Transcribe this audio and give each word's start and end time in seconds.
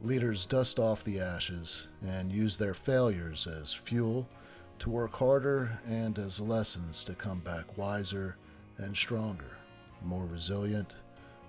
Leaders 0.00 0.46
dust 0.46 0.78
off 0.78 1.04
the 1.04 1.20
ashes 1.20 1.86
and 2.06 2.32
use 2.32 2.56
their 2.56 2.74
failures 2.74 3.46
as 3.46 3.72
fuel 3.72 4.28
to 4.78 4.90
work 4.90 5.14
harder 5.14 5.78
and 5.86 6.18
as 6.18 6.40
lessons 6.40 7.04
to 7.04 7.14
come 7.14 7.38
back 7.40 7.78
wiser 7.78 8.36
and 8.78 8.96
stronger, 8.96 9.56
more 10.04 10.26
resilient, 10.26 10.94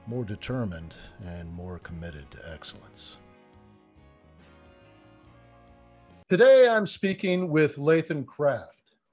more 0.06 0.24
determined, 0.24 0.94
and 1.26 1.52
more 1.52 1.80
committed 1.80 2.30
to 2.30 2.52
excellence. 2.52 3.18
Today 6.30 6.68
I'm 6.68 6.86
speaking 6.86 7.50
with 7.50 7.78
Lathan 7.78 8.26
Kraft. 8.26 8.70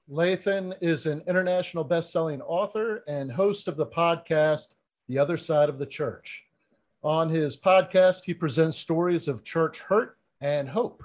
Lathan 0.09 0.75
is 0.81 1.05
an 1.05 1.23
international 1.27 1.83
best-selling 1.83 2.41
author 2.41 3.03
and 3.07 3.31
host 3.31 3.67
of 3.67 3.77
the 3.77 3.85
podcast 3.85 4.73
The 5.07 5.17
Other 5.17 5.37
Side 5.37 5.69
of 5.69 5.79
the 5.79 5.85
Church. 5.85 6.43
On 7.03 7.29
his 7.29 7.57
podcast, 7.57 8.25
he 8.25 8.33
presents 8.35 8.77
stories 8.77 9.27
of 9.27 9.43
church 9.43 9.79
hurt 9.79 10.17
and 10.39 10.69
hope 10.69 11.03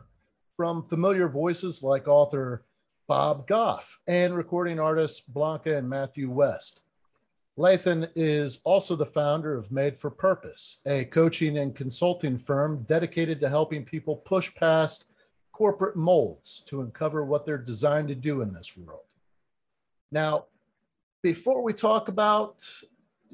from 0.55 0.87
familiar 0.89 1.27
voices 1.27 1.83
like 1.83 2.07
author 2.07 2.65
Bob 3.09 3.47
Goff 3.47 3.99
and 4.07 4.37
recording 4.37 4.79
artists 4.79 5.21
Blanca 5.21 5.75
and 5.75 5.89
Matthew 5.89 6.31
West. 6.31 6.81
Lathan 7.59 8.11
is 8.15 8.61
also 8.65 8.95
the 8.95 9.07
founder 9.07 9.57
of 9.57 9.73
Made 9.73 9.99
for 9.99 10.11
Purpose, 10.11 10.81
a 10.85 11.07
coaching 11.07 11.57
and 11.57 11.75
consulting 11.75 12.39
firm 12.39 12.85
dedicated 12.87 13.41
to 13.41 13.49
helping 13.49 13.83
people 13.83 14.17
push 14.17 14.55
past 14.55 15.05
corporate 15.53 15.97
molds 15.97 16.63
to 16.67 16.83
uncover 16.83 17.25
what 17.25 17.47
they're 17.47 17.57
designed 17.57 18.09
to 18.09 18.15
do 18.15 18.43
in 18.43 18.53
this 18.53 18.77
world. 18.77 19.07
Now, 20.13 20.45
before 21.23 21.63
we 21.63 21.73
talk 21.73 22.09
about 22.09 22.57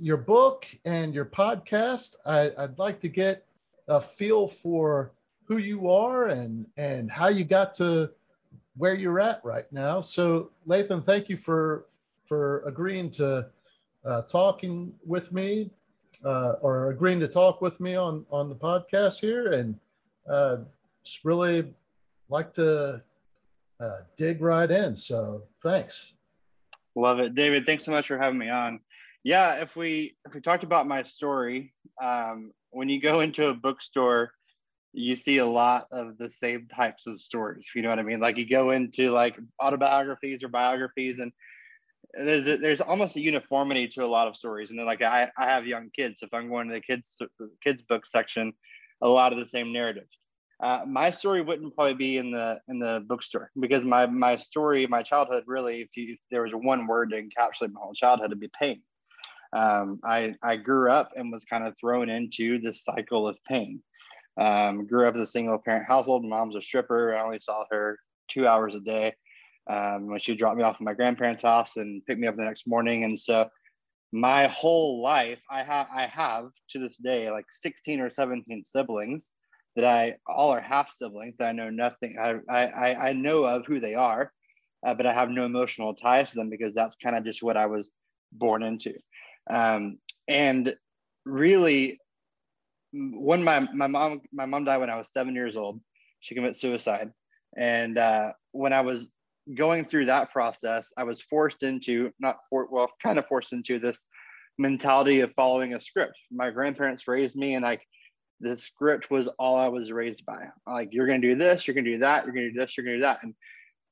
your 0.00 0.16
book 0.16 0.66
and 0.84 1.14
your 1.14 1.24
podcast, 1.24 2.14
I, 2.24 2.50
would 2.58 2.78
like 2.78 3.00
to 3.02 3.08
get 3.08 3.46
a 3.88 4.00
feel 4.00 4.48
for 4.48 5.12
who 5.46 5.58
you 5.58 5.90
are 5.90 6.28
and 6.28 6.66
and 6.76 7.10
how 7.10 7.28
you 7.28 7.44
got 7.44 7.74
to 7.76 8.10
where 8.76 8.94
you're 8.94 9.20
at 9.20 9.44
right 9.44 9.70
now. 9.72 10.00
So, 10.00 10.50
Lathan, 10.66 11.04
thank 11.04 11.28
you 11.28 11.36
for 11.36 11.86
for 12.28 12.62
agreeing 12.66 13.10
to 13.12 13.46
uh, 14.04 14.22
talking 14.22 14.92
with 15.04 15.32
me 15.32 15.70
uh, 16.24 16.54
or 16.60 16.90
agreeing 16.90 17.20
to 17.20 17.28
talk 17.28 17.60
with 17.60 17.80
me 17.80 17.94
on 17.94 18.24
on 18.30 18.48
the 18.48 18.54
podcast 18.54 19.18
here, 19.20 19.52
and 19.52 19.78
uh, 20.30 20.58
just 21.04 21.24
really 21.24 21.72
like 22.28 22.54
to 22.54 23.02
uh, 23.80 23.98
dig 24.16 24.40
right 24.40 24.70
in. 24.70 24.96
So 24.96 25.42
thanks. 25.62 26.12
Love 26.94 27.20
it, 27.20 27.34
David. 27.34 27.64
Thanks 27.64 27.84
so 27.84 27.90
much 27.90 28.06
for 28.06 28.18
having 28.18 28.38
me 28.38 28.50
on. 28.50 28.80
Yeah, 29.24 29.62
if 29.62 29.76
we 29.76 30.16
if 30.26 30.34
we 30.34 30.40
talked 30.40 30.64
about 30.64 30.88
my 30.88 31.02
story, 31.02 31.72
um, 32.02 32.52
when 32.70 32.88
you 32.88 33.00
go 33.00 33.20
into 33.26 33.48
a 33.48 33.54
bookstore, 33.54 34.32
you 34.92 35.16
see 35.16 35.38
a 35.38 35.46
lot 35.46 35.86
of 35.92 36.18
the 36.18 36.30
same 36.30 36.66
types 36.68 37.06
of 37.06 37.20
stories. 37.20 37.68
You 37.74 37.82
know 37.82 37.88
what 37.88 37.98
I 37.98 38.02
mean? 38.02 38.20
Like 38.20 38.36
you 38.36 38.48
go 38.48 38.70
into 38.70 39.10
like 39.10 39.38
autobiographies 39.60 40.42
or 40.42 40.48
biographies, 40.48 41.18
and 41.18 41.32
there's 42.14 42.60
there's 42.60 42.80
almost 42.80 43.16
a 43.16 43.20
uniformity 43.20 43.88
to 43.88 44.04
a 44.04 44.06
lot 44.06 44.28
of 44.28 44.36
stories. 44.36 44.70
And 44.70 44.78
then 44.78 44.86
like 44.86 45.02
I, 45.02 45.30
I 45.38 45.46
have 45.46 45.66
young 45.66 45.90
kids, 45.96 46.20
so 46.20 46.26
if 46.26 46.34
I'm 46.34 46.48
going 46.48 46.68
to 46.68 46.74
the 46.74 46.80
kids 46.80 47.16
the 47.38 47.50
kids 47.62 47.82
book 47.82 48.06
section, 48.06 48.52
a 49.02 49.08
lot 49.08 49.32
of 49.32 49.38
the 49.38 49.46
same 49.46 49.72
narratives. 49.72 50.18
Uh, 50.62 50.84
my 50.86 51.10
story 51.10 51.42
wouldn't 51.42 51.74
probably 51.74 51.94
be 51.94 52.18
in 52.18 52.30
the 52.30 52.60
in 52.68 52.78
the 52.78 53.04
bookstore 53.08 53.50
because 53.60 53.84
my 53.84 54.06
my 54.06 54.36
story, 54.36 54.86
my 54.86 55.02
childhood, 55.02 55.42
really, 55.46 55.80
if, 55.80 55.96
you, 55.96 56.14
if 56.14 56.18
there 56.30 56.42
was 56.42 56.52
one 56.52 56.86
word 56.86 57.10
to 57.10 57.20
encapsulate 57.20 57.72
my 57.72 57.80
whole 57.80 57.94
childhood, 57.94 58.30
it'd 58.30 58.40
be 58.40 58.50
pain. 58.58 58.80
Um, 59.52 60.00
I 60.04 60.34
I 60.42 60.56
grew 60.56 60.90
up 60.90 61.12
and 61.16 61.30
was 61.30 61.44
kind 61.44 61.66
of 61.66 61.76
thrown 61.78 62.08
into 62.08 62.58
this 62.60 62.84
cycle 62.84 63.28
of 63.28 63.38
pain. 63.44 63.82
Um, 64.38 64.86
grew 64.86 65.06
up 65.06 65.14
as 65.14 65.20
a 65.20 65.26
single 65.26 65.58
parent 65.58 65.86
household. 65.86 66.24
Mom's 66.24 66.56
a 66.56 66.62
stripper. 66.62 67.14
I 67.14 67.22
only 67.22 67.38
saw 67.38 67.64
her 67.70 67.98
two 68.28 68.46
hours 68.46 68.74
a 68.74 68.80
day 68.80 69.14
um, 69.68 70.06
when 70.06 70.20
she 70.20 70.34
dropped 70.34 70.56
me 70.56 70.64
off 70.64 70.76
at 70.76 70.80
my 70.80 70.94
grandparents' 70.94 71.42
house 71.42 71.76
and 71.76 72.04
picked 72.06 72.20
me 72.20 72.26
up 72.26 72.36
the 72.36 72.44
next 72.44 72.66
morning. 72.66 73.04
And 73.04 73.18
so 73.18 73.48
my 74.12 74.46
whole 74.46 75.02
life, 75.02 75.40
I 75.50 75.62
have 75.62 75.86
I 75.94 76.06
have 76.06 76.50
to 76.70 76.78
this 76.78 76.96
day 76.96 77.30
like 77.30 77.46
16 77.50 78.00
or 78.00 78.10
17 78.10 78.64
siblings 78.64 79.32
that 79.76 79.84
I 79.86 80.16
all 80.26 80.50
are 80.50 80.60
half 80.60 80.90
siblings 80.90 81.36
that 81.38 81.48
I 81.48 81.52
know 81.52 81.70
nothing. 81.70 82.16
I 82.20 82.36
I 82.50 83.08
I 83.08 83.12
know 83.12 83.44
of 83.44 83.66
who 83.66 83.80
they 83.80 83.94
are, 83.94 84.32
uh, 84.86 84.94
but 84.94 85.06
I 85.06 85.14
have 85.14 85.30
no 85.30 85.44
emotional 85.44 85.94
ties 85.94 86.30
to 86.30 86.36
them 86.36 86.50
because 86.50 86.74
that's 86.74 86.96
kind 86.96 87.16
of 87.16 87.24
just 87.24 87.42
what 87.42 87.56
I 87.56 87.66
was 87.66 87.90
born 88.32 88.62
into. 88.62 88.94
Um, 89.50 89.98
and 90.28 90.74
really, 91.24 91.98
when 92.92 93.42
my 93.42 93.60
my 93.72 93.86
mom 93.86 94.20
my 94.32 94.46
mom 94.46 94.64
died 94.64 94.78
when 94.78 94.90
I 94.90 94.98
was 94.98 95.12
seven 95.12 95.34
years 95.34 95.56
old, 95.56 95.80
she 96.20 96.34
committed 96.34 96.56
suicide, 96.56 97.10
and 97.56 97.98
uh, 97.98 98.32
when 98.52 98.72
I 98.72 98.80
was 98.82 99.08
going 99.56 99.84
through 99.84 100.06
that 100.06 100.30
process, 100.30 100.92
I 100.96 101.04
was 101.04 101.20
forced 101.20 101.62
into 101.62 102.10
not 102.20 102.38
for 102.48 102.68
well, 102.70 102.90
kind 103.02 103.18
of 103.18 103.26
forced 103.26 103.52
into 103.52 103.78
this 103.78 104.06
mentality 104.58 105.20
of 105.20 105.32
following 105.34 105.74
a 105.74 105.80
script. 105.80 106.18
My 106.30 106.50
grandparents 106.50 107.08
raised 107.08 107.36
me, 107.36 107.54
and 107.54 107.64
like 107.64 107.82
the 108.42 108.56
script 108.56 109.10
was 109.10 109.28
all 109.38 109.56
I 109.56 109.68
was 109.68 109.90
raised 109.90 110.26
by. 110.26 110.48
Like, 110.66 110.88
you're 110.92 111.06
to 111.06 111.18
do 111.18 111.36
this, 111.36 111.66
you're 111.66 111.74
to 111.74 111.82
do 111.82 111.98
that, 111.98 112.26
you're 112.26 112.34
to 112.34 112.50
do 112.50 112.58
this, 112.58 112.76
you're 112.76 112.86
to 112.86 112.96
do 112.96 113.00
that. 113.00 113.20
And 113.22 113.34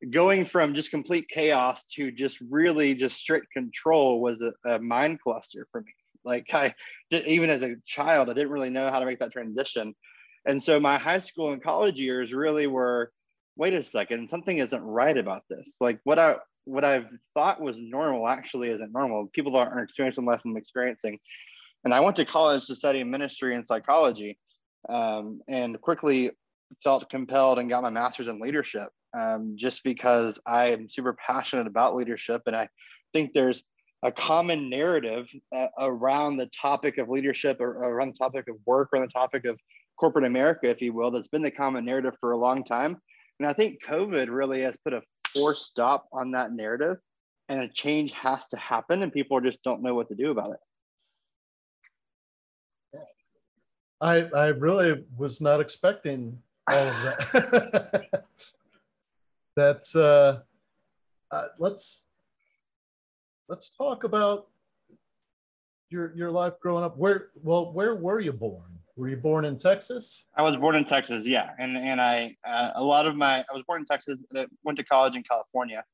going 0.08 0.44
from 0.44 0.74
just 0.74 0.90
complete 0.90 1.28
chaos 1.28 1.84
to 1.86 2.10
just 2.10 2.40
really 2.48 2.94
just 2.94 3.18
strict 3.18 3.52
control 3.52 4.20
was 4.20 4.42
a, 4.42 4.52
a 4.68 4.78
mind 4.78 5.20
cluster 5.20 5.66
for 5.70 5.82
me. 5.82 5.92
Like, 6.24 6.52
I 6.52 6.74
did, 7.10 7.26
even 7.26 7.50
as 7.50 7.62
a 7.62 7.76
child, 7.84 8.28
I 8.28 8.34
didn't 8.34 8.50
really 8.50 8.70
know 8.70 8.90
how 8.90 9.00
to 9.00 9.06
make 9.06 9.18
that 9.18 9.32
transition. 9.32 9.94
And 10.46 10.62
so 10.62 10.80
my 10.80 10.98
high 10.98 11.18
school 11.18 11.52
and 11.52 11.62
college 11.62 12.00
years 12.00 12.32
really 12.32 12.66
were 12.66 13.12
wait 13.56 13.74
a 13.74 13.82
second, 13.82 14.30
something 14.30 14.56
isn't 14.56 14.82
right 14.82 15.18
about 15.18 15.42
this. 15.50 15.76
Like, 15.80 16.00
what 16.04 16.18
I 16.18 16.36
what 16.64 16.84
I've 16.84 17.08
thought 17.34 17.60
was 17.60 17.78
normal 17.78 18.28
actually 18.28 18.70
isn't 18.70 18.92
normal. 18.92 19.28
People 19.32 19.56
aren't 19.56 19.82
experiencing 19.82 20.24
life 20.24 20.40
I'm 20.44 20.56
experiencing. 20.56 21.18
And 21.84 21.92
I 21.92 22.00
went 22.00 22.16
to 22.16 22.24
college 22.24 22.66
to 22.66 22.74
study 22.74 23.02
ministry 23.02 23.54
and 23.54 23.66
psychology 23.66 24.38
um, 24.88 25.40
and 25.48 25.80
quickly 25.80 26.30
felt 26.84 27.08
compelled 27.10 27.58
and 27.58 27.68
got 27.68 27.82
my 27.82 27.90
master's 27.90 28.28
in 28.28 28.40
leadership 28.40 28.88
um, 29.16 29.54
just 29.56 29.82
because 29.84 30.38
I 30.46 30.66
am 30.68 30.88
super 30.88 31.14
passionate 31.14 31.66
about 31.66 31.96
leadership. 31.96 32.42
And 32.46 32.56
I 32.56 32.68
think 33.12 33.32
there's 33.32 33.62
a 34.02 34.10
common 34.12 34.70
narrative 34.70 35.28
uh, 35.54 35.68
around 35.78 36.36
the 36.36 36.46
topic 36.46 36.98
of 36.98 37.08
leadership 37.08 37.58
or 37.60 37.70
around 37.70 38.14
the 38.14 38.18
topic 38.18 38.48
of 38.48 38.56
work 38.66 38.90
or 38.92 39.00
the 39.00 39.08
topic 39.08 39.44
of 39.44 39.58
corporate 39.98 40.24
America, 40.24 40.68
if 40.68 40.80
you 40.80 40.92
will, 40.92 41.10
that's 41.10 41.28
been 41.28 41.42
the 41.42 41.50
common 41.50 41.84
narrative 41.84 42.14
for 42.18 42.32
a 42.32 42.38
long 42.38 42.64
time. 42.64 42.96
And 43.38 43.48
I 43.48 43.52
think 43.52 43.82
COVID 43.84 44.28
really 44.30 44.62
has 44.62 44.76
put 44.82 44.94
a 44.94 45.02
forced 45.34 45.66
stop 45.66 46.06
on 46.12 46.30
that 46.32 46.52
narrative 46.52 46.96
and 47.48 47.60
a 47.60 47.68
change 47.68 48.12
has 48.12 48.48
to 48.48 48.56
happen 48.56 49.02
and 49.02 49.12
people 49.12 49.40
just 49.40 49.62
don't 49.62 49.82
know 49.82 49.94
what 49.94 50.08
to 50.08 50.14
do 50.14 50.30
about 50.30 50.52
it. 50.52 50.58
I 54.00 54.22
I 54.34 54.46
really 54.48 55.04
was 55.18 55.40
not 55.40 55.60
expecting 55.60 56.38
all 56.70 56.78
of 56.78 57.02
that. 57.02 58.24
That's 59.60 59.94
uh, 59.94 60.40
uh, 61.30 61.44
let's 61.58 62.04
let's 63.46 63.70
talk 63.76 64.04
about 64.04 64.46
your 65.90 66.16
your 66.16 66.30
life 66.30 66.54
growing 66.62 66.82
up. 66.82 66.96
Where 66.96 67.28
well, 67.42 67.70
where 67.70 67.94
were 67.94 68.20
you 68.20 68.32
born? 68.32 68.78
Were 68.96 69.10
you 69.10 69.18
born 69.18 69.44
in 69.44 69.58
Texas? 69.58 70.24
I 70.34 70.40
was 70.40 70.56
born 70.56 70.76
in 70.76 70.86
Texas, 70.86 71.26
yeah, 71.26 71.50
and 71.58 71.76
and 71.76 72.00
I 72.00 72.34
uh, 72.42 72.70
a 72.76 72.82
lot 72.82 73.06
of 73.06 73.16
my 73.16 73.40
I 73.40 73.52
was 73.52 73.62
born 73.66 73.82
in 73.82 73.84
Texas. 73.86 74.24
And 74.30 74.38
I 74.38 74.46
went 74.64 74.78
to 74.78 74.84
college 74.84 75.14
in 75.14 75.24
California, 75.24 75.84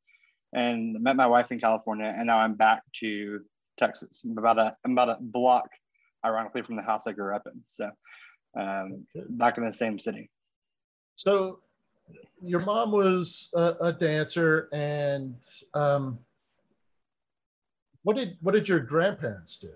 and 0.52 1.02
met 1.02 1.16
my 1.16 1.26
wife 1.26 1.50
in 1.50 1.58
California, 1.58 2.14
and 2.16 2.28
now 2.28 2.38
I'm 2.38 2.54
back 2.54 2.82
to 3.00 3.40
Texas. 3.76 4.22
I'm 4.24 4.38
about 4.38 4.60
a 4.60 4.76
I'm 4.84 4.92
about 4.92 5.08
a 5.08 5.16
block 5.20 5.70
ironically 6.24 6.62
from 6.62 6.76
the 6.76 6.82
house 6.82 7.08
I 7.08 7.12
grew 7.12 7.34
up 7.34 7.48
in. 7.52 7.60
So 7.66 7.90
um, 8.56 9.06
back 9.30 9.58
in 9.58 9.64
the 9.64 9.72
same 9.72 9.98
city. 9.98 10.30
So 11.16 11.62
your 12.42 12.60
mom 12.60 12.92
was 12.92 13.48
a, 13.54 13.74
a 13.80 13.92
dancer, 13.92 14.68
and 14.72 15.34
um, 15.74 16.18
what 18.02 18.16
did 18.16 18.36
what 18.40 18.52
did 18.52 18.68
your 18.68 18.80
grandparents 18.80 19.58
do? 19.60 19.70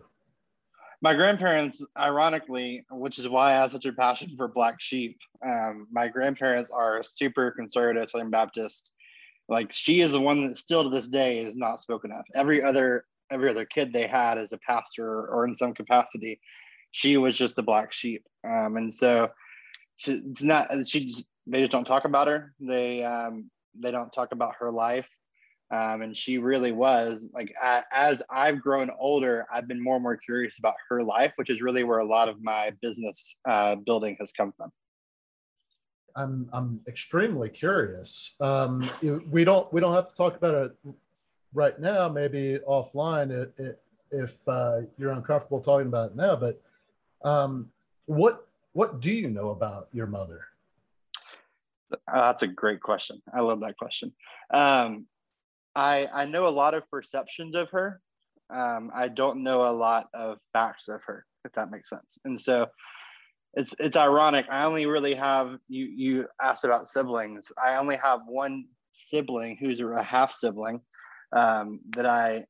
my 1.03 1.15
grandparents, 1.15 1.85
ironically, 1.97 2.85
which 2.91 3.19
is 3.19 3.29
why 3.29 3.50
I 3.50 3.56
have 3.56 3.71
such 3.71 3.87
a 3.87 3.93
passion 3.93 4.37
for 4.37 4.49
black 4.49 4.81
sheep. 4.81 5.19
Um, 5.47 5.87
my 5.91 6.09
grandparents 6.09 6.71
are 6.71 7.03
super 7.03 7.50
conservative 7.53 8.11
Southern 8.11 8.31
Baptist. 8.31 8.93
Like 9.49 9.73
she 9.73 10.03
is 10.03 10.12
the 10.12 10.21
one 10.21 10.47
that 10.47 10.56
still 10.56 10.85
to 10.85 10.91
this 10.91 11.09
day 11.09 11.38
is 11.38 11.56
not 11.56 11.81
spoken 11.81 12.12
of. 12.12 12.25
Every 12.35 12.62
other 12.62 13.06
every 13.33 13.49
other 13.49 13.65
kid 13.65 13.93
they 13.93 14.06
had 14.06 14.38
as 14.38 14.53
a 14.53 14.59
pastor 14.59 15.26
or 15.26 15.47
in 15.47 15.56
some 15.56 15.73
capacity, 15.73 16.41
she 16.91 17.17
was 17.17 17.38
just 17.38 17.56
the 17.56 17.62
black 17.62 17.93
sheep. 17.93 18.25
Um, 18.44 18.76
and 18.76 18.93
so 18.93 19.31
she, 19.97 20.21
it's 20.31 20.43
not 20.43 20.69
she 20.87 21.11
they 21.50 21.61
just 21.61 21.73
don't 21.73 21.87
talk 21.87 22.05
about 22.05 22.29
her. 22.29 22.55
They 22.61 23.02
um, 23.02 23.50
they 23.79 23.91
don't 23.91 24.12
talk 24.12 24.32
about 24.32 24.55
her 24.61 24.70
life. 24.70 25.08
Um, 25.73 26.02
and 26.02 26.17
she 26.17 26.38
really 26.38 26.73
was 26.73 27.29
like 27.32 27.55
as 27.93 28.23
I've 28.29 28.61
grown 28.61 28.91
older, 28.99 29.47
I've 29.52 29.69
been 29.69 29.82
more 29.82 29.94
and 29.94 30.02
more 30.02 30.17
curious 30.17 30.58
about 30.58 30.75
her 30.88 31.02
life, 31.02 31.32
which 31.37 31.49
is 31.49 31.62
really 31.62 31.85
where 31.85 32.00
a 32.00 32.05
lot 32.05 32.29
of 32.29 32.43
my 32.43 32.73
business 32.82 33.37
uh, 33.49 33.76
building 33.76 34.17
has 34.19 34.32
come 34.32 34.52
from. 34.56 34.73
I'm 36.17 36.49
I'm 36.52 36.81
extremely 36.88 37.49
curious. 37.49 38.35
Um, 38.41 38.88
we 39.31 39.44
don't 39.44 39.73
we 39.73 39.81
don't 39.81 39.94
have 39.94 40.11
to 40.11 40.17
talk 40.17 40.37
about 40.37 40.55
it 40.55 40.94
right 41.55 41.79
now. 41.79 42.08
Maybe 42.08 42.58
offline 42.69 43.49
if, 43.58 43.76
if 44.11 44.32
uh, 44.49 44.81
you're 44.99 45.12
uncomfortable 45.12 45.61
talking 45.61 45.87
about 45.87 46.11
it 46.11 46.17
now. 46.17 46.35
But 46.35 46.61
um, 47.23 47.70
what 48.06 48.49
what 48.73 49.00
do 49.00 49.12
you 49.12 49.31
know 49.31 49.50
about 49.50 49.88
your 49.93 50.06
mother? 50.06 50.47
Uh, 51.92 51.96
that's 52.26 52.42
a 52.42 52.48
great 52.48 52.81
question. 52.81 53.20
I 53.34 53.40
love 53.40 53.60
that 53.60 53.76
question. 53.76 54.12
Um, 54.52 55.06
I 55.75 56.08
I 56.12 56.25
know 56.26 56.46
a 56.46 56.50
lot 56.50 56.75
of 56.75 56.88
perceptions 56.90 57.54
of 57.54 57.70
her. 57.70 58.00
Um, 58.50 58.90
I 58.94 59.08
don't 59.08 59.42
know 59.42 59.69
a 59.69 59.72
lot 59.72 60.08
of 60.12 60.38
facts 60.52 60.88
of 60.88 61.02
her, 61.04 61.25
if 61.44 61.52
that 61.52 61.70
makes 61.70 61.88
sense. 61.88 62.19
And 62.25 62.40
so 62.40 62.66
it's 63.54 63.75
it's 63.78 63.96
ironic. 63.96 64.46
I 64.50 64.64
only 64.64 64.87
really 64.87 65.14
have 65.14 65.58
you 65.69 65.84
you 65.87 66.26
asked 66.40 66.64
about 66.64 66.88
siblings. 66.88 67.52
I 67.62 67.76
only 67.76 67.96
have 67.96 68.20
one 68.26 68.64
sibling 68.92 69.56
who's 69.56 69.81
a 69.81 70.02
half 70.02 70.32
sibling 70.32 70.81
um, 71.34 71.81
that 71.96 72.06
I 72.06 72.44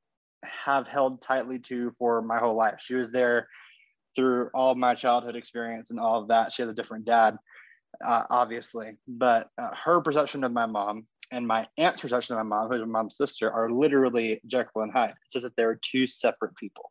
have 0.44 0.88
held 0.88 1.20
tightly 1.20 1.58
to 1.58 1.90
for 1.92 2.22
my 2.22 2.38
whole 2.38 2.56
life. 2.56 2.80
She 2.80 2.94
was 2.94 3.10
there 3.10 3.48
through 4.16 4.50
all 4.54 4.74
my 4.74 4.94
childhood 4.94 5.36
experience 5.36 5.90
and 5.90 6.00
all 6.00 6.20
of 6.20 6.28
that. 6.28 6.52
She 6.52 6.62
has 6.62 6.70
a 6.70 6.74
different 6.74 7.04
dad, 7.04 7.36
uh, 8.04 8.24
obviously, 8.30 8.98
but 9.06 9.48
uh, 9.58 9.70
her 9.74 10.00
perception 10.00 10.44
of 10.44 10.52
my 10.52 10.66
mom 10.66 11.06
and 11.32 11.46
my 11.46 11.66
aunt's 11.78 12.00
perception 12.00 12.36
of 12.36 12.44
my 12.46 12.56
mom, 12.56 12.68
who's 12.70 12.80
my 12.80 12.86
mom's 12.86 13.16
sister, 13.16 13.50
are 13.50 13.70
literally 13.70 14.40
Jekyll 14.46 14.82
and 14.82 14.92
Hyde. 14.92 15.10
It 15.10 15.16
says 15.28 15.42
that 15.42 15.54
they're 15.56 15.78
two 15.82 16.06
separate 16.06 16.56
people. 16.56 16.90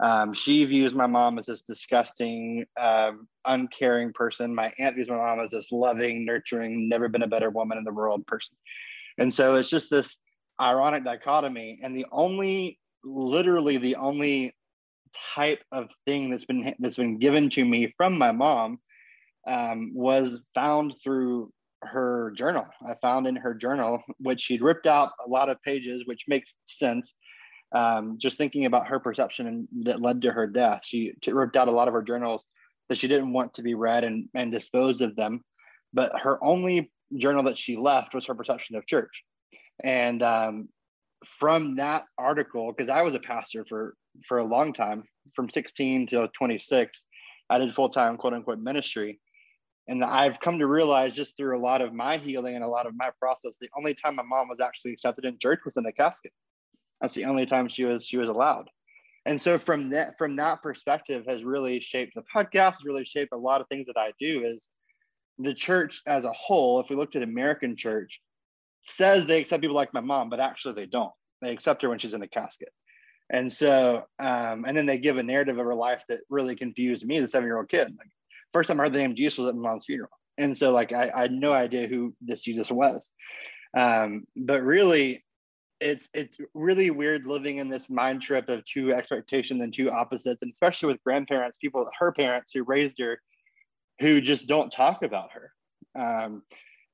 Um, 0.00 0.34
she 0.34 0.64
views 0.64 0.94
my 0.94 1.06
mom 1.06 1.38
as 1.38 1.46
this 1.46 1.62
disgusting, 1.62 2.66
um, 2.78 3.28
uncaring 3.44 4.12
person. 4.12 4.54
My 4.54 4.72
aunt 4.78 4.94
views 4.94 5.08
my 5.08 5.16
mom 5.16 5.40
as 5.40 5.50
this 5.50 5.72
loving, 5.72 6.24
nurturing, 6.24 6.88
never 6.88 7.08
been 7.08 7.22
a 7.22 7.28
better 7.28 7.50
woman 7.50 7.78
in 7.78 7.84
the 7.84 7.92
world 7.92 8.26
person. 8.26 8.56
And 9.18 9.32
so 9.32 9.54
it's 9.54 9.70
just 9.70 9.90
this 9.90 10.18
ironic 10.60 11.04
dichotomy. 11.04 11.80
And 11.82 11.96
the 11.96 12.06
only, 12.12 12.78
literally, 13.04 13.78
the 13.78 13.96
only 13.96 14.54
type 15.34 15.62
of 15.72 15.90
thing 16.06 16.30
that's 16.30 16.44
been 16.44 16.74
that's 16.78 16.98
been 16.98 17.18
given 17.18 17.48
to 17.50 17.64
me 17.64 17.94
from 17.96 18.18
my 18.18 18.32
mom 18.32 18.78
um, 19.46 19.92
was 19.94 20.40
found 20.54 20.94
through 21.02 21.52
her 21.82 22.32
journal. 22.36 22.66
I 22.86 22.94
found 23.00 23.26
in 23.26 23.36
her 23.36 23.54
journal, 23.54 24.02
which 24.18 24.40
she'd 24.40 24.62
ripped 24.62 24.86
out 24.86 25.12
a 25.24 25.28
lot 25.28 25.48
of 25.48 25.62
pages, 25.62 26.04
which 26.06 26.24
makes 26.28 26.56
sense. 26.64 27.14
Um, 27.72 28.16
just 28.18 28.38
thinking 28.38 28.64
about 28.64 28.88
her 28.88 29.00
perception 29.00 29.46
and 29.46 29.68
that 29.84 30.00
led 30.00 30.22
to 30.22 30.32
her 30.32 30.46
death, 30.46 30.82
she 30.84 31.14
ripped 31.26 31.56
out 31.56 31.68
a 31.68 31.72
lot 31.72 31.88
of 31.88 31.94
her 31.94 32.02
journals 32.02 32.46
that 32.88 32.98
she 32.98 33.08
didn't 33.08 33.32
want 33.32 33.54
to 33.54 33.62
be 33.62 33.74
read 33.74 34.04
and, 34.04 34.28
and 34.34 34.52
disposed 34.52 35.02
of 35.02 35.16
them. 35.16 35.42
But 35.92 36.12
her 36.20 36.42
only 36.42 36.90
journal 37.16 37.44
that 37.44 37.56
she 37.56 37.76
left 37.76 38.14
was 38.14 38.26
her 38.26 38.34
perception 38.34 38.76
of 38.76 38.86
church. 38.86 39.24
And 39.82 40.22
um, 40.22 40.68
from 41.24 41.76
that 41.76 42.04
article, 42.18 42.72
because 42.72 42.88
I 42.88 43.02
was 43.02 43.14
a 43.14 43.20
pastor 43.20 43.64
for 43.68 43.94
for 44.24 44.38
a 44.38 44.44
long 44.44 44.72
time, 44.72 45.04
from 45.34 45.50
16 45.50 46.06
to 46.08 46.28
26, 46.28 47.04
I 47.50 47.58
did 47.58 47.74
full 47.74 47.88
time 47.88 48.16
quote 48.16 48.32
unquote 48.32 48.58
ministry. 48.58 49.20
And 49.88 50.02
I've 50.04 50.40
come 50.40 50.58
to 50.58 50.66
realize 50.66 51.14
just 51.14 51.36
through 51.36 51.56
a 51.56 51.60
lot 51.60 51.80
of 51.80 51.94
my 51.94 52.16
healing 52.16 52.56
and 52.56 52.64
a 52.64 52.68
lot 52.68 52.86
of 52.86 52.94
my 52.96 53.10
process, 53.20 53.56
the 53.60 53.68
only 53.76 53.94
time 53.94 54.16
my 54.16 54.22
mom 54.24 54.48
was 54.48 54.60
actually 54.60 54.92
accepted 54.92 55.24
in 55.24 55.38
church 55.38 55.60
was 55.64 55.76
in 55.76 55.86
a 55.86 55.92
casket. 55.92 56.32
That's 57.00 57.14
the 57.14 57.26
only 57.26 57.46
time 57.46 57.68
she 57.68 57.84
was 57.84 58.04
she 58.04 58.16
was 58.16 58.28
allowed. 58.28 58.68
And 59.26 59.40
so 59.40 59.58
from 59.58 59.90
that 59.90 60.18
from 60.18 60.36
that 60.36 60.62
perspective 60.62 61.24
has 61.28 61.44
really 61.44 61.80
shaped 61.80 62.14
the 62.14 62.24
podcast, 62.34 62.76
really 62.84 63.04
shaped 63.04 63.32
a 63.32 63.36
lot 63.38 63.60
of 63.60 63.68
things 63.68 63.86
that 63.86 63.98
I 63.98 64.12
do 64.18 64.44
is 64.44 64.68
the 65.38 65.54
church 65.54 66.02
as 66.06 66.24
a 66.24 66.32
whole, 66.32 66.80
if 66.80 66.88
we 66.88 66.96
looked 66.96 67.16
at 67.16 67.22
American 67.22 67.76
church, 67.76 68.22
says 68.82 69.26
they 69.26 69.40
accept 69.40 69.60
people 69.60 69.76
like 69.76 69.92
my 69.92 70.00
mom, 70.00 70.30
but 70.30 70.40
actually 70.40 70.74
they 70.74 70.86
don't. 70.86 71.12
They 71.42 71.50
accept 71.50 71.82
her 71.82 71.88
when 71.88 71.98
she's 71.98 72.14
in 72.14 72.22
a 72.22 72.28
casket. 72.28 72.72
And 73.28 73.52
so, 73.52 74.04
um, 74.18 74.64
and 74.66 74.76
then 74.76 74.86
they 74.86 74.98
give 74.98 75.18
a 75.18 75.22
narrative 75.22 75.58
of 75.58 75.66
her 75.66 75.74
life 75.74 76.04
that 76.08 76.20
really 76.30 76.54
confused 76.54 77.04
me, 77.04 77.18
the 77.18 77.26
seven 77.26 77.48
year 77.48 77.58
old 77.58 77.68
kid. 77.68 77.88
Like, 77.88 78.10
first 78.56 78.68
time 78.68 78.80
I 78.80 78.84
heard 78.84 78.94
the 78.94 78.98
name 78.98 79.14
Jesus 79.14 79.38
was 79.38 79.48
at 79.50 79.54
my 79.54 79.68
mom's 79.68 79.84
funeral. 79.84 80.10
And 80.38 80.56
so, 80.56 80.72
like, 80.72 80.92
I, 80.92 81.10
I 81.14 81.22
had 81.22 81.32
no 81.32 81.52
idea 81.52 81.86
who 81.86 82.14
this 82.22 82.40
Jesus 82.40 82.70
was. 82.70 83.12
Um, 83.76 84.24
but 84.34 84.62
really, 84.62 85.24
it's 85.80 86.08
it's 86.14 86.38
really 86.54 86.90
weird 86.90 87.26
living 87.26 87.58
in 87.58 87.68
this 87.68 87.90
mind 87.90 88.22
trip 88.22 88.48
of 88.48 88.64
two 88.64 88.94
expectations 88.94 89.60
and 89.60 89.74
two 89.74 89.90
opposites, 89.90 90.40
and 90.40 90.50
especially 90.50 90.86
with 90.86 91.04
grandparents, 91.04 91.58
people, 91.58 91.86
her 91.98 92.12
parents 92.12 92.52
who 92.54 92.62
raised 92.62 92.98
her, 92.98 93.20
who 94.00 94.22
just 94.22 94.46
don't 94.46 94.72
talk 94.72 95.02
about 95.02 95.28
her. 95.32 95.52
Um, 95.94 96.42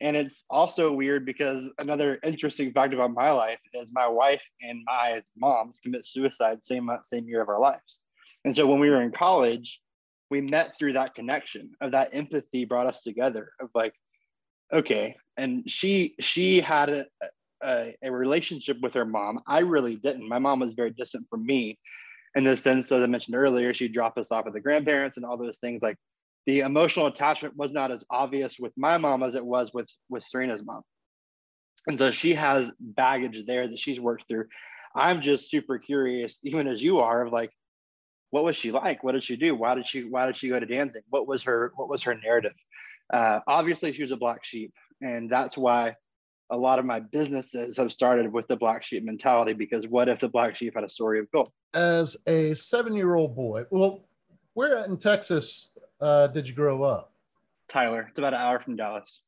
and 0.01 0.17
it's 0.17 0.43
also 0.51 0.93
weird 0.93 1.25
because 1.25 1.71
another 1.79 2.19
interesting 2.25 2.73
fact 2.73 2.93
about 2.93 3.13
my 3.13 3.31
life 3.31 3.61
is 3.73 3.93
my 3.93 4.09
wife 4.09 4.45
and 4.61 4.83
my 4.85 5.23
moms 5.37 5.79
commit 5.81 6.05
suicide 6.05 6.61
same 6.61 6.91
same 7.05 7.29
year 7.29 7.41
of 7.41 7.49
our 7.49 7.61
lives. 7.61 8.01
And 8.45 8.55
so 8.55 8.67
when 8.67 8.81
we 8.81 8.91
were 8.91 9.03
in 9.03 9.13
college, 9.13 9.81
we 10.33 10.41
met 10.41 10.77
through 10.79 10.95
that 10.95 11.15
connection 11.15 11.71
of 11.83 11.93
that 11.93 12.09
empathy 12.15 12.65
brought 12.65 12.87
us 12.87 13.03
together 13.03 13.53
of 13.61 13.69
like, 13.75 13.95
okay. 14.73 15.15
And 15.37 15.71
she 15.71 16.15
she 16.21 16.61
had 16.61 16.89
a, 16.89 17.07
a, 17.63 17.95
a 18.03 18.11
relationship 18.11 18.79
with 18.81 18.95
her 18.95 19.05
mom. 19.05 19.41
I 19.47 19.61
really 19.61 19.97
didn't. 19.97 20.27
My 20.29 20.39
mom 20.39 20.61
was 20.61 20.73
very 20.73 20.91
distant 20.91 21.27
from 21.29 21.45
me 21.45 21.79
in 22.35 22.45
the 22.45 22.57
sense 22.57 22.89
that 22.89 23.03
I 23.03 23.07
mentioned 23.07 23.37
earlier, 23.37 23.75
she'd 23.75 23.93
drop 23.93 24.17
us 24.17 24.33
off 24.33 24.47
at 24.47 24.55
the 24.55 24.61
grandparents 24.61 25.19
and 25.19 25.27
all 25.27 25.37
those 25.37 25.59
things. 25.59 25.83
Like 25.83 25.99
the 26.47 26.61
emotional 26.61 27.07
attachment 27.07 27.57
was 27.57 27.73
not 27.73 27.91
as 27.91 28.05
obvious 28.11 28.59
with 28.59 28.73
my 28.77 28.97
mom 28.97 29.23
as 29.23 29.35
it 29.35 29.45
was 29.45 29.71
with 29.75 29.89
with 30.09 30.25
Serena's 30.25 30.65
mom. 30.65 30.83
And 31.87 31.99
so 31.99 32.11
she 32.11 32.35
has 32.35 32.73
baggage 32.81 33.45
there 33.47 33.69
that 33.69 33.79
she's 33.79 34.01
worked 34.01 34.29
through. 34.29 34.47
I'm 34.95 35.21
just 35.21 35.51
super 35.51 35.79
curious, 35.79 36.39
even 36.43 36.69
as 36.69 36.83
you 36.83 37.01
are, 37.01 37.23
of 37.23 37.33
like, 37.33 37.51
what 38.33 38.45
was 38.45 38.57
she 38.57 38.73
like? 38.73 39.05
What 39.05 39.13
did 39.13 39.23
she 39.23 39.37
do? 39.37 39.55
Why 39.55 39.75
did 39.75 39.87
she 39.87 40.05
Why 40.05 40.25
did 40.25 40.37
she 40.37 40.49
go 40.49 40.59
to 40.59 40.65
dancing? 40.65 41.03
What 41.11 41.29
was 41.29 41.43
her 41.43 41.71
What 41.77 41.91
was 41.91 42.03
her 42.05 42.15
narrative? 42.15 42.55
Uh, 43.13 43.41
obviously, 43.47 43.93
she 43.93 44.01
was 44.01 44.11
a 44.11 44.17
black 44.17 44.43
sheep, 44.43 44.73
and 45.03 45.31
that's 45.31 45.57
why 45.57 45.97
a 46.51 46.57
lot 46.57 46.79
of 46.79 46.87
my 46.87 46.99
businesses 46.99 47.77
have 47.77 47.93
started 47.93 48.33
with 48.33 48.49
the 48.49 48.57
black 48.57 48.85
sheep 48.85 49.05
mentality. 49.05 49.53
Because 49.53 49.87
what 49.87 50.09
if 50.09 50.19
the 50.19 50.31
black 50.31 50.57
sheep 50.57 50.73
had 50.75 50.83
a 50.83 50.89
story 50.89 51.19
of 51.19 51.31
gold? 51.31 51.51
As 51.75 52.17
a 52.27 52.55
seven 52.55 52.95
year 52.97 53.17
old 53.17 53.37
boy, 53.37 53.65
well, 53.71 54.01
where 54.55 54.83
in 54.87 54.97
Texas 54.97 55.69
uh, 56.01 56.29
did 56.29 56.49
you 56.49 56.55
grow 56.55 56.85
up? 56.85 57.13
Tyler. 57.69 58.07
It's 58.09 58.19
about 58.19 58.33
an 58.33 58.41
hour 58.41 58.61
from 58.61 58.77
Dallas. 58.77 59.21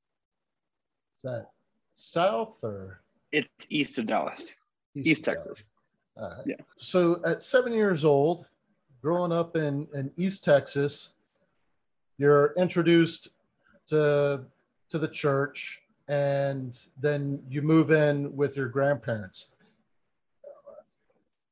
Is 1.16 1.22
that 1.24 1.50
south 1.94 2.54
or? 2.62 3.02
It's 3.32 3.66
east 3.68 3.98
of 3.98 4.06
Dallas, 4.06 4.54
East, 4.94 5.06
east 5.06 5.24
Texas. 5.24 5.64
Yeah. 6.46 6.56
So 6.78 7.20
at 7.26 7.42
seven 7.42 7.74
years 7.74 8.04
old, 8.04 8.46
growing 9.04 9.32
up 9.32 9.54
in, 9.54 9.86
in 9.92 10.10
East 10.16 10.42
Texas, 10.42 11.10
you're 12.16 12.54
introduced 12.56 13.28
to 13.86 14.40
to 14.88 14.98
the 14.98 15.08
church, 15.08 15.82
and 16.08 16.78
then 17.02 17.42
you 17.50 17.60
move 17.60 17.90
in 17.90 18.34
with 18.34 18.56
your 18.56 18.68
grandparents. 18.68 19.48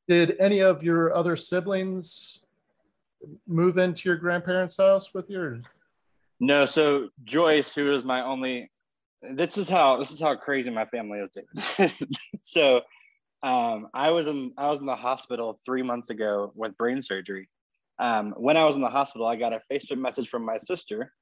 Did 0.08 0.36
any 0.40 0.60
of 0.60 0.82
your 0.82 1.14
other 1.14 1.36
siblings 1.36 2.38
move 3.46 3.76
into 3.76 4.08
your 4.08 4.16
grandparents' 4.16 4.78
house 4.78 5.12
with 5.12 5.28
yours? 5.28 5.62
No. 6.40 6.64
So 6.64 7.10
Joyce, 7.24 7.74
who 7.74 7.92
is 7.92 8.02
my 8.02 8.22
only, 8.22 8.70
this 9.20 9.58
is 9.58 9.68
how 9.68 9.98
this 9.98 10.10
is 10.10 10.20
how 10.20 10.36
crazy 10.36 10.70
my 10.70 10.86
family 10.86 11.18
is, 11.18 12.02
so 12.40 12.80
um, 13.42 13.88
I 13.92 14.10
was 14.10 14.26
in 14.26 14.52
I 14.56 14.68
was 14.68 14.80
in 14.80 14.86
the 14.86 14.94
hospital 14.96 15.60
three 15.64 15.82
months 15.82 16.10
ago 16.10 16.52
with 16.54 16.76
brain 16.78 17.02
surgery. 17.02 17.48
Um, 17.98 18.34
when 18.36 18.56
I 18.56 18.64
was 18.64 18.76
in 18.76 18.82
the 18.82 18.88
hospital, 18.88 19.26
I 19.26 19.36
got 19.36 19.52
a 19.52 19.62
Facebook 19.70 19.98
message 19.98 20.28
from 20.28 20.44
my 20.44 20.58
sister 20.58 21.12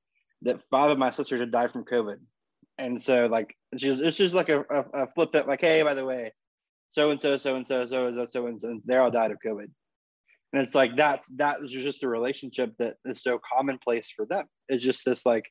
that 0.42 0.60
five 0.70 0.90
of 0.90 0.98
my 0.98 1.10
sisters 1.10 1.40
had 1.40 1.50
died 1.50 1.72
from 1.72 1.84
COVID. 1.84 2.16
And 2.78 3.00
so 3.00 3.26
like 3.26 3.54
she's 3.76 4.00
it's 4.00 4.16
just 4.16 4.34
like 4.34 4.48
a, 4.48 4.60
a, 4.70 5.02
a 5.02 5.06
flip 5.14 5.34
it 5.34 5.46
like, 5.48 5.60
hey, 5.60 5.82
by 5.82 5.94
the 5.94 6.04
way, 6.04 6.32
so 6.90 7.10
and 7.10 7.20
so, 7.20 7.36
so 7.36 7.56
and 7.56 7.66
so, 7.66 7.86
so 7.86 8.06
and 8.06 8.16
so, 8.16 8.24
so 8.24 8.46
and 8.46 8.60
so, 8.60 8.80
they 8.84 8.96
all 8.96 9.10
died 9.10 9.30
of 9.30 9.38
COVID. 9.44 9.68
and 10.52 10.62
it's 10.62 10.74
like 10.74 10.96
that's 10.96 11.28
that 11.36 11.60
was 11.60 11.72
just 11.72 12.02
a 12.02 12.08
relationship 12.08 12.72
that 12.78 12.96
is 13.04 13.22
so 13.22 13.38
commonplace 13.38 14.12
for 14.14 14.26
them 14.26 14.46
it's 14.68 14.84
just 14.84 15.04
this 15.04 15.24
like 15.24 15.44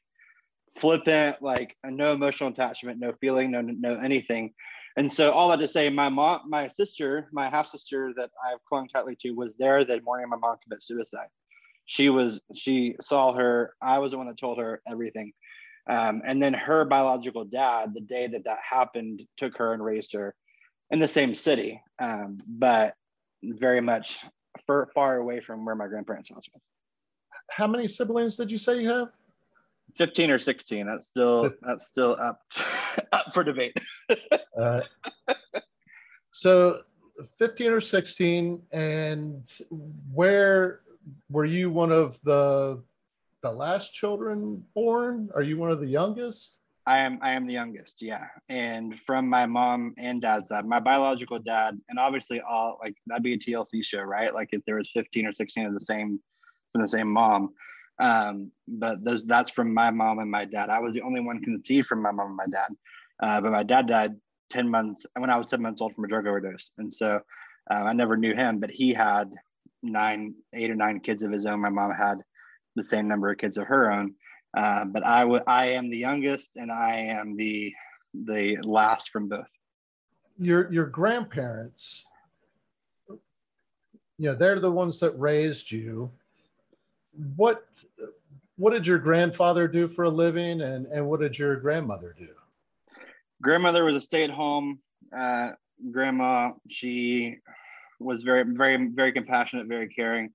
flippant 0.77 1.41
like 1.41 1.75
no 1.85 2.13
emotional 2.13 2.49
attachment 2.49 2.99
no 2.99 3.13
feeling 3.21 3.51
no 3.51 3.61
no 3.61 3.95
anything 3.95 4.53
and 4.99 5.09
so 5.09 5.31
all 5.31 5.49
that 5.49 5.57
to 5.57 5.67
say 5.67 5.89
my 5.89 6.09
mom 6.09 6.41
my 6.47 6.67
sister 6.67 7.27
my 7.31 7.49
half 7.49 7.67
sister 7.67 8.13
that 8.15 8.29
i've 8.45 8.63
clung 8.65 8.87
tightly 8.87 9.15
to 9.19 9.31
was 9.31 9.55
there 9.57 9.83
the 9.83 10.01
morning 10.01 10.29
my 10.29 10.37
mom 10.37 10.57
committed 10.61 10.83
suicide 10.83 11.27
she 11.85 12.09
was 12.09 12.41
she 12.53 12.95
saw 13.01 13.33
her 13.33 13.73
i 13.81 13.97
was 13.97 14.11
the 14.11 14.17
one 14.17 14.27
that 14.27 14.37
told 14.37 14.57
her 14.57 14.81
everything 14.87 15.31
um, 15.89 16.21
and 16.27 16.43
then 16.43 16.53
her 16.53 16.85
biological 16.85 17.45
dad 17.45 17.93
the 17.95 18.01
day 18.01 18.27
that 18.27 18.43
that 18.43 18.59
happened 18.69 19.23
took 19.37 19.57
her 19.57 19.73
and 19.73 19.83
raised 19.83 20.13
her 20.13 20.35
in 20.91 20.99
the 20.99 21.07
same 21.07 21.33
city 21.33 21.81
um, 21.99 22.37
but 22.47 22.93
very 23.43 23.81
much 23.81 24.25
far, 24.65 24.89
far 24.93 25.17
away 25.17 25.39
from 25.39 25.65
where 25.65 25.75
my 25.75 25.87
grandparents' 25.87 26.29
house 26.29 26.45
was. 26.53 26.63
How 27.51 27.67
many 27.67 27.87
siblings 27.87 28.35
did 28.35 28.51
you 28.51 28.57
say 28.57 28.79
you 28.79 28.89
have? 28.89 29.07
15 29.95 30.31
or 30.31 30.39
16. 30.39 30.87
That's 30.87 31.07
still 31.07 31.51
that's 31.61 31.87
still 31.87 32.17
up 32.19 32.41
up 33.11 33.33
for 33.33 33.43
debate. 33.43 33.77
uh, 34.59 34.81
so 36.31 36.81
15 37.37 37.71
or 37.71 37.81
16 37.81 38.61
and 38.71 39.43
where 40.13 40.81
were 41.29 41.45
you 41.45 41.69
one 41.69 41.91
of 41.91 42.17
the 42.23 42.81
the 43.41 43.51
last 43.51 43.93
children 43.93 44.63
born? 44.75 45.29
Are 45.33 45.41
you 45.41 45.57
one 45.57 45.71
of 45.71 45.79
the 45.79 45.87
youngest? 45.87 46.55
I 46.85 46.99
am 46.99 47.19
I 47.21 47.33
am 47.33 47.45
the 47.45 47.53
youngest, 47.53 48.01
yeah. 48.01 48.25
And 48.49 48.99
from 49.01 49.29
my 49.29 49.45
mom 49.45 49.93
and 49.97 50.21
dad's 50.21 50.49
side, 50.49 50.65
my 50.65 50.79
biological 50.79 51.39
dad, 51.39 51.79
and 51.89 51.99
obviously 51.99 52.41
all 52.41 52.79
like 52.83 52.95
that'd 53.05 53.23
be 53.23 53.33
a 53.33 53.37
TLC 53.37 53.83
show, 53.83 54.01
right? 54.01 54.33
Like 54.33 54.49
if 54.53 54.63
there 54.65 54.75
was 54.75 54.89
15 54.91 55.27
or 55.27 55.31
16 55.31 55.67
of 55.67 55.73
the 55.73 55.79
same 55.79 56.19
from 56.71 56.81
the 56.81 56.87
same 56.87 57.11
mom. 57.11 57.53
Um, 57.99 58.51
but 58.67 59.03
those 59.03 59.25
that's 59.25 59.49
from 59.49 59.73
my 59.73 59.91
mom 59.91 60.19
and 60.19 60.31
my 60.31 60.45
dad. 60.45 60.69
I 60.69 60.79
was 60.79 60.93
the 60.93 61.01
only 61.01 61.19
one 61.19 61.41
conceived 61.41 61.87
from 61.87 62.01
my 62.01 62.11
mom 62.11 62.27
and 62.27 62.35
my 62.35 62.47
dad. 62.47 62.69
Uh, 63.21 63.41
but 63.41 63.51
my 63.51 63.63
dad 63.63 63.87
died 63.87 64.15
10 64.51 64.69
months 64.69 65.05
when 65.17 65.29
I 65.29 65.37
was 65.37 65.49
seven 65.49 65.63
months 65.63 65.81
old 65.81 65.93
from 65.93 66.05
a 66.05 66.07
drug 66.07 66.25
overdose. 66.25 66.71
And 66.77 66.93
so 66.93 67.21
uh, 67.69 67.73
I 67.73 67.93
never 67.93 68.15
knew 68.15 68.33
him, 68.33 68.59
but 68.59 68.71
he 68.71 68.93
had 68.93 69.31
nine, 69.83 70.35
eight 70.53 70.71
or 70.71 70.75
nine 70.75 70.99
kids 71.01 71.23
of 71.23 71.31
his 71.31 71.45
own. 71.45 71.59
My 71.59 71.69
mom 71.69 71.91
had 71.91 72.19
the 72.75 72.83
same 72.83 73.07
number 73.07 73.29
of 73.29 73.37
kids 73.37 73.57
of 73.57 73.67
her 73.67 73.91
own. 73.91 74.15
Uh, 74.55 74.85
but 74.85 75.05
I 75.05 75.23
would 75.25 75.43
I 75.45 75.67
am 75.67 75.89
the 75.89 75.97
youngest 75.97 76.55
and 76.55 76.71
I 76.71 76.97
am 76.97 77.35
the 77.35 77.73
the 78.13 78.57
last 78.63 79.11
from 79.11 79.29
both. 79.29 79.45
Your 80.39 80.71
your 80.71 80.87
grandparents, 80.87 82.03
you 83.07 83.19
know, 84.29 84.35
they're 84.35 84.59
the 84.59 84.71
ones 84.71 84.99
that 85.01 85.19
raised 85.19 85.69
you. 85.69 86.11
What 87.35 87.63
what 88.57 88.71
did 88.73 88.85
your 88.85 88.99
grandfather 88.99 89.67
do 89.67 89.87
for 89.87 90.03
a 90.03 90.09
living 90.09 90.61
and, 90.61 90.85
and 90.87 91.07
what 91.07 91.21
did 91.21 91.39
your 91.39 91.55
grandmother 91.55 92.13
do? 92.17 92.27
Grandmother 93.41 93.85
was 93.85 93.95
a 93.95 94.01
stay-at-home 94.01 94.79
uh, 95.17 95.51
grandma. 95.91 96.51
She 96.69 97.37
was 98.01 98.23
very, 98.23 98.43
very, 98.45 98.89
very 98.93 99.13
compassionate, 99.13 99.67
very 99.67 99.87
caring. 99.87 100.31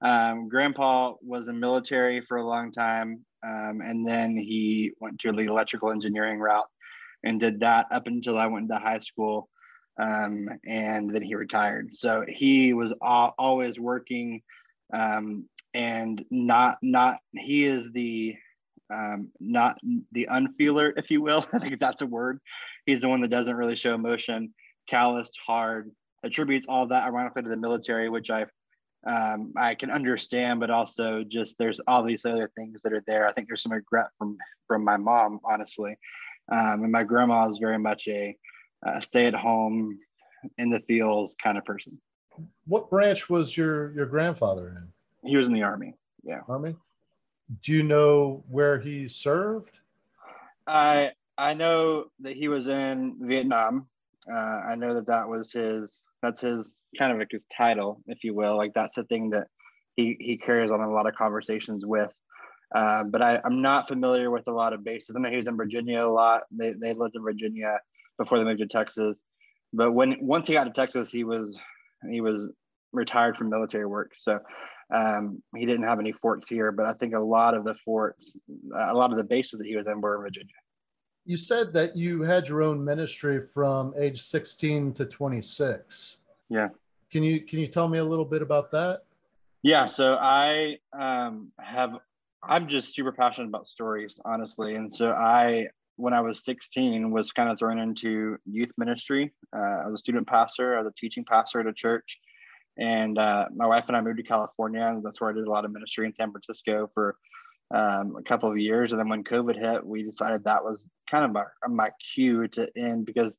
Um, 0.00 0.48
grandpa 0.48 1.14
was 1.20 1.48
in 1.48 1.60
military 1.60 2.22
for 2.22 2.38
a 2.38 2.46
long 2.46 2.72
time. 2.72 3.24
Um, 3.46 3.82
and 3.82 4.06
then 4.06 4.36
he 4.36 4.92
went 4.98 5.18
to 5.20 5.32
the 5.32 5.42
electrical 5.42 5.90
engineering 5.90 6.38
route 6.38 6.66
and 7.24 7.38
did 7.38 7.60
that 7.60 7.86
up 7.90 8.06
until 8.06 8.38
I 8.38 8.46
went 8.46 8.70
into 8.70 8.78
high 8.78 9.00
school. 9.00 9.48
Um, 10.00 10.48
and 10.66 11.10
then 11.10 11.22
he 11.22 11.34
retired. 11.34 11.94
So 11.94 12.24
he 12.26 12.72
was 12.72 12.92
always 13.02 13.78
working 13.78 14.42
um, 14.92 15.46
and 15.76 16.24
not, 16.30 16.78
not, 16.82 17.18
he 17.34 17.64
is 17.64 17.90
the, 17.92 18.34
um, 18.92 19.28
not 19.40 19.78
the 20.12 20.26
unfeeler, 20.30 20.92
if 20.96 21.10
you 21.10 21.20
will. 21.20 21.46
I 21.52 21.58
think 21.58 21.78
that's 21.80 22.02
a 22.02 22.06
word. 22.06 22.40
He's 22.86 23.00
the 23.00 23.08
one 23.08 23.20
that 23.20 23.28
doesn't 23.28 23.56
really 23.56 23.76
show 23.76 23.94
emotion, 23.94 24.54
calloused, 24.88 25.38
hard, 25.44 25.90
attributes 26.24 26.66
all 26.68 26.86
that 26.88 27.04
ironically 27.04 27.42
to 27.42 27.48
the 27.48 27.56
military, 27.56 28.08
which 28.08 28.30
I 28.30 28.46
um, 29.06 29.52
I 29.56 29.76
can 29.76 29.92
understand, 29.92 30.58
but 30.58 30.70
also 30.70 31.22
just 31.22 31.56
there's 31.58 31.80
all 31.86 32.02
these 32.02 32.24
other 32.24 32.50
things 32.56 32.80
that 32.82 32.92
are 32.92 33.04
there. 33.06 33.28
I 33.28 33.32
think 33.32 33.46
there's 33.46 33.62
some 33.62 33.70
regret 33.70 34.06
from 34.18 34.36
from 34.66 34.84
my 34.84 34.96
mom, 34.96 35.38
honestly, 35.44 35.96
um, 36.50 36.82
and 36.82 36.90
my 36.90 37.04
grandma 37.04 37.48
is 37.48 37.58
very 37.60 37.78
much 37.78 38.08
a, 38.08 38.36
a 38.84 39.00
stay 39.00 39.26
at 39.26 39.34
home, 39.34 39.96
in 40.58 40.70
the 40.70 40.80
fields 40.80 41.36
kind 41.42 41.58
of 41.58 41.64
person. 41.64 42.00
What 42.66 42.90
branch 42.90 43.28
was 43.28 43.56
your 43.56 43.92
your 43.92 44.06
grandfather 44.06 44.68
in? 44.76 44.88
He 45.26 45.36
was 45.36 45.46
in 45.46 45.52
the 45.52 45.62
army. 45.62 45.94
Yeah, 46.22 46.40
army. 46.48 46.74
Do 47.62 47.72
you 47.72 47.82
know 47.82 48.44
where 48.48 48.80
he 48.80 49.08
served? 49.08 49.70
I 50.66 51.12
I 51.38 51.54
know 51.54 52.06
that 52.20 52.34
he 52.34 52.48
was 52.48 52.66
in 52.66 53.16
Vietnam. 53.20 53.88
Uh, 54.30 54.60
I 54.68 54.74
know 54.76 54.94
that 54.94 55.06
that 55.06 55.28
was 55.28 55.52
his. 55.52 56.04
That's 56.22 56.40
his 56.40 56.74
kind 56.98 57.12
of 57.12 57.18
like 57.18 57.28
his 57.30 57.44
title, 57.44 58.00
if 58.06 58.24
you 58.24 58.34
will. 58.34 58.56
Like 58.56 58.72
that's 58.74 58.96
the 58.96 59.04
thing 59.04 59.30
that 59.30 59.48
he 59.96 60.16
he 60.18 60.36
carries 60.36 60.70
on 60.70 60.80
a 60.80 60.90
lot 60.90 61.06
of 61.06 61.14
conversations 61.14 61.84
with. 61.86 62.12
Uh, 62.74 63.04
but 63.04 63.22
I, 63.22 63.40
I'm 63.44 63.62
not 63.62 63.86
familiar 63.86 64.30
with 64.30 64.48
a 64.48 64.52
lot 64.52 64.72
of 64.72 64.82
bases. 64.82 65.14
I 65.14 65.20
know 65.20 65.30
he 65.30 65.36
was 65.36 65.46
in 65.46 65.56
Virginia 65.56 66.04
a 66.04 66.08
lot. 66.08 66.42
They 66.50 66.72
they 66.72 66.94
lived 66.94 67.14
in 67.14 67.22
Virginia 67.22 67.78
before 68.18 68.38
they 68.38 68.44
moved 68.44 68.60
to 68.60 68.66
Texas. 68.66 69.20
But 69.72 69.92
when 69.92 70.16
once 70.20 70.48
he 70.48 70.54
got 70.54 70.64
to 70.64 70.70
Texas, 70.70 71.10
he 71.10 71.22
was 71.22 71.58
he 72.10 72.20
was 72.20 72.50
retired 72.92 73.36
from 73.36 73.50
military 73.50 73.86
work. 73.86 74.12
So 74.18 74.40
um, 74.94 75.42
he 75.54 75.66
didn't 75.66 75.84
have 75.84 75.98
any 75.98 76.12
forts 76.12 76.48
here. 76.48 76.72
But 76.72 76.86
I 76.86 76.92
think 76.92 77.14
a 77.14 77.20
lot 77.20 77.54
of 77.54 77.64
the 77.64 77.74
forts, 77.84 78.36
a 78.74 78.94
lot 78.94 79.10
of 79.10 79.18
the 79.18 79.24
bases 79.24 79.58
that 79.58 79.66
he 79.66 79.76
was 79.76 79.86
in 79.86 80.00
were 80.00 80.16
in 80.16 80.22
Virginia. 80.22 80.54
You 81.24 81.36
said 81.36 81.72
that 81.72 81.96
you 81.96 82.22
had 82.22 82.48
your 82.48 82.62
own 82.62 82.84
ministry 82.84 83.44
from 83.46 83.94
age 83.98 84.22
16 84.22 84.92
to 84.94 85.06
26. 85.06 86.18
Yeah. 86.48 86.68
Can 87.10 87.22
you 87.22 87.40
can 87.40 87.58
you 87.58 87.66
tell 87.66 87.88
me 87.88 87.98
a 87.98 88.04
little 88.04 88.24
bit 88.24 88.42
about 88.42 88.70
that? 88.72 89.02
Yeah, 89.62 89.86
so 89.86 90.14
I 90.14 90.78
um, 90.92 91.50
have 91.58 91.98
I'm 92.42 92.68
just 92.68 92.94
super 92.94 93.10
passionate 93.10 93.48
about 93.48 93.68
stories, 93.68 94.20
honestly, 94.24 94.76
and 94.76 94.92
so 94.92 95.10
I 95.10 95.68
when 95.96 96.12
I 96.12 96.20
was 96.20 96.44
16 96.44 97.10
was 97.10 97.32
kind 97.32 97.48
of 97.48 97.58
thrown 97.58 97.78
into 97.78 98.36
youth 98.44 98.70
ministry. 98.76 99.32
Uh, 99.54 99.82
I 99.84 99.86
was 99.86 99.94
a 99.94 99.98
student 99.98 100.26
pastor, 100.26 100.76
I 100.76 100.82
was 100.82 100.92
a 100.92 101.00
teaching 101.00 101.24
pastor 101.24 101.60
at 101.60 101.66
a 101.66 101.72
church, 101.72 102.18
and 102.78 103.18
uh, 103.18 103.46
my 103.54 103.66
wife 103.66 103.84
and 103.88 103.96
I 103.96 104.00
moved 104.00 104.18
to 104.18 104.22
California, 104.22 105.00
that's 105.02 105.20
where 105.20 105.30
I 105.30 105.32
did 105.32 105.46
a 105.46 105.50
lot 105.50 105.64
of 105.64 105.72
ministry 105.72 106.06
in 106.06 106.14
San 106.14 106.30
Francisco 106.30 106.90
for 106.94 107.16
um, 107.74 108.16
a 108.16 108.22
couple 108.22 108.50
of 108.50 108.58
years. 108.58 108.92
And 108.92 109.00
then 109.00 109.08
when 109.08 109.24
COVID 109.24 109.58
hit, 109.58 109.84
we 109.84 110.02
decided 110.02 110.44
that 110.44 110.64
was 110.64 110.84
kind 111.10 111.24
of 111.24 111.32
my, 111.32 111.44
my 111.68 111.90
cue 112.14 112.46
to 112.48 112.68
end 112.76 113.06
because 113.06 113.38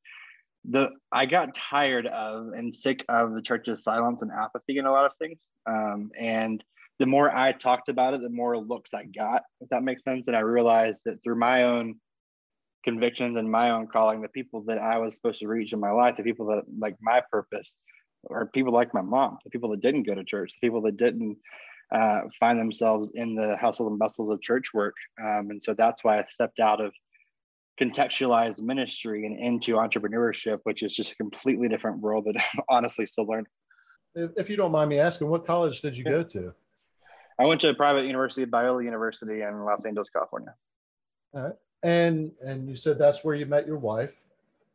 the 0.69 0.89
I 1.11 1.25
got 1.25 1.53
tired 1.53 2.07
of 2.07 2.49
and 2.53 2.75
sick 2.75 3.05
of 3.07 3.33
the 3.33 3.41
church's 3.41 3.83
silence 3.83 4.21
and 4.21 4.31
apathy 4.31 4.77
in 4.77 4.85
a 4.85 4.91
lot 4.91 5.05
of 5.05 5.13
things. 5.19 5.39
Um, 5.65 6.11
and 6.19 6.63
the 6.99 7.05
more 7.05 7.33
I 7.35 7.51
talked 7.51 7.89
about 7.89 8.15
it, 8.15 8.21
the 8.21 8.29
more 8.29 8.57
looks 8.57 8.93
I 8.93 9.05
got, 9.05 9.43
if 9.61 9.69
that 9.69 9.83
makes 9.83 10.03
sense. 10.03 10.27
And 10.27 10.35
I 10.35 10.41
realized 10.41 11.03
that 11.05 11.23
through 11.23 11.39
my 11.39 11.63
own 11.63 11.99
convictions 12.83 13.37
and 13.37 13.49
my 13.49 13.69
own 13.69 13.87
calling, 13.87 14.21
the 14.21 14.29
people 14.29 14.61
that 14.67 14.79
I 14.79 14.97
was 14.97 15.13
supposed 15.13 15.39
to 15.39 15.47
reach 15.47 15.73
in 15.73 15.79
my 15.79 15.91
life, 15.91 16.17
the 16.17 16.23
people 16.23 16.47
that 16.47 16.63
like 16.77 16.95
my 17.01 17.21
purpose, 17.31 17.75
are 18.29 18.45
people 18.45 18.73
like 18.73 18.93
my 18.93 19.01
mom, 19.01 19.37
the 19.43 19.49
people 19.49 19.69
that 19.71 19.81
didn't 19.81 20.03
go 20.03 20.15
to 20.15 20.23
church, 20.23 20.53
the 20.53 20.67
people 20.67 20.81
that 20.81 20.97
didn't 20.97 21.37
uh, 21.91 22.21
find 22.39 22.59
themselves 22.59 23.11
in 23.13 23.35
the 23.35 23.55
hustle 23.57 23.87
and 23.87 23.99
bustle 23.99 24.31
of 24.31 24.41
church 24.41 24.73
work. 24.73 24.95
Um, 25.21 25.51
and 25.51 25.63
so 25.63 25.73
that's 25.73 26.03
why 26.03 26.17
I 26.17 26.25
stepped 26.29 26.59
out 26.59 26.81
of 26.81 26.93
contextualized 27.79 28.59
ministry 28.61 29.25
and 29.25 29.39
into 29.39 29.73
entrepreneurship, 29.73 30.59
which 30.63 30.83
is 30.83 30.95
just 30.95 31.11
a 31.11 31.15
completely 31.15 31.69
different 31.69 31.99
world 31.99 32.25
that 32.25 32.35
I'm 32.53 32.63
honestly 32.69 33.05
still 33.05 33.25
learning. 33.25 33.47
If 34.15 34.49
you 34.49 34.57
don't 34.57 34.71
mind 34.71 34.89
me 34.89 34.99
asking, 34.99 35.29
what 35.29 35.45
college 35.45 35.81
did 35.81 35.95
you 35.95 36.03
go 36.03 36.23
to? 36.23 36.53
I 37.39 37.45
went 37.45 37.61
to 37.61 37.69
a 37.69 37.75
private 37.75 38.05
university, 38.05 38.45
Biola 38.45 38.83
University 38.83 39.43
in 39.43 39.63
Los 39.63 39.85
Angeles, 39.85 40.09
California. 40.09 40.55
All 41.33 41.41
right. 41.43 41.53
And 41.83 42.31
and 42.43 42.67
you 42.67 42.75
said 42.75 42.97
that's 42.97 43.23
where 43.23 43.35
you 43.35 43.45
met 43.45 43.67
your 43.67 43.77
wife. 43.77 44.13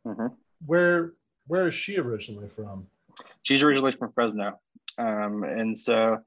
Mm-hmm. 0.07 0.27
Where 0.65 1.13
where 1.47 1.67
is 1.67 1.75
she 1.75 1.97
originally 1.97 2.47
from? 2.47 2.87
She's 3.43 3.63
originally 3.63 3.91
from 3.91 4.11
Fresno, 4.11 4.59
um, 4.97 5.43
and 5.43 5.77
so 5.77 6.17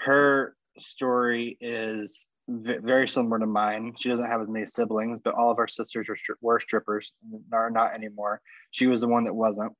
her 0.00 0.56
story 0.78 1.56
is 1.60 2.26
very 2.48 3.08
similar 3.08 3.38
to 3.38 3.46
mine. 3.46 3.94
She 3.98 4.08
doesn't 4.08 4.28
have 4.28 4.40
as 4.40 4.48
many 4.48 4.66
siblings, 4.66 5.20
but 5.24 5.34
all 5.34 5.50
of 5.50 5.58
our 5.58 5.68
sisters 5.68 6.08
are 6.08 6.14
stri- 6.14 6.40
were 6.40 6.60
strippers, 6.60 7.12
and 7.22 7.42
are 7.52 7.70
not 7.70 7.94
anymore. 7.94 8.40
She 8.70 8.86
was 8.86 9.00
the 9.00 9.08
one 9.08 9.24
that 9.24 9.34
wasn't. 9.34 9.72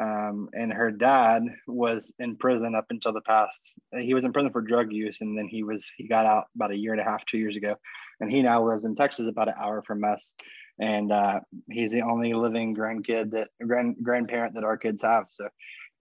Um, 0.00 0.48
and 0.54 0.72
her 0.72 0.90
dad 0.90 1.42
was 1.66 2.14
in 2.18 2.36
prison 2.36 2.74
up 2.74 2.86
until 2.88 3.12
the 3.12 3.20
past. 3.20 3.74
He 3.94 4.14
was 4.14 4.24
in 4.24 4.32
prison 4.32 4.50
for 4.50 4.62
drug 4.62 4.90
use, 4.90 5.20
and 5.20 5.36
then 5.36 5.48
he 5.48 5.62
was 5.62 5.90
he 5.96 6.08
got 6.08 6.26
out 6.26 6.44
about 6.54 6.70
a 6.70 6.78
year 6.78 6.92
and 6.92 7.00
a 7.00 7.04
half, 7.04 7.24
two 7.26 7.38
years 7.38 7.56
ago, 7.56 7.76
and 8.20 8.30
he 8.30 8.42
now 8.42 8.66
lives 8.66 8.84
in 8.84 8.94
Texas, 8.94 9.28
about 9.28 9.48
an 9.48 9.54
hour 9.62 9.82
from 9.82 10.02
us. 10.04 10.34
And 10.78 11.12
uh, 11.12 11.40
he's 11.70 11.90
the 11.90 12.00
only 12.00 12.32
living 12.32 12.74
grandkid 12.74 13.32
that 13.32 13.48
grand 13.64 13.96
grandparent 14.02 14.54
that 14.54 14.64
our 14.64 14.78
kids 14.78 15.02
have. 15.02 15.26
So 15.28 15.48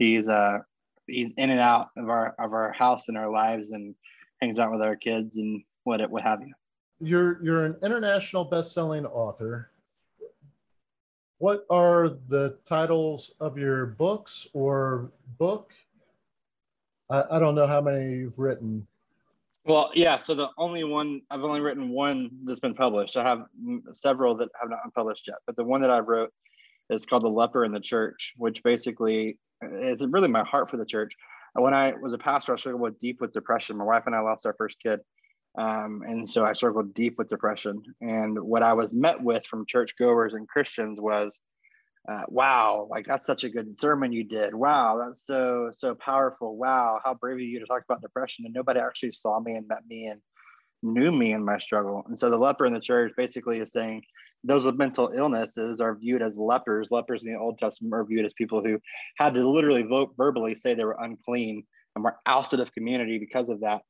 he's 0.01 0.27
uh, 0.27 0.59
he's 1.07 1.31
in 1.37 1.51
and 1.51 1.59
out 1.59 1.89
of 1.95 2.09
our 2.09 2.35
of 2.39 2.53
our 2.53 2.71
house 2.71 3.07
and 3.07 3.17
our 3.17 3.29
lives 3.29 3.69
and 3.69 3.95
hangs 4.41 4.59
out 4.59 4.71
with 4.71 4.81
our 4.81 4.95
kids 4.95 5.37
and 5.37 5.63
what 5.83 6.09
what 6.09 6.23
have 6.23 6.41
you. 6.41 6.53
You're 6.99 7.43
you're 7.43 7.65
an 7.65 7.75
international 7.83 8.43
best-selling 8.45 9.05
author. 9.05 9.69
What 11.37 11.65
are 11.69 12.09
the 12.27 12.57
titles 12.67 13.31
of 13.39 13.57
your 13.57 13.85
books 13.85 14.47
or 14.53 15.11
book? 15.39 15.71
I, 17.09 17.23
I 17.31 17.39
don't 17.39 17.55
know 17.55 17.67
how 17.67 17.81
many 17.81 18.15
you've 18.15 18.37
written. 18.37 18.85
Well, 19.65 19.91
yeah. 19.93 20.17
So 20.17 20.33
the 20.33 20.49
only 20.57 20.83
one 20.83 21.21
I've 21.29 21.43
only 21.43 21.61
written 21.61 21.89
one 21.89 22.31
that's 22.43 22.59
been 22.59 22.73
published. 22.73 23.17
I 23.17 23.23
have 23.23 23.45
several 23.93 24.35
that 24.37 24.49
have 24.59 24.69
not 24.69 24.83
been 24.83 24.91
published 24.91 25.27
yet, 25.27 25.37
but 25.45 25.55
the 25.55 25.63
one 25.63 25.81
that 25.81 25.91
I 25.91 25.99
wrote 25.99 26.31
is 26.89 27.05
called 27.05 27.23
"The 27.23 27.29
Leper 27.29 27.65
in 27.65 27.71
the 27.71 27.79
Church," 27.79 28.33
which 28.37 28.63
basically 28.63 29.37
is 29.61 30.05
really 30.05 30.29
my 30.29 30.43
heart 30.43 30.69
for 30.69 30.77
the 30.77 30.85
church. 30.85 31.15
When 31.53 31.73
I 31.73 31.93
was 32.01 32.13
a 32.13 32.17
pastor, 32.17 32.53
I 32.53 32.57
struggled 32.57 32.81
with 32.81 32.99
deep 32.99 33.19
with 33.19 33.33
depression. 33.33 33.77
My 33.77 33.83
wife 33.83 34.03
and 34.05 34.15
I 34.15 34.19
lost 34.21 34.45
our 34.45 34.55
first 34.57 34.77
kid, 34.81 35.01
um, 35.57 36.01
and 36.07 36.29
so 36.29 36.45
I 36.45 36.53
struggled 36.53 36.93
deep 36.93 37.17
with 37.17 37.27
depression. 37.27 37.83
And 37.99 38.39
what 38.39 38.63
I 38.63 38.73
was 38.73 38.93
met 38.93 39.21
with 39.21 39.45
from 39.45 39.65
churchgoers 39.65 40.33
and 40.33 40.47
Christians 40.47 40.99
was, 41.01 41.39
uh, 42.09 42.23
"Wow, 42.29 42.87
like 42.89 43.05
that's 43.05 43.27
such 43.27 43.43
a 43.43 43.49
good 43.49 43.77
sermon 43.77 44.13
you 44.13 44.23
did. 44.23 44.55
Wow, 44.55 44.97
that's 44.97 45.25
so 45.25 45.69
so 45.71 45.93
powerful. 45.95 46.55
Wow, 46.55 47.01
how 47.03 47.15
brave 47.15 47.35
of 47.35 47.41
you 47.41 47.59
to 47.59 47.65
talk 47.65 47.83
about 47.83 48.01
depression." 48.01 48.45
And 48.45 48.53
nobody 48.53 48.79
actually 48.79 49.11
saw 49.11 49.39
me 49.41 49.55
and 49.55 49.67
met 49.67 49.85
me 49.85 50.07
and 50.07 50.21
knew 50.83 51.11
me 51.11 51.33
in 51.33 51.43
my 51.43 51.57
struggle. 51.57 52.03
And 52.07 52.17
so 52.17 52.29
the 52.29 52.37
leper 52.37 52.65
in 52.65 52.73
the 52.73 52.79
church 52.79 53.13
basically 53.15 53.59
is 53.59 53.71
saying 53.71 54.03
those 54.43 54.65
with 54.65 54.75
mental 54.75 55.11
illnesses 55.15 55.79
are 55.81 55.95
viewed 55.95 56.21
as 56.21 56.37
lepers. 56.37 56.91
Lepers 56.91 57.25
in 57.25 57.33
the 57.33 57.39
Old 57.39 57.59
Testament 57.59 57.93
are 57.93 58.03
viewed 58.03 58.25
as 58.25 58.33
people 58.33 58.63
who 58.63 58.79
had 59.17 59.33
to 59.35 59.47
literally 59.47 59.83
vote 59.83 60.13
verbally 60.17 60.55
say 60.55 60.73
they 60.73 60.85
were 60.85 60.97
unclean 60.99 61.63
and 61.95 62.03
were 62.03 62.17
ousted 62.25 62.59
of 62.59 62.73
community 62.73 63.19
because 63.19 63.49
of 63.49 63.59
that. 63.61 63.81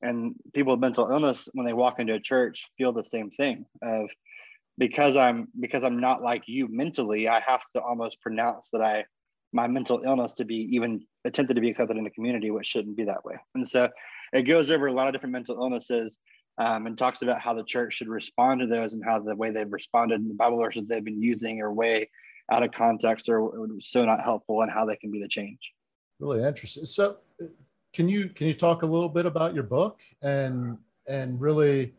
And 0.00 0.36
people 0.54 0.72
with 0.72 0.80
mental 0.80 1.10
illness, 1.10 1.48
when 1.52 1.66
they 1.66 1.72
walk 1.72 1.98
into 1.98 2.14
a 2.14 2.20
church, 2.20 2.66
feel 2.78 2.92
the 2.92 3.04
same 3.04 3.30
thing 3.30 3.66
of 3.82 4.08
because 4.78 5.16
I'm 5.16 5.48
because 5.58 5.82
I'm 5.82 6.00
not 6.00 6.22
like 6.22 6.44
you 6.46 6.68
mentally, 6.70 7.28
I 7.28 7.40
have 7.40 7.62
to 7.74 7.82
almost 7.82 8.20
pronounce 8.20 8.70
that 8.70 8.80
I 8.80 9.04
my 9.52 9.66
mental 9.66 10.02
illness 10.04 10.34
to 10.34 10.44
be 10.44 10.68
even 10.72 11.04
attempted 11.24 11.54
to 11.54 11.60
be 11.60 11.70
accepted 11.70 11.96
in 11.96 12.04
the 12.04 12.10
community, 12.10 12.50
which 12.50 12.66
shouldn't 12.66 12.96
be 12.96 13.04
that 13.04 13.24
way. 13.24 13.34
And 13.54 13.66
so 13.66 13.88
it 14.32 14.42
goes 14.42 14.70
over 14.70 14.86
a 14.86 14.92
lot 14.92 15.08
of 15.08 15.14
different 15.14 15.32
mental 15.32 15.56
illnesses 15.56 16.18
um, 16.58 16.86
and 16.86 16.98
talks 16.98 17.22
about 17.22 17.40
how 17.40 17.54
the 17.54 17.62
church 17.62 17.94
should 17.94 18.08
respond 18.08 18.60
to 18.60 18.66
those 18.66 18.94
and 18.94 19.04
how 19.04 19.18
the 19.18 19.34
way 19.34 19.50
they've 19.50 19.72
responded 19.72 20.20
in 20.20 20.28
the 20.28 20.34
Bible 20.34 20.60
verses 20.60 20.86
they've 20.86 21.04
been 21.04 21.22
using 21.22 21.60
are 21.60 21.72
way 21.72 22.10
out 22.50 22.62
of 22.62 22.72
context 22.72 23.28
or 23.28 23.68
so 23.80 24.04
not 24.04 24.22
helpful 24.22 24.62
and 24.62 24.70
how 24.70 24.84
they 24.84 24.96
can 24.96 25.10
be 25.10 25.20
the 25.20 25.28
change. 25.28 25.72
Really 26.18 26.42
interesting. 26.46 26.84
So 26.84 27.18
can 27.94 28.08
you 28.08 28.28
can 28.30 28.48
you 28.48 28.54
talk 28.54 28.82
a 28.82 28.86
little 28.86 29.08
bit 29.08 29.26
about 29.26 29.54
your 29.54 29.62
book 29.62 30.00
and 30.22 30.76
and 31.06 31.40
really 31.40 31.94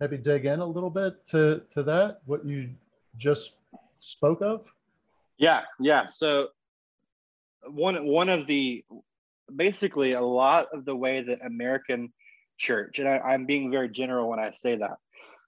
maybe 0.00 0.18
dig 0.18 0.44
in 0.44 0.60
a 0.60 0.66
little 0.66 0.90
bit 0.90 1.26
to 1.28 1.62
to 1.74 1.82
that 1.84 2.20
what 2.24 2.44
you 2.44 2.70
just 3.16 3.52
spoke 4.00 4.42
of? 4.42 4.64
Yeah, 5.38 5.62
yeah. 5.78 6.06
So 6.06 6.48
one 7.68 8.06
one 8.06 8.28
of 8.28 8.46
the 8.46 8.84
basically 9.54 10.12
a 10.12 10.20
lot 10.20 10.66
of 10.72 10.84
the 10.84 10.96
way 10.96 11.22
that 11.22 11.44
American 11.44 12.12
church. 12.58 12.98
And 12.98 13.08
I, 13.08 13.34
am 13.34 13.46
being 13.46 13.70
very 13.70 13.88
general 13.88 14.28
when 14.28 14.38
I 14.38 14.52
say 14.52 14.76
that. 14.76 14.98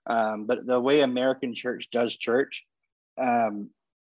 Um, 0.07 0.47
but 0.47 0.67
the 0.67 0.81
way 0.81 1.01
American 1.01 1.55
church 1.55 1.91
does 1.91 2.17
church 2.17 2.65
um, 3.21 3.71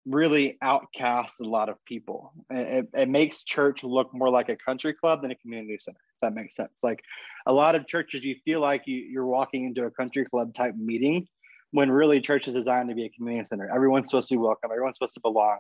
really 0.07 0.59
outcasts 0.63 1.41
a 1.41 1.45
lot 1.45 1.69
of 1.69 1.83
people. 1.85 2.33
It, 2.51 2.89
it, 2.95 3.09
makes 3.09 3.45
church 3.45 3.85
look 3.85 4.13
more 4.13 4.31
like 4.31 4.49
a 4.49 4.57
country 4.57 4.93
club 4.93 5.23
than 5.23 5.31
a 5.31 5.37
community 5.37 5.79
center, 5.81 5.99
if 6.15 6.21
that 6.23 6.35
makes 6.35 6.57
sense. 6.57 6.81
Like 6.83 7.03
a 7.47 7.53
lot 7.53 7.75
of 7.75 7.87
churches, 7.87 8.25
you 8.25 8.37
feel 8.45 8.61
like 8.61 8.83
you, 8.87 8.97
you're 8.97 9.27
walking 9.27 9.65
into 9.65 9.85
a 9.85 9.91
country 9.91 10.25
club 10.25 10.55
type 10.55 10.75
meeting 10.77 11.27
when 11.73 11.91
really 11.91 12.21
church 12.21 12.49
is 12.49 12.55
designed 12.55 12.89
to 12.89 12.95
be 12.95 13.05
a 13.05 13.11
community 13.11 13.47
center. 13.47 13.71
Everyone's 13.75 14.11
supposed 14.11 14.29
to 14.29 14.35
be 14.35 14.39
welcome, 14.39 14.71
everyone's 14.71 14.97
supposed 14.97 15.15
to 15.15 15.21
belong. 15.21 15.59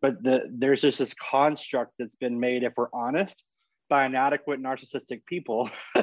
But 0.00 0.22
the, 0.22 0.48
there's 0.52 0.82
just 0.82 1.00
this 1.00 1.14
construct 1.14 1.92
that's 1.98 2.14
been 2.14 2.38
made, 2.38 2.62
if 2.62 2.74
we're 2.76 2.88
honest, 2.92 3.44
by 3.88 4.04
inadequate 4.06 4.60
narcissistic 4.60 5.24
people 5.26 5.70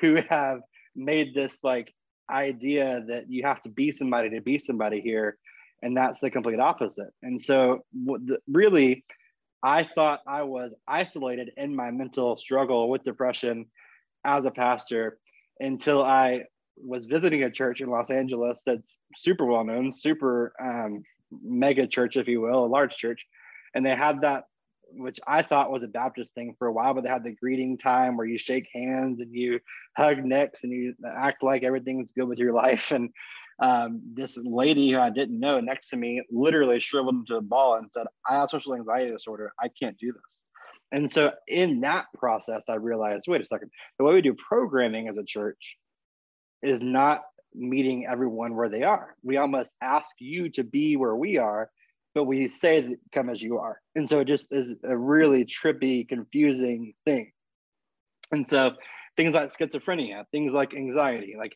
who 0.00 0.16
have 0.28 0.60
made 0.94 1.34
this 1.34 1.62
like 1.62 1.92
idea 2.30 3.02
that 3.08 3.30
you 3.30 3.42
have 3.44 3.62
to 3.62 3.68
be 3.68 3.90
somebody 3.90 4.30
to 4.30 4.40
be 4.40 4.58
somebody 4.58 5.00
here 5.00 5.38
and 5.82 5.96
that's 5.96 6.20
the 6.20 6.30
complete 6.30 6.60
opposite. 6.60 7.12
And 7.22 7.40
so 7.40 7.84
really 8.48 9.04
i 9.62 9.82
thought 9.82 10.20
i 10.26 10.42
was 10.42 10.74
isolated 10.86 11.50
in 11.56 11.74
my 11.74 11.90
mental 11.90 12.36
struggle 12.36 12.88
with 12.88 13.02
depression 13.02 13.66
as 14.24 14.44
a 14.44 14.50
pastor 14.50 15.18
until 15.60 16.04
i 16.04 16.42
was 16.76 17.06
visiting 17.06 17.42
a 17.42 17.50
church 17.50 17.80
in 17.80 17.88
los 17.88 18.10
angeles 18.10 18.62
that's 18.64 19.00
super 19.16 19.44
well 19.44 19.64
known 19.64 19.90
super 19.90 20.52
um, 20.60 21.02
mega 21.42 21.86
church 21.86 22.16
if 22.16 22.28
you 22.28 22.40
will 22.40 22.64
a 22.64 22.66
large 22.66 22.96
church 22.96 23.26
and 23.74 23.84
they 23.84 23.96
had 23.96 24.20
that 24.20 24.44
which 24.92 25.20
I 25.26 25.42
thought 25.42 25.70
was 25.70 25.82
a 25.82 25.88
Baptist 25.88 26.34
thing 26.34 26.54
for 26.58 26.68
a 26.68 26.72
while, 26.72 26.94
but 26.94 27.04
they 27.04 27.10
had 27.10 27.24
the 27.24 27.34
greeting 27.34 27.78
time 27.78 28.16
where 28.16 28.26
you 28.26 28.38
shake 28.38 28.68
hands 28.74 29.20
and 29.20 29.34
you 29.34 29.60
hug 29.96 30.24
necks 30.24 30.64
and 30.64 30.72
you 30.72 30.94
act 31.06 31.42
like 31.42 31.62
everything's 31.62 32.12
good 32.12 32.28
with 32.28 32.38
your 32.38 32.52
life. 32.52 32.92
And 32.98 33.10
um, 33.60 34.00
this 34.14 34.36
lady 34.36 34.92
who 34.92 35.00
I 35.00 35.10
didn't 35.10 35.40
know 35.40 35.58
next 35.58 35.88
to 35.88 35.96
me 35.96 36.22
literally 36.30 36.78
shriveled 36.78 37.16
into 37.16 37.36
a 37.36 37.40
ball 37.40 37.74
and 37.74 37.90
said, 37.90 38.06
I 38.28 38.36
have 38.36 38.50
social 38.50 38.76
anxiety 38.76 39.10
disorder. 39.10 39.52
I 39.60 39.68
can't 39.68 39.98
do 39.98 40.12
this. 40.12 40.42
And 40.92 41.10
so 41.10 41.32
in 41.48 41.80
that 41.80 42.06
process, 42.16 42.68
I 42.68 42.74
realized, 42.74 43.24
wait 43.26 43.40
a 43.40 43.44
second, 43.44 43.70
the 43.98 44.04
way 44.04 44.14
we 44.14 44.22
do 44.22 44.34
programming 44.34 45.08
as 45.08 45.18
a 45.18 45.24
church 45.24 45.76
is 46.62 46.82
not 46.82 47.22
meeting 47.54 48.06
everyone 48.06 48.54
where 48.54 48.68
they 48.68 48.84
are. 48.84 49.16
We 49.22 49.36
almost 49.36 49.74
ask 49.82 50.10
you 50.18 50.50
to 50.50 50.64
be 50.64 50.96
where 50.96 51.16
we 51.16 51.38
are 51.38 51.70
but 52.18 52.24
we 52.24 52.48
say 52.48 52.96
come 53.12 53.30
as 53.30 53.40
you 53.40 53.58
are. 53.58 53.80
And 53.94 54.08
so 54.08 54.18
it 54.18 54.26
just 54.26 54.48
is 54.50 54.74
a 54.82 54.98
really 54.98 55.44
trippy, 55.44 56.08
confusing 56.08 56.94
thing. 57.04 57.30
And 58.32 58.44
so 58.44 58.72
things 59.16 59.34
like 59.34 59.56
schizophrenia, 59.56 60.24
things 60.32 60.52
like 60.52 60.74
anxiety, 60.74 61.36
like 61.38 61.52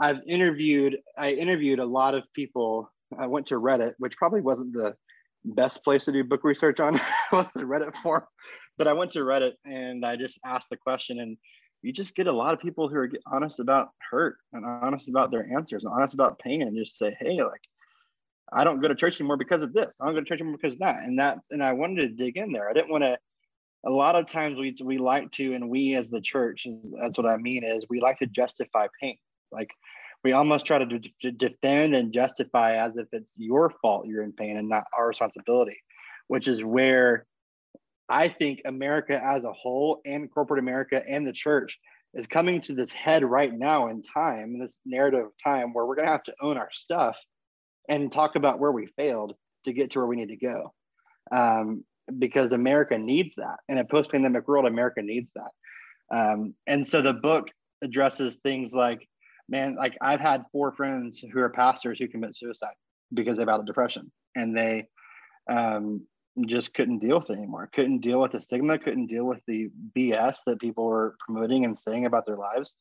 I've 0.00 0.18
interviewed, 0.26 0.96
I 1.16 1.30
interviewed 1.30 1.78
a 1.78 1.86
lot 1.86 2.16
of 2.16 2.24
people. 2.34 2.90
I 3.16 3.28
went 3.28 3.46
to 3.48 3.54
Reddit, 3.54 3.92
which 3.98 4.16
probably 4.16 4.40
wasn't 4.40 4.72
the 4.72 4.96
best 5.44 5.84
place 5.84 6.06
to 6.06 6.12
do 6.12 6.24
book 6.24 6.42
research 6.42 6.80
on 6.80 6.94
was 7.32 7.46
the 7.54 7.62
Reddit 7.62 7.94
forum, 7.94 8.24
but 8.78 8.88
I 8.88 8.92
went 8.94 9.12
to 9.12 9.20
Reddit 9.20 9.52
and 9.64 10.04
I 10.04 10.16
just 10.16 10.40
asked 10.44 10.70
the 10.70 10.76
question 10.76 11.20
and 11.20 11.36
you 11.82 11.92
just 11.92 12.16
get 12.16 12.26
a 12.26 12.32
lot 12.32 12.52
of 12.52 12.58
people 12.58 12.88
who 12.88 12.96
are 12.96 13.10
honest 13.32 13.60
about 13.60 13.90
hurt 14.10 14.38
and 14.52 14.66
honest 14.66 15.08
about 15.08 15.30
their 15.30 15.46
answers 15.56 15.84
and 15.84 15.94
honest 15.94 16.14
about 16.14 16.40
pain 16.40 16.62
and 16.62 16.76
just 16.76 16.98
say, 16.98 17.16
hey, 17.20 17.40
like 17.44 17.62
I 18.52 18.64
don't 18.64 18.80
go 18.80 18.88
to 18.88 18.94
church 18.94 19.20
anymore 19.20 19.36
because 19.36 19.62
of 19.62 19.72
this. 19.72 19.96
I 20.00 20.06
don't 20.06 20.14
go 20.14 20.20
to 20.20 20.26
church 20.26 20.40
anymore 20.40 20.58
because 20.60 20.74
of 20.74 20.80
that. 20.80 21.04
And 21.04 21.18
that's 21.18 21.50
and 21.50 21.62
I 21.62 21.72
wanted 21.72 22.02
to 22.02 22.24
dig 22.24 22.36
in 22.36 22.52
there. 22.52 22.68
I 22.68 22.72
didn't 22.72 22.90
want 22.90 23.04
to. 23.04 23.16
A 23.86 23.90
lot 23.90 24.14
of 24.14 24.26
times 24.26 24.58
we 24.58 24.76
we 24.84 24.98
like 24.98 25.30
to, 25.32 25.52
and 25.52 25.70
we 25.70 25.94
as 25.94 26.10
the 26.10 26.20
church, 26.20 26.66
that's 27.00 27.16
what 27.16 27.26
I 27.26 27.38
mean 27.38 27.64
is 27.64 27.86
we 27.88 28.00
like 28.00 28.16
to 28.18 28.26
justify 28.26 28.88
pain. 29.00 29.16
Like 29.50 29.70
we 30.22 30.32
almost 30.32 30.66
try 30.66 30.78
to, 30.78 30.98
d- 30.98 31.14
defend 31.36 31.94
and 31.94 32.12
justify 32.12 32.76
as 32.76 32.96
if 32.96 33.08
it's 33.12 33.34
your 33.38 33.72
fault 33.80 34.06
you're 34.06 34.22
in 34.22 34.32
pain 34.32 34.56
and 34.56 34.68
not 34.68 34.84
our 34.96 35.08
responsibility, 35.08 35.78
which 36.28 36.46
is 36.46 36.62
where 36.62 37.26
I 38.08 38.28
think 38.28 38.62
America 38.64 39.18
as 39.22 39.44
a 39.44 39.52
whole 39.52 40.00
and 40.04 40.30
corporate 40.30 40.58
America 40.58 41.02
and 41.06 41.26
the 41.26 41.32
church 41.32 41.78
is 42.12 42.26
coming 42.26 42.60
to 42.62 42.74
this 42.74 42.92
head 42.92 43.24
right 43.24 43.52
now 43.52 43.88
in 43.88 44.02
time, 44.02 44.54
in 44.54 44.60
this 44.60 44.80
narrative 44.84 45.26
of 45.26 45.32
time 45.42 45.72
where 45.72 45.86
we're 45.86 45.94
going 45.94 46.06
to 46.06 46.12
have 46.12 46.24
to 46.24 46.34
own 46.42 46.58
our 46.58 46.70
stuff 46.72 47.16
and 47.90 48.10
talk 48.10 48.36
about 48.36 48.60
where 48.60 48.72
we 48.72 48.86
failed 48.96 49.34
to 49.64 49.72
get 49.74 49.90
to 49.90 49.98
where 49.98 50.06
we 50.06 50.16
need 50.16 50.28
to 50.28 50.36
go. 50.36 50.72
Um, 51.30 51.84
because 52.18 52.52
America 52.52 52.96
needs 52.96 53.34
that. 53.36 53.56
In 53.68 53.78
a 53.78 53.84
post 53.84 54.10
pandemic 54.10 54.48
world, 54.48 54.66
America 54.66 55.02
needs 55.02 55.28
that. 55.34 56.16
Um, 56.16 56.54
and 56.66 56.86
so 56.86 57.02
the 57.02 57.12
book 57.12 57.48
addresses 57.82 58.36
things 58.36 58.72
like, 58.72 59.06
man, 59.48 59.76
like 59.76 59.96
I've 60.00 60.20
had 60.20 60.44
four 60.52 60.72
friends 60.72 61.18
who 61.18 61.40
are 61.40 61.50
pastors 61.50 61.98
who 61.98 62.08
commit 62.08 62.36
suicide 62.36 62.74
because 63.12 63.36
they've 63.36 63.48
had 63.48 63.60
a 63.60 63.64
depression 63.64 64.10
and 64.34 64.56
they 64.56 64.86
um, 65.48 66.02
just 66.46 66.74
couldn't 66.74 67.00
deal 67.00 67.20
with 67.20 67.30
it 67.30 67.38
anymore. 67.38 67.68
Couldn't 67.72 68.00
deal 68.00 68.20
with 68.20 68.32
the 68.32 68.40
stigma, 68.40 68.78
couldn't 68.78 69.06
deal 69.06 69.24
with 69.24 69.40
the 69.46 69.68
BS 69.96 70.38
that 70.46 70.60
people 70.60 70.86
were 70.86 71.16
promoting 71.24 71.64
and 71.64 71.78
saying 71.78 72.06
about 72.06 72.26
their 72.26 72.36
lives. 72.36 72.76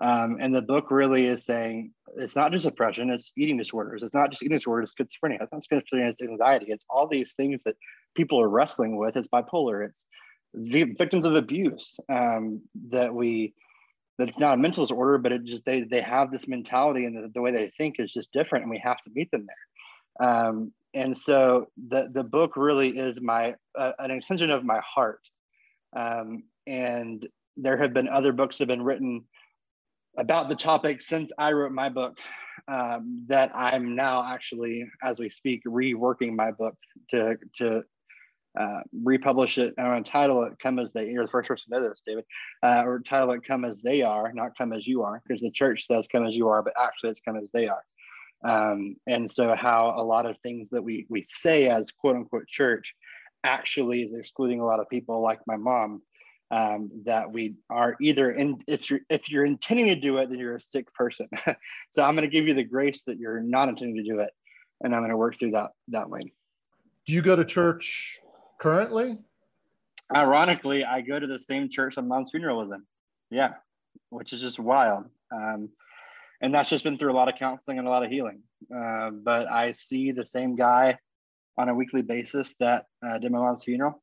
Um, 0.00 0.38
and 0.40 0.54
the 0.54 0.62
book 0.62 0.90
really 0.90 1.26
is 1.26 1.44
saying 1.44 1.92
it's 2.16 2.36
not 2.36 2.52
just 2.52 2.64
depression, 2.64 3.10
it's 3.10 3.32
eating 3.36 3.56
disorders. 3.56 4.02
It's 4.02 4.14
not 4.14 4.30
just 4.30 4.42
eating 4.42 4.56
disorders, 4.56 4.94
it's 4.98 5.16
schizophrenia. 5.16 5.40
It's 5.40 5.52
not 5.52 5.62
schizophrenia, 5.62 6.10
it's 6.10 6.22
anxiety. 6.22 6.66
It's 6.68 6.86
all 6.90 7.06
these 7.06 7.34
things 7.34 7.62
that 7.64 7.76
people 8.16 8.40
are 8.40 8.48
wrestling 8.48 8.96
with. 8.96 9.16
It's 9.16 9.28
bipolar. 9.28 9.86
It's 9.86 10.04
victims 10.54 11.26
of 11.26 11.34
abuse 11.34 11.96
um, 12.12 12.62
that 12.90 13.14
we 13.14 13.54
that 14.18 14.28
it's 14.28 14.38
not 14.38 14.54
a 14.54 14.56
mental 14.56 14.84
disorder, 14.84 15.18
but 15.18 15.32
it 15.32 15.44
just 15.44 15.64
they 15.64 15.82
they 15.82 16.00
have 16.00 16.30
this 16.30 16.46
mentality 16.46 17.04
and 17.04 17.16
the, 17.16 17.30
the 17.34 17.42
way 17.42 17.52
they 17.52 17.68
think 17.76 17.96
is 17.98 18.12
just 18.12 18.32
different, 18.32 18.64
and 18.64 18.70
we 18.70 18.78
have 18.78 18.98
to 18.98 19.10
meet 19.14 19.30
them 19.30 19.46
there. 19.46 20.28
Um, 20.28 20.72
and 20.94 21.16
so 21.16 21.68
the 21.88 22.10
the 22.12 22.24
book 22.24 22.56
really 22.56 22.96
is 22.96 23.20
my 23.20 23.54
uh, 23.76 23.92
an 23.98 24.10
extension 24.12 24.50
of 24.50 24.64
my 24.64 24.80
heart 24.84 25.20
Um, 25.96 26.44
and 26.66 27.26
there 27.56 27.76
have 27.76 27.92
been 27.92 28.08
other 28.08 28.32
books 28.32 28.58
that 28.58 28.68
have 28.68 28.76
been 28.76 28.84
written 28.84 29.24
about 30.16 30.48
the 30.48 30.54
topic 30.54 31.00
since 31.00 31.32
I 31.38 31.52
wrote 31.52 31.72
my 31.72 31.88
book 31.88 32.18
um, 32.68 33.24
that 33.28 33.50
I'm 33.54 33.94
now 33.94 34.24
actually, 34.24 34.88
as 35.02 35.18
we 35.18 35.28
speak, 35.28 35.64
reworking 35.64 36.34
my 36.34 36.50
book 36.52 36.76
to 37.10 37.36
to 37.56 37.84
uh, 38.58 38.80
republish 39.02 39.58
it 39.58 39.74
and 39.76 39.96
entitle 39.96 40.44
it 40.44 40.58
"Come 40.62 40.78
as 40.78 40.92
They." 40.92 41.10
You're 41.10 41.24
the 41.24 41.30
first 41.30 41.48
person 41.48 41.72
to 41.72 41.80
know 41.80 41.88
this, 41.88 42.02
David. 42.06 42.24
Uh, 42.62 42.84
or 42.86 43.00
title 43.00 43.32
it 43.32 43.44
"Come 43.44 43.64
as 43.64 43.82
They 43.82 44.02
Are," 44.02 44.32
not 44.32 44.56
"Come 44.56 44.72
as 44.72 44.86
You 44.86 45.02
Are," 45.02 45.20
because 45.26 45.40
the 45.40 45.50
church 45.50 45.86
says 45.86 46.06
"Come 46.10 46.24
as 46.24 46.34
You 46.34 46.48
Are," 46.48 46.62
but 46.62 46.74
actually 46.80 47.10
it's 47.10 47.20
"Come 47.20 47.36
as 47.36 47.50
They 47.52 47.68
Are." 47.68 47.82
Um, 48.44 48.96
and 49.06 49.30
so, 49.30 49.54
how 49.56 49.94
a 49.96 50.04
lot 50.04 50.26
of 50.26 50.36
things 50.38 50.70
that 50.70 50.82
we 50.82 51.06
we 51.08 51.22
say 51.22 51.68
as 51.68 51.90
"quote 51.90 52.16
unquote" 52.16 52.46
church 52.46 52.94
actually 53.42 54.02
is 54.02 54.16
excluding 54.16 54.60
a 54.60 54.64
lot 54.64 54.80
of 54.80 54.88
people, 54.88 55.20
like 55.20 55.40
my 55.46 55.56
mom, 55.56 56.00
um, 56.54 56.88
that 57.04 57.32
we 57.32 57.56
are 57.68 57.96
either 58.00 58.30
in 58.30 58.58
if 58.68 58.88
you're 58.88 59.00
if 59.10 59.28
you're 59.28 59.44
intending 59.44 59.86
to 59.86 59.96
do 59.96 60.18
it 60.18 60.30
then 60.30 60.38
you're 60.38 60.54
a 60.54 60.60
sick 60.60 60.92
person. 60.94 61.28
So 61.90 62.02
i'm 62.02 62.14
going 62.14 62.28
to 62.28 62.32
give 62.32 62.46
you 62.46 62.54
the 62.54 62.64
grace 62.64 63.02
that 63.02 63.18
you're 63.18 63.40
not 63.40 63.68
intending 63.68 63.96
to 63.96 64.02
do 64.02 64.20
it 64.20 64.30
and 64.82 64.94
i'm 64.94 65.00
going 65.00 65.10
to 65.10 65.16
work 65.16 65.38
through 65.38 65.52
that 65.52 65.70
that 65.88 66.08
way 66.08 66.32
do 67.06 67.12
you 67.12 67.22
go 67.22 67.36
to 67.36 67.44
church 67.44 68.18
currently? 68.60 69.18
Ironically 70.14 70.84
i 70.84 71.00
go 71.00 71.18
to 71.18 71.26
the 71.26 71.38
same 71.38 71.68
church 71.68 71.96
my 71.96 72.02
mom's 72.02 72.30
funeral 72.30 72.58
was 72.58 72.70
in 72.72 72.82
yeah 73.30 73.54
which 74.10 74.32
is 74.32 74.40
just 74.40 74.58
wild. 74.58 75.04
Um, 75.32 75.70
and 76.40 76.54
that's 76.54 76.70
just 76.70 76.84
been 76.84 76.98
through 76.98 77.12
a 77.12 77.18
lot 77.20 77.28
of 77.28 77.36
counseling 77.36 77.78
and 77.78 77.86
a 77.88 77.90
lot 77.90 78.04
of 78.04 78.10
healing. 78.10 78.42
Uh, 78.74 79.10
but 79.10 79.50
i 79.50 79.72
see 79.72 80.12
the 80.12 80.26
same 80.26 80.54
guy 80.54 80.98
on 81.58 81.68
a 81.68 81.74
weekly 81.74 82.02
basis 82.02 82.54
that 82.60 82.86
uh, 83.06 83.18
did 83.18 83.32
my 83.32 83.38
mom's 83.38 83.64
funeral 83.64 84.02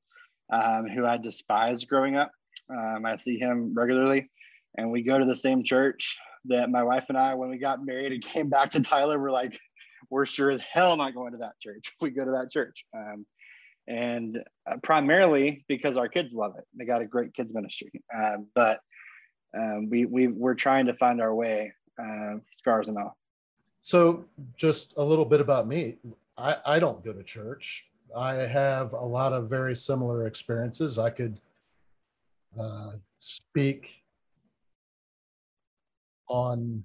um, 0.52 0.88
who 0.88 1.06
I 1.06 1.18
despised 1.18 1.88
growing 1.88 2.16
up. 2.16 2.32
Um, 2.72 3.06
I 3.06 3.18
see 3.18 3.38
him 3.38 3.74
regularly, 3.74 4.30
and 4.78 4.92
we 4.92 5.04
go 5.04 5.18
to 5.18 5.26
the 5.26 5.36
same 5.36 5.64
church 5.64 6.18
that 6.46 6.70
my 6.70 6.84
wife 6.84 7.06
and 7.10 7.18
I, 7.18 7.34
when 7.36 7.50
we 7.50 7.58
got 7.58 7.86
married 7.86 8.14
and 8.14 8.24
came 8.24 8.50
back 8.50 8.72
to 8.72 8.82
Tyler, 8.82 9.20
we're 9.20 9.32
like, 9.32 9.60
we're 10.10 10.26
sure 10.26 10.52
as 10.52 10.62
hell 10.62 10.98
not 10.98 11.14
going 11.14 11.32
to 11.34 11.40
that 11.40 11.60
church. 11.60 11.92
We 12.02 12.10
go 12.10 12.26
to 12.26 12.32
that 12.32 12.52
church. 12.52 12.86
Um, 12.96 13.26
and 13.88 14.44
uh, 14.70 14.78
primarily 14.84 15.66
because 15.68 15.98
our 15.98 16.08
kids 16.08 16.34
love 16.34 16.54
it. 16.58 16.66
They 16.78 16.86
got 16.86 17.02
a 17.02 17.06
great 17.06 17.34
kids 17.34 17.54
ministry. 17.54 17.92
Uh, 18.16 18.38
but 18.56 18.80
um, 19.58 19.90
we, 19.90 20.06
we, 20.06 20.28
we're 20.28 20.56
trying 20.56 20.86
to 20.86 20.94
find 20.94 21.22
our 21.22 21.34
way, 21.34 21.74
uh, 22.02 22.36
scars 22.52 22.90
and 22.90 22.98
all. 22.98 23.18
So, 23.82 24.26
just 24.56 24.94
a 24.98 25.04
little 25.04 25.26
bit 25.26 25.42
about 25.42 25.68
me. 25.68 25.98
I, 26.38 26.58
I 26.66 26.80
don't 26.80 27.04
go 27.04 27.12
to 27.12 27.24
church. 27.24 27.86
I 28.16 28.34
have 28.34 28.94
a 28.94 29.04
lot 29.04 29.34
of 29.34 29.50
very 29.50 29.76
similar 29.76 30.28
experiences. 30.28 31.00
I 31.00 31.10
could 31.10 31.40
uh, 32.60 32.92
speak 33.20 34.04
on 36.28 36.84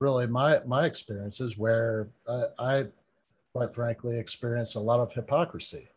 really 0.00 0.26
my 0.26 0.60
my 0.66 0.84
experiences 0.84 1.56
where 1.56 2.08
I, 2.28 2.44
I 2.58 2.84
quite 3.54 3.74
frankly 3.74 4.18
experienced 4.18 4.74
a 4.74 4.80
lot 4.80 5.00
of 5.00 5.12
hypocrisy. 5.12 5.88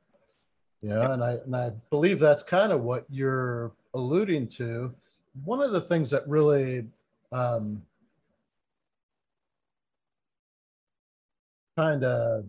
You 0.82 0.90
know, 0.90 1.12
and 1.12 1.24
I 1.24 1.32
and 1.46 1.56
I 1.56 1.72
believe 1.90 2.20
that's 2.20 2.44
kind 2.44 2.72
of 2.72 2.82
what 2.82 3.06
you're 3.10 3.72
alluding 3.94 4.48
to. 4.48 4.94
One 5.44 5.62
of 5.62 5.72
the 5.72 5.82
things 5.82 6.10
that 6.12 6.28
really 6.28 6.86
um, 7.32 7.82
kind 11.78 12.04
of 12.04 12.46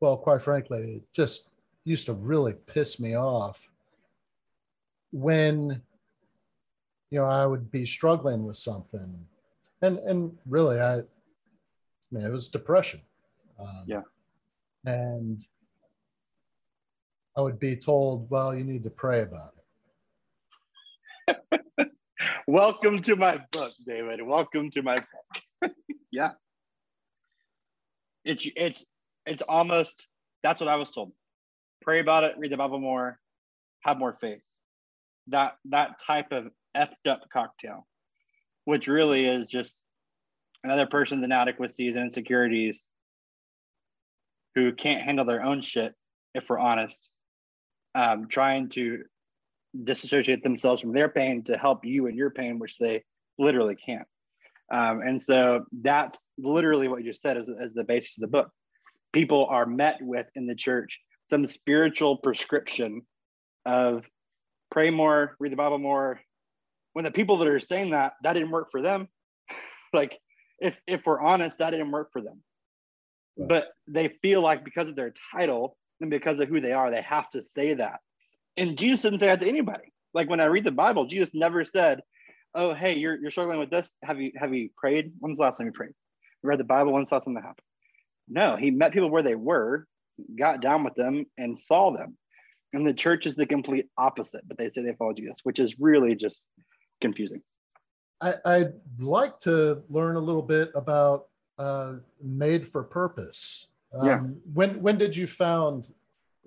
well, 0.00 0.16
quite 0.16 0.42
frankly, 0.42 1.02
just 1.14 1.44
used 1.84 2.06
to 2.06 2.12
really 2.12 2.52
piss 2.52 2.98
me 2.98 3.16
off 3.16 3.68
when 5.16 5.80
you 7.10 7.18
know 7.18 7.24
I 7.24 7.46
would 7.46 7.70
be 7.70 7.86
struggling 7.86 8.44
with 8.44 8.58
something, 8.58 9.26
and 9.80 9.98
and 10.00 10.36
really 10.46 10.78
I, 10.78 10.98
I 10.98 11.02
mean 12.10 12.24
it 12.24 12.30
was 12.30 12.48
depression. 12.48 13.00
Um, 13.58 13.84
yeah. 13.86 14.02
And 14.84 15.42
I 17.36 17.40
would 17.40 17.58
be 17.58 17.76
told, 17.76 18.28
well, 18.30 18.54
you 18.54 18.62
need 18.62 18.84
to 18.84 18.90
pray 18.90 19.22
about 19.22 19.54
it. 21.28 21.90
Welcome 22.46 23.00
to 23.02 23.16
my 23.16 23.40
book, 23.52 23.72
David. 23.86 24.20
Welcome 24.22 24.70
to 24.72 24.82
my 24.82 24.96
book. 25.62 25.72
yeah. 26.12 26.32
It's 28.24 28.46
it's 28.54 28.84
it's 29.24 29.42
almost 29.42 30.06
that's 30.42 30.60
what 30.60 30.68
I 30.68 30.76
was 30.76 30.90
told. 30.90 31.12
Pray 31.80 32.00
about 32.00 32.24
it, 32.24 32.34
read 32.36 32.52
the 32.52 32.58
Bible 32.58 32.80
more, 32.80 33.18
have 33.80 33.96
more 33.96 34.12
faith. 34.12 34.42
That 35.28 35.56
that 35.66 36.00
type 36.04 36.32
of 36.32 36.48
effed 36.76 37.08
up 37.08 37.22
cocktail, 37.32 37.86
which 38.64 38.88
really 38.88 39.26
is 39.26 39.48
just 39.48 39.82
another 40.64 40.86
person's 40.86 41.24
inadequacies 41.24 41.96
and 41.96 42.04
insecurities 42.04 42.86
who 44.54 44.72
can't 44.72 45.02
handle 45.02 45.24
their 45.24 45.42
own 45.42 45.60
shit, 45.60 45.94
if 46.34 46.48
we're 46.48 46.58
honest, 46.58 47.08
um, 47.94 48.26
trying 48.28 48.68
to 48.70 49.02
disassociate 49.84 50.42
themselves 50.42 50.80
from 50.80 50.92
their 50.92 51.08
pain 51.08 51.42
to 51.44 51.56
help 51.58 51.84
you 51.84 52.06
in 52.06 52.16
your 52.16 52.30
pain, 52.30 52.58
which 52.58 52.78
they 52.78 53.04
literally 53.38 53.76
can't. 53.76 54.06
Um, 54.72 55.00
and 55.02 55.20
so 55.20 55.64
that's 55.82 56.24
literally 56.38 56.88
what 56.88 57.04
you 57.04 57.12
said 57.12 57.36
as, 57.36 57.48
as 57.48 57.72
the 57.72 57.84
basis 57.84 58.18
of 58.18 58.22
the 58.22 58.38
book 58.38 58.50
people 59.12 59.46
are 59.48 59.66
met 59.66 59.96
with 60.02 60.26
in 60.34 60.46
the 60.46 60.54
church 60.54 61.00
some 61.30 61.46
spiritual 61.46 62.18
prescription 62.18 63.02
of 63.64 64.04
pray 64.70 64.90
more, 64.90 65.36
read 65.38 65.52
the 65.52 65.56
Bible 65.56 65.78
more. 65.78 66.20
When 66.92 67.04
the 67.04 67.10
people 67.10 67.36
that 67.38 67.48
are 67.48 67.60
saying 67.60 67.90
that, 67.90 68.14
that 68.22 68.34
didn't 68.34 68.50
work 68.50 68.70
for 68.70 68.82
them. 68.82 69.08
like, 69.92 70.18
if, 70.58 70.76
if 70.86 71.04
we're 71.04 71.20
honest, 71.20 71.58
that 71.58 71.70
didn't 71.70 71.90
work 71.90 72.10
for 72.12 72.22
them. 72.22 72.42
Right. 73.36 73.48
But 73.48 73.72
they 73.86 74.08
feel 74.22 74.40
like 74.40 74.64
because 74.64 74.88
of 74.88 74.96
their 74.96 75.12
title 75.32 75.76
and 76.00 76.10
because 76.10 76.40
of 76.40 76.48
who 76.48 76.60
they 76.60 76.72
are, 76.72 76.90
they 76.90 77.02
have 77.02 77.28
to 77.30 77.42
say 77.42 77.74
that. 77.74 78.00
And 78.56 78.78
Jesus 78.78 79.02
didn't 79.02 79.20
say 79.20 79.26
that 79.26 79.40
to 79.40 79.48
anybody. 79.48 79.92
Like 80.14 80.30
when 80.30 80.40
I 80.40 80.46
read 80.46 80.64
the 80.64 80.72
Bible, 80.72 81.06
Jesus 81.06 81.34
never 81.34 81.64
said, 81.64 82.02
"Oh, 82.54 82.72
hey, 82.72 82.96
you're, 82.96 83.16
you're 83.16 83.30
struggling 83.30 83.58
with 83.58 83.70
this. 83.70 83.94
Have 84.02 84.18
you 84.18 84.32
have 84.36 84.54
you 84.54 84.70
prayed? 84.74 85.12
When's 85.18 85.36
the 85.36 85.42
last 85.42 85.58
time 85.58 85.66
you 85.66 85.74
prayed? 85.74 85.92
You 86.42 86.48
read 86.48 86.58
the 86.58 86.64
Bible. 86.64 86.94
When's 86.94 87.10
the 87.10 87.16
last 87.16 87.24
time 87.24 87.34
that 87.34 87.42
happened?" 87.42 87.66
No, 88.28 88.56
he 88.56 88.70
met 88.70 88.92
people 88.92 89.10
where 89.10 89.22
they 89.22 89.34
were, 89.34 89.86
got 90.38 90.62
down 90.62 90.84
with 90.84 90.94
them, 90.94 91.26
and 91.36 91.58
saw 91.58 91.94
them. 91.94 92.16
And 92.72 92.86
the 92.86 92.94
church 92.94 93.26
is 93.26 93.36
the 93.36 93.46
complete 93.46 93.88
opposite, 93.96 94.46
but 94.46 94.58
they 94.58 94.70
say 94.70 94.82
they 94.82 94.94
follow 94.94 95.12
Jesus, 95.12 95.38
which 95.44 95.58
is 95.58 95.78
really 95.78 96.14
just 96.14 96.48
confusing. 97.00 97.42
I, 98.20 98.34
would 98.44 98.80
like 98.98 99.40
to 99.40 99.82
learn 99.90 100.16
a 100.16 100.20
little 100.20 100.42
bit 100.42 100.72
about 100.74 101.26
uh, 101.58 101.94
Made 102.22 102.66
for 102.66 102.82
Purpose. 102.82 103.66
Um, 103.92 104.06
yeah. 104.06 104.18
When 104.52 104.82
when 104.82 104.98
did 104.98 105.16
you 105.16 105.26
found 105.26 105.92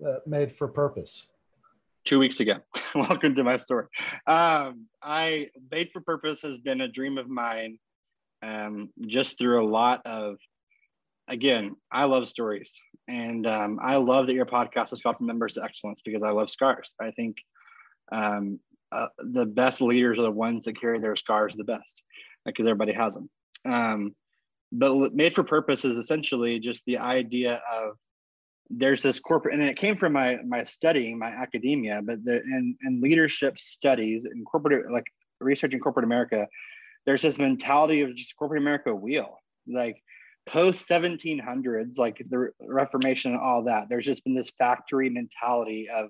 uh, 0.05 0.17
Made 0.25 0.55
for 0.55 0.67
Purpose? 0.67 1.25
Two 2.05 2.19
weeks 2.19 2.39
ago. 2.39 2.55
Welcome 2.95 3.36
to 3.36 3.43
my 3.43 3.58
story. 3.58 3.86
Um, 4.25 4.88
I 5.01 5.49
Made 5.71 5.91
for 5.91 6.01
Purpose 6.01 6.41
has 6.41 6.58
been 6.58 6.82
a 6.82 6.88
dream 6.88 7.17
of 7.17 7.29
mine, 7.29 7.77
um, 8.41 8.89
just 9.05 9.38
through 9.38 9.63
a 9.63 9.67
lot 9.67 10.01
of 10.05 10.38
again, 11.29 11.75
I 11.91 12.05
love 12.05 12.27
stories. 12.27 12.77
And 13.07 13.47
um, 13.47 13.79
I 13.81 13.95
love 13.95 14.27
that 14.27 14.35
your 14.35 14.45
podcast 14.45 14.93
is 14.93 15.01
called 15.01 15.17
From 15.17 15.29
Embers 15.29 15.53
to 15.53 15.63
Excellence 15.63 16.01
because 16.03 16.23
I 16.23 16.29
love 16.31 16.49
scars. 16.49 16.93
I 17.01 17.11
think 17.11 17.37
um, 18.11 18.59
uh, 18.91 19.07
the 19.19 19.45
best 19.45 19.81
leaders 19.81 20.19
are 20.19 20.23
the 20.23 20.31
ones 20.31 20.65
that 20.65 20.79
carry 20.79 20.99
their 20.99 21.15
scars 21.15 21.55
the 21.55 21.63
best 21.63 22.03
because 22.45 22.65
everybody 22.65 22.93
has 22.93 23.13
them. 23.13 23.29
Um, 23.67 24.15
but 24.71 25.13
made 25.13 25.33
for 25.33 25.43
purpose 25.43 25.85
is 25.85 25.97
essentially 25.97 26.59
just 26.59 26.83
the 26.85 26.99
idea 26.99 27.61
of 27.73 27.95
there's 28.69 29.01
this 29.01 29.19
corporate, 29.19 29.55
and 29.55 29.63
it 29.63 29.77
came 29.77 29.97
from 29.97 30.13
my 30.13 30.37
my 30.45 30.63
studying, 30.63 31.17
my 31.17 31.29
academia, 31.29 32.01
but 32.03 32.23
the, 32.23 32.39
in, 32.43 32.77
in 32.83 33.01
leadership 33.01 33.57
studies 33.57 34.25
in 34.25 34.45
corporate, 34.45 34.91
like 34.91 35.07
research 35.39 35.73
in 35.73 35.79
corporate 35.79 36.05
America, 36.05 36.47
there's 37.07 37.23
this 37.23 37.39
mentality 37.39 38.01
of 38.01 38.15
just 38.15 38.35
corporate 38.35 38.61
America 38.61 38.93
wheel. 38.93 39.39
Like 39.67 40.03
post 40.49 40.89
1700s 40.89 41.97
like 41.97 42.17
the 42.29 42.49
reformation 42.59 43.31
and 43.31 43.39
all 43.39 43.63
that 43.63 43.88
there's 43.88 44.05
just 44.05 44.23
been 44.23 44.33
this 44.33 44.51
factory 44.57 45.09
mentality 45.09 45.88
of 45.89 46.09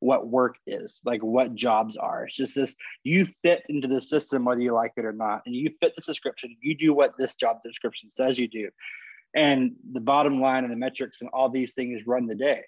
what 0.00 0.28
work 0.28 0.56
is 0.66 1.00
like 1.04 1.22
what 1.22 1.54
jobs 1.54 1.96
are. 1.96 2.24
It's 2.24 2.36
just 2.36 2.54
this 2.54 2.76
you 3.04 3.24
fit 3.24 3.62
into 3.68 3.88
the 3.88 4.00
system 4.00 4.44
whether 4.44 4.60
you 4.60 4.72
like 4.72 4.92
it 4.96 5.04
or 5.04 5.12
not 5.12 5.42
and 5.46 5.54
you 5.54 5.70
fit 5.80 5.94
the 5.96 6.02
description. 6.02 6.56
You 6.60 6.76
do 6.76 6.92
what 6.92 7.16
this 7.18 7.34
job 7.36 7.58
description 7.64 8.10
says 8.10 8.38
you 8.38 8.48
do. 8.48 8.68
And 9.34 9.72
the 9.92 10.00
bottom 10.00 10.40
line 10.40 10.64
and 10.64 10.72
the 10.72 10.76
metrics 10.76 11.20
and 11.20 11.30
all 11.32 11.48
these 11.48 11.74
things 11.74 12.06
run 12.06 12.26
the 12.26 12.34
day. 12.34 12.62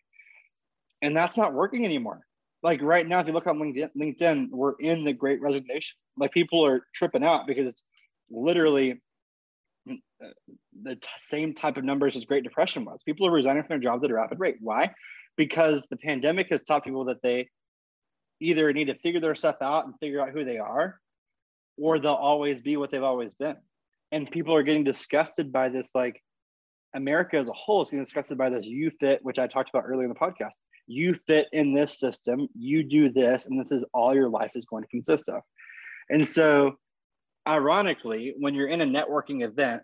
And 1.02 1.16
that's 1.16 1.37
not 1.37 1.52
working 1.52 1.85
anymore. 1.85 2.20
Like 2.62 2.81
right 2.83 3.07
now 3.07 3.20
if 3.20 3.26
you 3.26 3.33
look 3.33 3.46
on 3.46 3.59
linkedin, 3.59 3.90
LinkedIn 3.96 4.48
we're 4.50 4.74
in 4.81 5.05
the 5.05 5.12
great 5.12 5.40
resignation. 5.40 5.96
Like 6.18 6.33
people 6.33 6.64
are 6.64 6.87
tripping 6.94 7.24
out 7.24 7.46
because 7.46 7.66
it's 7.66 7.83
literally 8.31 9.00
the 10.83 10.96
t- 10.96 11.09
same 11.18 11.55
type 11.55 11.76
of 11.76 11.85
numbers 11.85 12.16
as 12.16 12.24
Great 12.24 12.44
Depression 12.44 12.85
was. 12.85 13.02
People 13.02 13.26
are 13.26 13.33
resigning 13.33 13.62
from 13.62 13.68
their 13.70 13.79
jobs 13.79 14.05
at 14.05 14.11
a 14.11 14.14
rapid 14.14 14.40
rate. 14.40 14.57
Why? 14.61 14.92
Because 15.37 15.87
the 15.90 15.96
pandemic 15.96 16.48
has 16.50 16.62
taught 16.62 16.85
people 16.85 17.05
that 17.07 17.22
they 17.22 17.48
either 18.40 18.72
need 18.72 18.87
to 18.87 18.98
figure 18.98 19.20
their 19.20 19.35
stuff 19.35 19.57
out 19.61 19.87
and 19.87 19.94
figure 20.00 20.20
out 20.20 20.31
who 20.31 20.44
they 20.44 20.59
are, 20.59 21.00
or 21.79 21.98
they'll 21.98 22.12
always 22.12 22.61
be 22.61 22.76
what 22.76 22.90
they've 22.90 23.02
always 23.02 23.35
been. 23.35 23.57
And 24.12 24.31
people 24.31 24.55
are 24.55 24.62
getting 24.62 24.85
disgusted 24.85 25.52
by 25.52 25.68
this, 25.68 25.90
like 25.94 26.22
America 26.94 27.37
as 27.37 27.48
a 27.48 27.52
whole 27.52 27.83
is 27.83 27.90
getting 27.90 28.05
disgusted 28.05 28.38
by 28.38 28.50
this 28.50 28.64
you 28.64 28.90
fit, 28.90 29.20
which 29.22 29.38
I 29.38 29.46
talked 29.46 29.68
about 29.70 29.85
earlier 29.87 30.05
in 30.05 30.09
the 30.09 30.14
podcast. 30.14 30.55
You 30.87 31.14
fit 31.14 31.48
in 31.52 31.74
this 31.74 31.98
system, 31.98 32.48
you 32.55 32.85
do 32.85 33.11
this, 33.11 33.46
and 33.46 33.61
this 33.61 33.72
is 33.72 33.85
all 33.92 34.14
your 34.14 34.29
life 34.29 34.52
is 34.55 34.64
going 34.64 34.83
to 34.83 34.88
consist 34.88 35.29
of. 35.29 35.42
And 36.09 36.26
so, 36.26 36.76
ironically, 37.46 38.35
when 38.38 38.55
you're 38.55 38.68
in 38.68 38.81
a 38.81 38.87
networking 38.87 39.42
event, 39.42 39.83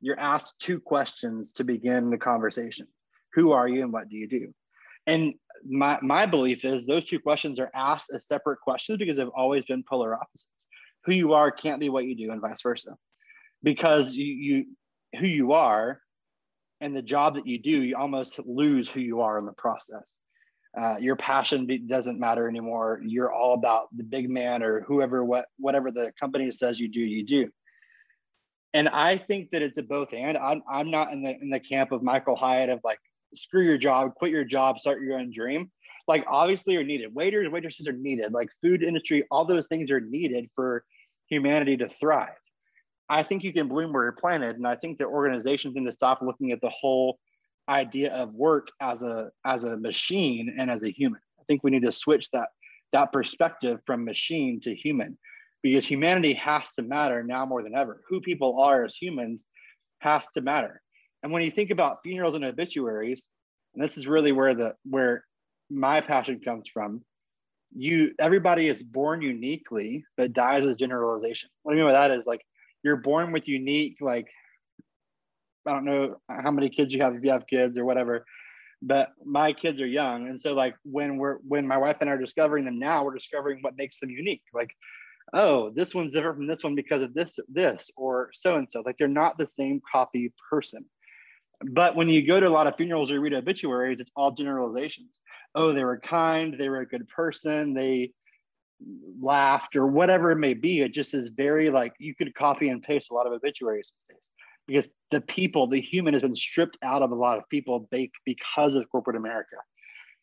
you're 0.00 0.18
asked 0.18 0.58
two 0.58 0.80
questions 0.80 1.52
to 1.52 1.64
begin 1.64 2.10
the 2.10 2.18
conversation 2.18 2.86
Who 3.34 3.52
are 3.52 3.68
you 3.68 3.82
and 3.82 3.92
what 3.92 4.08
do 4.08 4.16
you 4.16 4.28
do? 4.28 4.52
And 5.06 5.34
my, 5.68 5.98
my 6.02 6.26
belief 6.26 6.64
is 6.64 6.86
those 6.86 7.04
two 7.04 7.20
questions 7.20 7.60
are 7.60 7.70
asked 7.74 8.10
as 8.14 8.26
separate 8.26 8.60
questions 8.60 8.98
because 8.98 9.16
they've 9.16 9.28
always 9.28 9.64
been 9.64 9.84
polar 9.88 10.14
opposites. 10.14 10.66
Who 11.04 11.12
you 11.12 11.32
are 11.32 11.50
can't 11.50 11.80
be 11.80 11.88
what 11.88 12.04
you 12.04 12.16
do, 12.16 12.30
and 12.30 12.40
vice 12.40 12.62
versa. 12.62 12.96
Because 13.62 14.12
you, 14.12 14.24
you 14.24 14.66
who 15.18 15.26
you 15.26 15.52
are 15.52 16.00
and 16.80 16.96
the 16.96 17.02
job 17.02 17.34
that 17.34 17.46
you 17.46 17.58
do, 17.58 17.82
you 17.82 17.96
almost 17.96 18.38
lose 18.44 18.88
who 18.88 19.00
you 19.00 19.20
are 19.20 19.38
in 19.38 19.44
the 19.44 19.52
process. 19.52 20.14
Uh, 20.78 20.96
your 21.00 21.16
passion 21.16 21.68
doesn't 21.88 22.20
matter 22.20 22.48
anymore. 22.48 23.00
You're 23.04 23.32
all 23.32 23.54
about 23.54 23.88
the 23.96 24.04
big 24.04 24.30
man 24.30 24.62
or 24.62 24.82
whoever, 24.82 25.24
what, 25.24 25.46
whatever 25.58 25.90
the 25.90 26.12
company 26.18 26.50
says 26.52 26.78
you 26.78 26.88
do, 26.88 27.00
you 27.00 27.24
do. 27.24 27.50
And 28.72 28.88
I 28.88 29.16
think 29.16 29.50
that 29.50 29.62
it's 29.62 29.78
a 29.78 29.82
both 29.82 30.14
and. 30.14 30.36
I'm, 30.36 30.62
I'm 30.70 30.90
not 30.90 31.12
in 31.12 31.22
the 31.22 31.36
in 31.40 31.50
the 31.50 31.60
camp 31.60 31.92
of 31.92 32.02
Michael 32.02 32.36
Hyatt 32.36 32.70
of 32.70 32.80
like 32.84 33.00
screw 33.34 33.62
your 33.62 33.78
job, 33.78 34.14
quit 34.14 34.30
your 34.30 34.44
job, 34.44 34.78
start 34.78 35.02
your 35.02 35.18
own 35.18 35.32
dream. 35.32 35.70
Like 36.06 36.24
obviously 36.28 36.76
are 36.76 36.84
needed. 36.84 37.14
Waiters, 37.14 37.48
waitresses 37.50 37.88
are 37.88 37.92
needed. 37.92 38.32
Like 38.32 38.48
food 38.62 38.82
industry, 38.82 39.26
all 39.30 39.44
those 39.44 39.66
things 39.66 39.90
are 39.90 40.00
needed 40.00 40.48
for 40.54 40.84
humanity 41.28 41.76
to 41.78 41.88
thrive. 41.88 42.34
I 43.08 43.24
think 43.24 43.42
you 43.42 43.52
can 43.52 43.66
bloom 43.66 43.92
where 43.92 44.04
you're 44.04 44.12
planted, 44.12 44.56
and 44.56 44.66
I 44.66 44.76
think 44.76 44.98
that 44.98 45.06
organizations 45.06 45.74
need 45.74 45.84
to 45.84 45.92
stop 45.92 46.22
looking 46.22 46.52
at 46.52 46.60
the 46.60 46.70
whole 46.70 47.18
idea 47.68 48.12
of 48.12 48.32
work 48.34 48.68
as 48.80 49.02
a 49.02 49.30
as 49.44 49.64
a 49.64 49.76
machine 49.76 50.54
and 50.58 50.70
as 50.70 50.84
a 50.84 50.90
human. 50.90 51.20
I 51.40 51.42
think 51.48 51.64
we 51.64 51.72
need 51.72 51.82
to 51.82 51.92
switch 51.92 52.30
that 52.32 52.50
that 52.92 53.12
perspective 53.12 53.80
from 53.84 54.04
machine 54.04 54.60
to 54.60 54.74
human, 54.74 55.18
because 55.62 55.86
humanity 55.86 56.34
has 56.34 56.74
to 56.74 56.82
matter 56.82 57.22
now 57.22 57.44
more 57.44 57.62
than 57.62 57.74
ever. 57.74 58.02
Who 58.08 58.20
people 58.20 58.60
are 58.60 58.84
as 58.84 58.96
humans 58.96 59.46
has 59.98 60.26
to 60.34 60.40
matter. 60.40 60.80
And 61.22 61.32
when 61.32 61.42
you 61.42 61.50
think 61.50 61.70
about 61.70 61.98
funerals 62.02 62.34
and 62.34 62.44
obituaries, 62.44 63.28
and 63.74 63.82
this 63.82 63.98
is 63.98 64.06
really 64.06 64.32
where 64.32 64.54
the 64.54 64.74
where 64.84 65.24
my 65.70 66.00
passion 66.00 66.40
comes 66.40 66.68
from, 66.68 67.02
you 67.76 68.12
everybody 68.18 68.68
is 68.68 68.82
born 68.82 69.22
uniquely 69.22 70.04
but 70.16 70.32
dies 70.32 70.66
as 70.66 70.76
generalization. 70.76 71.50
What 71.62 71.74
I 71.74 71.76
mean 71.76 71.86
by 71.86 71.92
that 71.92 72.10
is 72.10 72.26
like 72.26 72.44
you're 72.82 72.96
born 72.96 73.32
with 73.32 73.46
unique 73.46 73.96
like 74.00 74.26
I 75.66 75.72
don't 75.72 75.84
know 75.84 76.16
how 76.28 76.50
many 76.50 76.70
kids 76.70 76.94
you 76.94 77.02
have 77.02 77.14
if 77.14 77.22
you 77.22 77.30
have 77.30 77.46
kids 77.46 77.76
or 77.76 77.84
whatever, 77.84 78.24
but 78.82 79.10
my 79.24 79.52
kids 79.52 79.80
are 79.80 79.86
young, 79.86 80.28
and 80.28 80.40
so 80.40 80.54
like 80.54 80.74
when 80.84 81.18
we're 81.18 81.36
when 81.46 81.66
my 81.66 81.76
wife 81.76 81.98
and 82.00 82.08
I 82.08 82.14
are 82.14 82.18
discovering 82.18 82.64
them 82.64 82.78
now, 82.78 83.04
we're 83.04 83.14
discovering 83.14 83.58
what 83.60 83.76
makes 83.76 84.00
them 84.00 84.10
unique. 84.10 84.42
Like, 84.54 84.74
oh, 85.32 85.70
this 85.70 85.94
one's 85.94 86.12
different 86.12 86.36
from 86.36 86.46
this 86.46 86.64
one 86.64 86.74
because 86.74 87.02
of 87.02 87.14
this, 87.14 87.38
this, 87.48 87.90
or 87.96 88.30
so 88.32 88.56
and 88.56 88.70
so. 88.70 88.82
Like 88.84 88.96
they're 88.96 89.08
not 89.08 89.38
the 89.38 89.46
same 89.46 89.80
copy 89.90 90.32
person. 90.50 90.84
But 91.62 91.94
when 91.94 92.08
you 92.08 92.26
go 92.26 92.40
to 92.40 92.48
a 92.48 92.50
lot 92.50 92.66
of 92.66 92.76
funerals 92.76 93.10
or 93.10 93.20
read 93.20 93.34
obituaries, 93.34 94.00
it's 94.00 94.12
all 94.16 94.30
generalizations. 94.30 95.20
Oh, 95.54 95.72
they 95.72 95.84
were 95.84 95.98
kind, 95.98 96.56
they 96.58 96.68
were 96.68 96.80
a 96.80 96.88
good 96.88 97.06
person, 97.08 97.74
they 97.74 98.12
laughed, 99.20 99.76
or 99.76 99.86
whatever 99.86 100.30
it 100.30 100.36
may 100.36 100.54
be. 100.54 100.80
It 100.80 100.92
just 100.92 101.12
is 101.12 101.28
very 101.28 101.68
like 101.68 101.92
you 101.98 102.14
could 102.14 102.34
copy 102.34 102.70
and 102.70 102.82
paste 102.82 103.10
a 103.10 103.14
lot 103.14 103.26
of 103.26 103.32
obituaries 103.34 103.92
these 103.92 104.16
days 104.16 104.30
because 104.66 104.88
the 105.10 105.20
people, 105.20 105.66
the 105.66 105.80
human 105.80 106.14
has 106.14 106.22
been 106.22 106.34
stripped 106.34 106.78
out 106.82 107.02
of 107.02 107.10
a 107.10 107.14
lot 107.14 107.36
of 107.36 107.48
people 107.50 107.88
because 108.24 108.74
of 108.74 108.90
corporate 108.90 109.16
America 109.16 109.56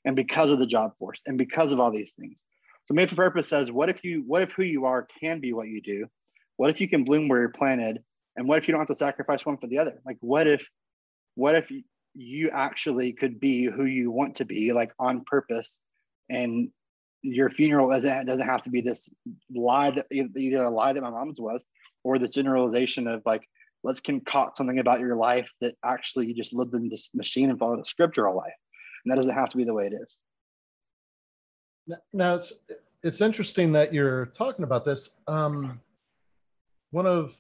and 0.06 0.16
because 0.16 0.52
of 0.52 0.60
the 0.60 0.66
job 0.66 0.92
force 0.98 1.22
and 1.28 1.38
because 1.38 1.72
of 1.72 1.80
all 1.80 1.92
these 1.92 2.14
things. 2.20 2.44
So 2.88 2.94
Made 2.94 3.10
for 3.10 3.16
Purpose 3.16 3.50
says, 3.50 3.72
what 3.72 3.90
if 3.90 4.04
you, 4.04 4.24
what 4.26 4.44
if 4.44 4.54
who 4.54 4.64
you 4.64 4.86
are 4.86 5.08
can 5.20 5.40
be 5.40 5.54
what 5.54 5.68
you 5.68 5.82
do? 5.82 6.08
What 6.56 6.70
if 6.70 6.80
you 6.80 6.88
can 6.88 7.04
bloom 7.04 7.28
where 7.28 7.42
you're 7.42 7.50
planted? 7.50 8.02
And 8.36 8.48
what 8.48 8.58
if 8.58 8.68
you 8.68 8.72
don't 8.72 8.82
have 8.82 8.88
to 8.88 8.96
sacrifice 8.96 9.46
one 9.46 9.58
for 9.58 9.68
the 9.68 9.80
other? 9.80 10.00
Like, 10.06 10.18
what 10.22 10.48
if 10.48 10.68
what 11.36 11.56
if 11.56 11.72
you 12.16 12.50
actually 12.50 13.14
could 13.14 13.40
be 13.40 13.66
who 13.66 13.86
you 13.86 14.10
want 14.10 14.36
to 14.38 14.46
be 14.46 14.74
like 14.74 14.92
on 14.98 15.24
purpose 15.26 15.78
and 16.30 16.70
your 17.22 17.50
funeral 17.50 17.90
doesn't, 17.92 18.26
doesn't 18.26 18.46
have 18.46 18.64
to 18.64 18.72
be 18.72 18.82
this 18.82 19.08
lie 19.54 19.92
that 19.92 20.08
either 20.12 20.64
a 20.64 20.70
lie 20.70 20.94
that 20.94 21.04
my 21.04 21.12
mom's 21.12 21.40
was 21.40 21.68
or 22.04 22.18
the 22.18 22.28
generalization 22.28 23.08
of 23.08 23.22
like 23.26 23.48
let's 23.84 24.02
concoct 24.02 24.58
something 24.58 24.80
about 24.80 25.00
your 25.00 25.16
life 25.16 25.50
that 25.62 25.76
actually 25.86 26.26
you 26.26 26.34
just 26.34 26.54
lived 26.54 26.74
in 26.74 26.90
this 26.90 27.12
machine 27.14 27.52
and 27.52 27.60
followed 27.60 27.80
a 27.80 27.86
script 27.86 28.18
your 28.18 28.28
whole 28.28 28.38
life 28.38 28.54
and 29.06 29.12
that 29.12 29.16
doesn't 29.16 29.36
have 29.36 29.50
to 29.50 29.58
be 29.58 29.64
the 29.64 29.74
way 29.74 29.86
it 29.86 29.94
is 29.94 30.20
now 32.14 32.36
it's 32.36 32.54
it's 33.04 33.22
interesting 33.22 33.72
that 33.74 33.94
you're 33.94 34.28
talking 34.28 34.64
about 34.64 34.86
this. 34.86 35.10
Um, 35.28 35.80
one 36.92 37.06
of 37.06 37.34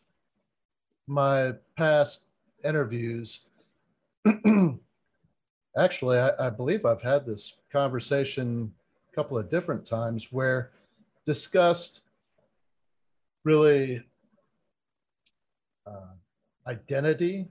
my 1.07 1.53
past 1.75 2.21
interviews 2.63 3.41
actually, 5.77 6.19
I, 6.19 6.47
I, 6.47 6.49
believe 6.49 6.85
I've 6.85 7.01
had 7.01 7.25
this 7.25 7.53
conversation 7.71 8.73
a 9.11 9.15
couple 9.15 9.37
of 9.37 9.49
different 9.49 9.85
times 9.85 10.31
where 10.31 10.71
discussed 11.25 12.01
really 13.45 14.03
uh, 15.85 16.13
identity, 16.67 17.47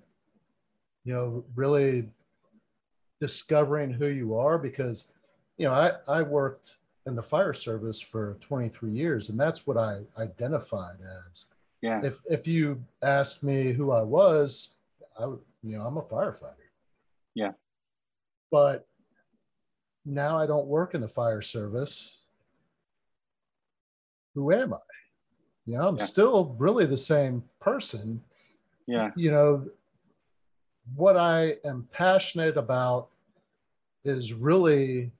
you 1.04 1.14
know, 1.14 1.44
really 1.54 2.08
discovering 3.20 3.90
who 3.90 4.06
you 4.06 4.36
are 4.36 4.58
because, 4.58 5.12
you 5.56 5.66
know, 5.66 5.72
I, 5.72 5.92
I 6.06 6.22
worked 6.22 6.76
in 7.06 7.14
the 7.14 7.22
fire 7.22 7.52
service 7.52 8.00
for 8.00 8.36
23 8.40 8.90
years 8.90 9.28
and 9.28 9.38
that's 9.38 9.66
what 9.66 9.76
I 9.76 10.00
identified 10.18 10.96
as. 11.28 11.46
Yeah. 11.82 12.00
If, 12.02 12.14
if 12.28 12.46
you 12.46 12.82
asked 13.02 13.42
me 13.42 13.72
who 13.72 13.92
I 13.92 14.02
was, 14.02 14.68
I 15.18 15.26
would, 15.26 15.40
you 15.62 15.78
know, 15.78 15.84
I'm 15.84 15.96
a 15.96 16.02
firefighter. 16.02 16.54
Yeah. 17.34 17.52
But 18.50 18.86
now 20.04 20.38
I 20.38 20.46
don't 20.46 20.66
work 20.66 20.94
in 20.94 21.00
the 21.00 21.08
fire 21.08 21.42
service. 21.42 22.10
Who 24.34 24.52
am 24.52 24.74
I? 24.74 24.78
You 25.66 25.78
know, 25.78 25.88
I'm 25.88 25.96
yeah. 25.96 26.06
still 26.06 26.54
really 26.58 26.86
the 26.86 26.96
same 26.96 27.42
person. 27.60 28.22
Yeah. 28.86 29.10
You 29.16 29.30
know, 29.30 29.68
what 30.94 31.16
I 31.16 31.56
am 31.64 31.88
passionate 31.92 32.56
about 32.56 33.08
is 34.04 34.32
really 34.32 35.10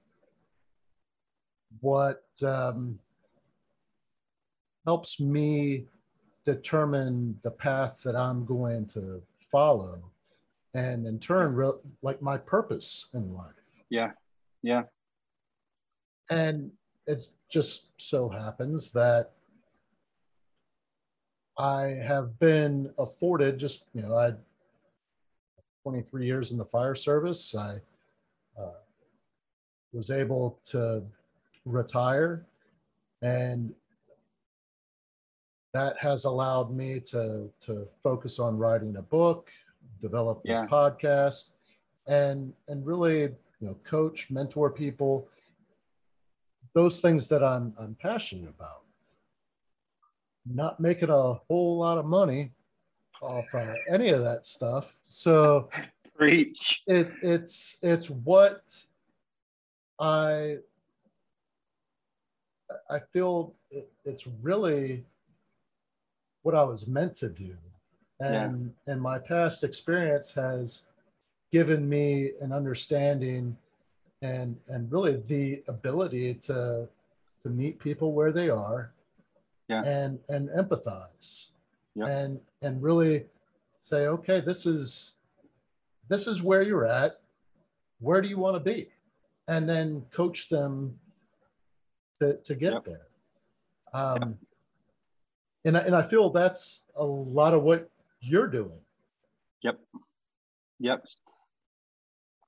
what 1.81 2.25
um, 2.43 2.99
helps 4.85 5.21
me 5.21 5.85
determine 6.45 7.39
the 7.43 7.51
path 7.51 7.99
that 8.05 8.17
I'm 8.17 8.45
going 8.45 8.87
to 8.89 9.23
follow 9.51 10.11
and 10.75 11.07
in 11.07 11.19
turn 11.19 11.55
re- 11.55 11.73
like 12.03 12.23
my 12.23 12.37
purpose 12.37 13.07
in 13.15 13.35
life. 13.35 13.53
Yeah. 13.91 14.11
Yeah. 14.63 14.83
And 16.31 16.71
it 17.07 17.27
just 17.51 17.91
so 17.99 18.29
happens 18.29 18.91
that 18.91 19.31
i 21.57 21.83
have 21.83 22.37
been 22.41 22.91
afforded 22.99 23.57
just 23.57 23.85
you 23.95 24.03
know 24.03 24.17
i 24.17 24.33
23 25.87 26.27
years 26.27 26.51
in 26.51 26.59
the 26.59 26.65
fire 26.65 26.97
service. 26.97 27.55
I 27.55 27.77
uh, 28.61 28.73
was 29.93 30.11
able 30.11 30.59
to 30.71 31.05
retire 31.67 32.47
and 33.23 33.75
that 35.75 35.99
has 35.99 36.25
allowed 36.25 36.71
me 36.75 37.01
to 37.01 37.51
to 37.61 37.87
focus 38.03 38.39
on 38.39 38.57
writing 38.57 38.97
a 38.97 39.03
book 39.03 39.51
develop 40.01 40.43
this 40.45 40.59
yeah. 40.59 40.67
podcast 40.67 41.45
and 42.07 42.53
and 42.69 42.87
really 42.87 43.21
you 43.21 43.33
know 43.61 43.77
coach 43.85 44.29
mentor 44.31 44.71
people 44.71 45.29
those 46.73 47.01
things 47.01 47.27
that 47.27 47.43
i'm 47.43 47.75
i'm 47.79 47.97
passionate 48.01 48.49
about 48.49 48.83
not 50.47 50.79
making 50.79 51.11
a 51.11 51.35
whole 51.49 51.79
lot 51.79 51.99
of 51.99 52.07
money 52.07 52.53
off 53.21 53.47
uh, 53.55 53.73
any 53.91 54.11
of 54.11 54.23
that 54.23 54.47
stuff 54.47 54.87
so 55.09 55.69
Preach. 56.17 56.83
it 56.87 57.11
it's 57.23 57.77
it's 57.83 58.09
what 58.09 58.63
i 60.01 60.57
i 62.91 62.99
feel 63.13 63.55
it, 63.71 63.91
it's 64.05 64.27
really 64.43 65.05
what 66.43 66.55
i 66.55 66.63
was 66.63 66.87
meant 66.87 67.17
to 67.17 67.29
do 67.29 67.57
and 68.21 68.73
yeah. 68.87 68.93
and 68.93 69.03
my 69.03 69.19
past 69.19 69.65
experience 69.65 70.33
has 70.33 70.83
given 71.53 71.89
me 71.89 72.33
an 72.41 72.53
understanding 72.53 73.57
and 74.23 74.57
and 74.69 74.91
really 74.91 75.23
the 75.29 75.63
ability 75.69 76.35
to 76.35 76.89
to 77.43 77.49
meet 77.49 77.79
people 77.79 78.13
where 78.13 78.33
they 78.33 78.49
are 78.49 78.93
yeah. 79.69 79.83
and 79.85 80.19
and 80.29 80.49
empathize 80.51 81.49
yeah. 81.95 82.07
and 82.07 82.41
and 82.63 82.83
really 82.83 83.25
say 83.81 84.07
okay 84.07 84.41
this 84.41 84.67
is 84.67 85.15
this 86.09 86.27
is 86.27 86.43
where 86.43 86.63
you're 86.63 86.87
at 86.87 87.21
where 88.01 88.21
do 88.21 88.29
you 88.29 88.39
want 88.39 88.55
to 88.55 88.61
be 88.61 88.89
and 89.49 89.69
then 89.69 90.05
coach 90.13 90.49
them 90.49 90.99
to 92.21 92.37
to 92.45 92.55
get 92.55 92.73
yep. 92.73 92.85
there. 92.85 93.07
Um 93.93 94.21
yep. 94.21 94.29
and, 95.65 95.77
I, 95.77 95.81
and 95.81 95.97
i 95.97 96.03
feel 96.03 96.31
that's 96.31 96.81
a 96.97 97.05
lot 97.05 97.55
of 97.55 97.63
what 97.63 97.91
you're 98.21 98.49
doing. 98.49 98.81
Yep. 99.63 99.81
Yep. 100.81 101.07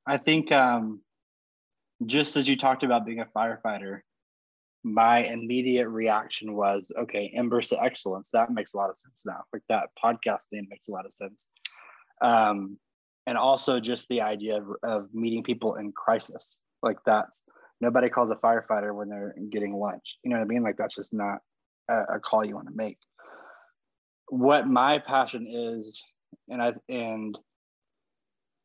I 0.07 0.19
think 0.19 0.53
um 0.53 1.01
just 2.07 2.37
as 2.37 2.49
you 2.49 2.57
talked 2.57 2.85
about 2.85 3.05
being 3.05 3.21
a 3.21 3.27
firefighter 3.27 4.01
my 4.85 5.25
immediate 5.25 5.89
reaction 5.89 6.55
was 6.55 6.91
okay 6.97 7.33
embers 7.35 7.69
to 7.69 7.83
excellence 7.83 8.31
that 8.33 8.53
makes 8.53 8.75
a 8.75 8.77
lot 8.77 8.91
of 8.91 8.97
sense 8.97 9.23
now. 9.27 9.43
Like 9.53 9.63
that 9.69 9.91
podcast 10.03 10.47
name 10.53 10.67
makes 10.71 10.89
a 10.89 10.93
lot 10.93 11.05
of 11.05 11.13
sense. 11.13 11.47
Um, 12.21 12.79
and 13.27 13.37
also 13.37 13.79
just 13.79 14.09
the 14.09 14.23
idea 14.23 14.57
of, 14.57 14.69
of 14.83 15.15
meeting 15.15 15.43
people 15.43 15.75
in 15.75 15.93
crisis. 15.93 16.57
Like 16.83 16.97
that's 17.05 17.43
nobody 17.81 18.09
calls 18.09 18.31
a 18.31 18.35
firefighter 18.37 18.95
when 18.95 19.09
they're 19.09 19.35
getting 19.51 19.75
lunch 19.75 20.19
you 20.23 20.31
know 20.31 20.37
what 20.37 20.43
i 20.43 20.47
mean 20.47 20.63
like 20.63 20.77
that's 20.77 20.97
just 20.97 21.13
not 21.13 21.39
a, 21.89 22.15
a 22.15 22.21
call 22.21 22.45
you 22.45 22.55
want 22.55 22.69
to 22.69 22.75
make 22.75 22.99
what 24.29 24.67
my 24.67 24.99
passion 24.99 25.47
is 25.49 26.03
and 26.49 26.63
i 26.63 26.73
and 26.89 27.39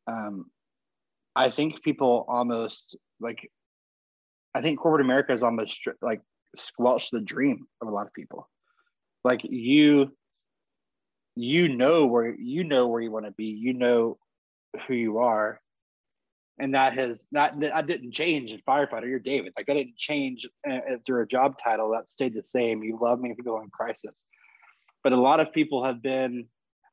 um, 0.06 0.46
i 1.34 1.50
think 1.50 1.82
people 1.82 2.26
almost 2.28 2.96
like 3.20 3.48
I 4.54 4.62
think 4.62 4.78
corporate 4.78 5.04
America 5.04 5.32
is 5.32 5.42
almost 5.42 5.80
like 6.00 6.20
squelched 6.56 7.10
the 7.10 7.20
dream 7.20 7.66
of 7.82 7.88
a 7.88 7.90
lot 7.90 8.06
of 8.06 8.12
people. 8.14 8.48
Like 9.24 9.40
you, 9.42 10.12
you 11.34 11.74
know 11.74 12.06
where 12.06 12.34
you 12.38 12.62
know 12.62 12.86
where 12.86 13.00
you 13.00 13.10
want 13.10 13.24
to 13.26 13.32
be. 13.32 13.46
You 13.46 13.72
know 13.72 14.18
who 14.86 14.94
you 14.94 15.18
are, 15.18 15.60
and 16.58 16.74
that 16.74 16.94
has 16.94 17.26
that 17.32 17.58
that 17.60 17.86
didn't 17.86 18.12
change 18.12 18.52
in 18.52 18.60
firefighter. 18.60 19.08
You're 19.08 19.18
David. 19.18 19.52
Like 19.56 19.66
that 19.66 19.74
didn't 19.74 19.96
change 19.96 20.46
uh, 20.68 20.80
through 21.04 21.22
a 21.22 21.26
job 21.26 21.58
title. 21.58 21.90
That 21.90 22.08
stayed 22.08 22.34
the 22.34 22.44
same. 22.44 22.82
You 22.82 22.98
love 23.00 23.20
me 23.20 23.34
people 23.34 23.60
in 23.60 23.70
crisis, 23.70 24.22
but 25.02 25.12
a 25.12 25.20
lot 25.20 25.40
of 25.40 25.52
people 25.52 25.84
have 25.84 26.02
been. 26.02 26.46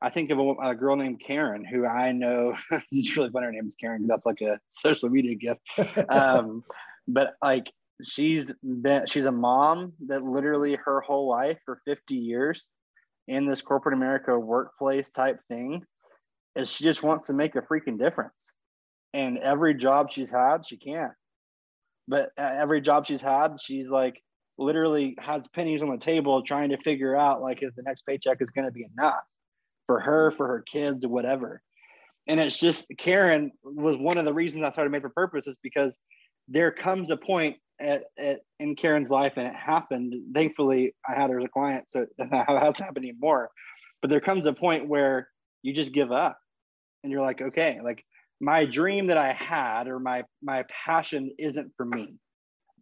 I 0.04 0.10
think 0.10 0.32
of 0.32 0.38
a, 0.40 0.54
a 0.70 0.74
girl 0.74 0.96
named 0.96 1.22
Karen 1.24 1.64
who 1.64 1.86
I 1.86 2.10
know. 2.10 2.56
it's 2.90 3.16
really 3.16 3.30
funny. 3.30 3.46
Her 3.46 3.52
name 3.52 3.68
is 3.68 3.76
Karen. 3.76 4.08
That's 4.08 4.26
like 4.26 4.40
a 4.40 4.58
social 4.68 5.08
media 5.08 5.34
gift. 5.34 5.60
Um, 6.08 6.64
but 7.06 7.34
like 7.42 7.70
she's 8.02 8.52
been 8.62 9.06
she's 9.06 9.24
a 9.24 9.32
mom 9.32 9.92
that 10.06 10.24
literally 10.24 10.76
her 10.84 11.00
whole 11.00 11.28
life 11.28 11.58
for 11.64 11.80
50 11.84 12.14
years 12.14 12.68
in 13.28 13.46
this 13.46 13.62
corporate 13.62 13.94
america 13.94 14.36
workplace 14.38 15.10
type 15.10 15.40
thing 15.48 15.84
is 16.56 16.70
she 16.70 16.84
just 16.84 17.02
wants 17.02 17.26
to 17.26 17.32
make 17.32 17.54
a 17.54 17.62
freaking 17.62 17.98
difference 17.98 18.52
and 19.14 19.38
every 19.38 19.74
job 19.74 20.10
she's 20.10 20.30
had 20.30 20.64
she 20.66 20.76
can't 20.76 21.12
but 22.08 22.30
every 22.36 22.80
job 22.80 23.06
she's 23.06 23.20
had 23.20 23.60
she's 23.60 23.88
like 23.88 24.20
literally 24.58 25.16
has 25.18 25.48
pennies 25.48 25.82
on 25.82 25.90
the 25.90 25.96
table 25.96 26.42
trying 26.42 26.68
to 26.68 26.76
figure 26.78 27.16
out 27.16 27.42
like 27.42 27.62
if 27.62 27.74
the 27.74 27.82
next 27.82 28.02
paycheck 28.06 28.38
is 28.40 28.50
going 28.50 28.64
to 28.64 28.72
be 28.72 28.86
enough 28.98 29.22
for 29.86 30.00
her 30.00 30.30
for 30.30 30.46
her 30.46 30.64
kids 30.70 31.04
or 31.04 31.08
whatever 31.08 31.62
and 32.28 32.38
it's 32.38 32.58
just 32.58 32.86
karen 32.98 33.50
was 33.64 33.96
one 33.96 34.18
of 34.18 34.24
the 34.24 34.34
reasons 34.34 34.64
i 34.64 34.70
started 34.70 34.90
made 34.90 35.02
for 35.02 35.10
purpose 35.10 35.46
is 35.46 35.56
because 35.62 35.98
there 36.48 36.70
comes 36.70 37.10
a 37.10 37.16
point 37.16 37.56
at, 37.80 38.04
at, 38.18 38.40
in 38.60 38.76
Karen's 38.76 39.10
life, 39.10 39.34
and 39.36 39.46
it 39.46 39.54
happened. 39.54 40.14
Thankfully, 40.34 40.94
I 41.08 41.14
had 41.14 41.30
her 41.30 41.38
as 41.38 41.44
a 41.44 41.48
client, 41.48 41.88
so 41.88 42.06
that's 42.18 42.80
happening 42.80 43.16
more. 43.20 43.50
But 44.00 44.10
there 44.10 44.20
comes 44.20 44.46
a 44.46 44.52
point 44.52 44.88
where 44.88 45.28
you 45.62 45.72
just 45.72 45.92
give 45.92 46.12
up, 46.12 46.38
and 47.02 47.12
you're 47.12 47.22
like, 47.22 47.40
okay, 47.40 47.80
like 47.82 48.04
my 48.42 48.64
dream 48.66 49.06
that 49.06 49.16
I 49.16 49.32
had 49.32 49.86
or 49.86 50.00
my 50.00 50.24
my 50.42 50.64
passion 50.84 51.30
isn't 51.38 51.72
for 51.76 51.86
me. 51.86 52.16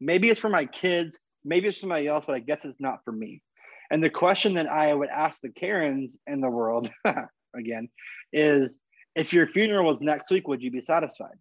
Maybe 0.00 0.30
it's 0.30 0.40
for 0.40 0.48
my 0.48 0.64
kids, 0.64 1.18
maybe 1.44 1.68
it's 1.68 1.76
for 1.76 1.82
somebody 1.82 2.08
else, 2.08 2.24
but 2.26 2.34
I 2.34 2.40
guess 2.40 2.64
it's 2.64 2.80
not 2.80 3.04
for 3.04 3.12
me. 3.12 3.42
And 3.90 4.02
the 4.02 4.08
question 4.08 4.54
that 4.54 4.66
I 4.66 4.94
would 4.94 5.10
ask 5.10 5.40
the 5.40 5.50
Karens 5.50 6.18
in 6.26 6.40
the 6.40 6.48
world 6.48 6.90
again 7.54 7.90
is 8.32 8.78
if 9.14 9.34
your 9.34 9.48
funeral 9.48 9.84
was 9.84 10.00
next 10.00 10.30
week, 10.30 10.48
would 10.48 10.62
you 10.62 10.70
be 10.70 10.80
satisfied? 10.80 11.36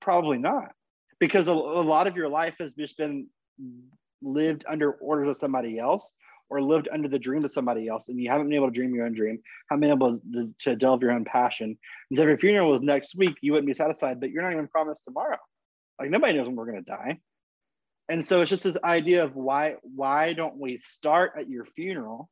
Probably 0.00 0.38
not 0.38 0.72
because 1.20 1.46
a, 1.46 1.52
a 1.52 1.84
lot 1.84 2.06
of 2.06 2.16
your 2.16 2.28
life 2.28 2.54
has 2.58 2.72
just 2.72 2.96
been 2.96 3.26
lived 4.22 4.64
under 4.66 4.92
orders 4.92 5.28
of 5.28 5.36
somebody 5.36 5.78
else 5.78 6.12
or 6.50 6.62
lived 6.62 6.88
under 6.92 7.08
the 7.08 7.18
dream 7.18 7.44
of 7.44 7.50
somebody 7.50 7.88
else 7.88 8.08
and 8.08 8.20
you 8.20 8.30
haven't 8.30 8.48
been 8.48 8.56
able 8.56 8.68
to 8.68 8.72
dream 8.72 8.94
your 8.94 9.06
own 9.06 9.12
dream 9.12 9.38
haven't 9.68 9.80
been 9.80 9.90
able 9.90 10.20
to, 10.32 10.52
to 10.58 10.76
delve 10.76 11.02
your 11.02 11.12
own 11.12 11.24
passion 11.24 11.76
and 12.10 12.18
so 12.18 12.22
if 12.22 12.28
your 12.28 12.38
funeral 12.38 12.70
was 12.70 12.80
next 12.80 13.16
week 13.16 13.36
you 13.40 13.52
wouldn't 13.52 13.66
be 13.66 13.74
satisfied 13.74 14.20
but 14.20 14.30
you're 14.30 14.42
not 14.42 14.52
even 14.52 14.68
promised 14.68 15.04
tomorrow 15.04 15.38
like 16.00 16.10
nobody 16.10 16.34
knows 16.34 16.46
when 16.46 16.56
we're 16.56 16.70
going 16.70 16.84
to 16.84 16.90
die 16.90 17.18
and 18.08 18.24
so 18.24 18.40
it's 18.40 18.50
just 18.50 18.64
this 18.64 18.78
idea 18.84 19.24
of 19.24 19.36
why 19.36 19.76
why 19.82 20.32
don't 20.32 20.58
we 20.58 20.78
start 20.78 21.32
at 21.38 21.48
your 21.48 21.64
funeral 21.64 22.28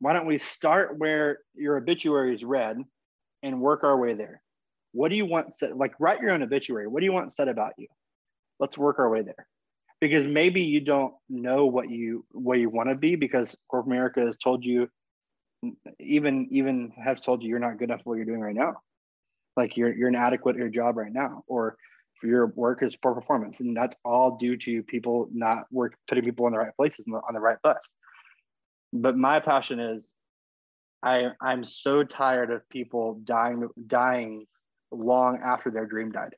why 0.00 0.12
don't 0.12 0.26
we 0.26 0.38
start 0.38 0.98
where 0.98 1.38
your 1.54 1.76
obituary 1.76 2.34
is 2.34 2.44
read 2.44 2.78
and 3.42 3.60
work 3.60 3.84
our 3.84 3.96
way 3.96 4.14
there 4.14 4.42
what 4.92 5.08
do 5.08 5.16
you 5.16 5.26
want 5.26 5.54
said? 5.54 5.76
Like, 5.76 5.94
write 5.98 6.20
your 6.20 6.30
own 6.30 6.42
obituary. 6.42 6.86
What 6.86 7.00
do 7.00 7.06
you 7.06 7.12
want 7.12 7.32
said 7.32 7.48
about 7.48 7.72
you? 7.78 7.88
Let's 8.60 8.78
work 8.78 8.98
our 8.98 9.10
way 9.10 9.22
there. 9.22 9.46
Because 10.02 10.26
maybe 10.26 10.62
you 10.62 10.80
don't 10.80 11.14
know 11.28 11.66
what 11.66 11.88
you 11.88 12.24
what 12.32 12.58
you 12.58 12.68
want 12.68 12.88
to 12.88 12.96
be 12.96 13.14
because 13.14 13.56
corporate 13.68 13.94
America 13.94 14.20
has 14.22 14.36
told 14.36 14.64
you, 14.64 14.88
even 16.00 16.48
even 16.50 16.92
have 16.96 17.22
told 17.22 17.40
you 17.40 17.50
you're 17.50 17.60
not 17.60 17.78
good 17.78 17.88
enough 17.88 18.02
for 18.02 18.10
what 18.10 18.16
you're 18.16 18.24
doing 18.26 18.40
right 18.40 18.52
now. 18.54 18.78
Like 19.56 19.76
you're 19.76 19.94
you're 19.94 20.08
inadequate 20.08 20.56
at 20.56 20.58
your 20.58 20.70
job 20.70 20.96
right 20.96 21.12
now, 21.12 21.44
or 21.46 21.76
your 22.20 22.48
work 22.56 22.82
is 22.82 22.96
poor 22.96 23.14
performance, 23.14 23.60
and 23.60 23.76
that's 23.76 23.94
all 24.04 24.38
due 24.38 24.56
to 24.56 24.82
people 24.82 25.28
not 25.32 25.66
work 25.70 25.94
putting 26.08 26.24
people 26.24 26.48
in 26.48 26.52
the 26.52 26.58
right 26.58 26.76
places 26.76 27.06
on 27.06 27.32
the 27.32 27.38
right 27.38 27.58
bus. 27.62 27.92
But 28.92 29.16
my 29.16 29.38
passion 29.38 29.78
is 29.78 30.12
I 31.00 31.30
I'm 31.40 31.64
so 31.64 32.02
tired 32.02 32.50
of 32.50 32.68
people 32.68 33.20
dying 33.22 33.68
dying 33.86 34.46
long 34.90 35.38
after 35.44 35.70
their 35.70 35.86
dream 35.86 36.10
died. 36.10 36.34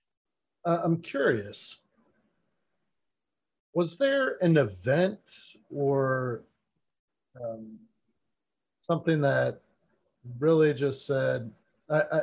Uh, 0.66 0.81
I'm 0.85 1.00
curious. 1.00 1.79
Was 3.74 3.98
there 3.98 4.37
an 4.40 4.56
event 4.56 5.18
or 5.74 6.42
um, 7.42 7.78
something 8.80 9.20
that 9.22 9.60
really 10.38 10.72
just 10.74 11.06
said, 11.06 11.50
I, 11.90 12.00
I, 12.00 12.20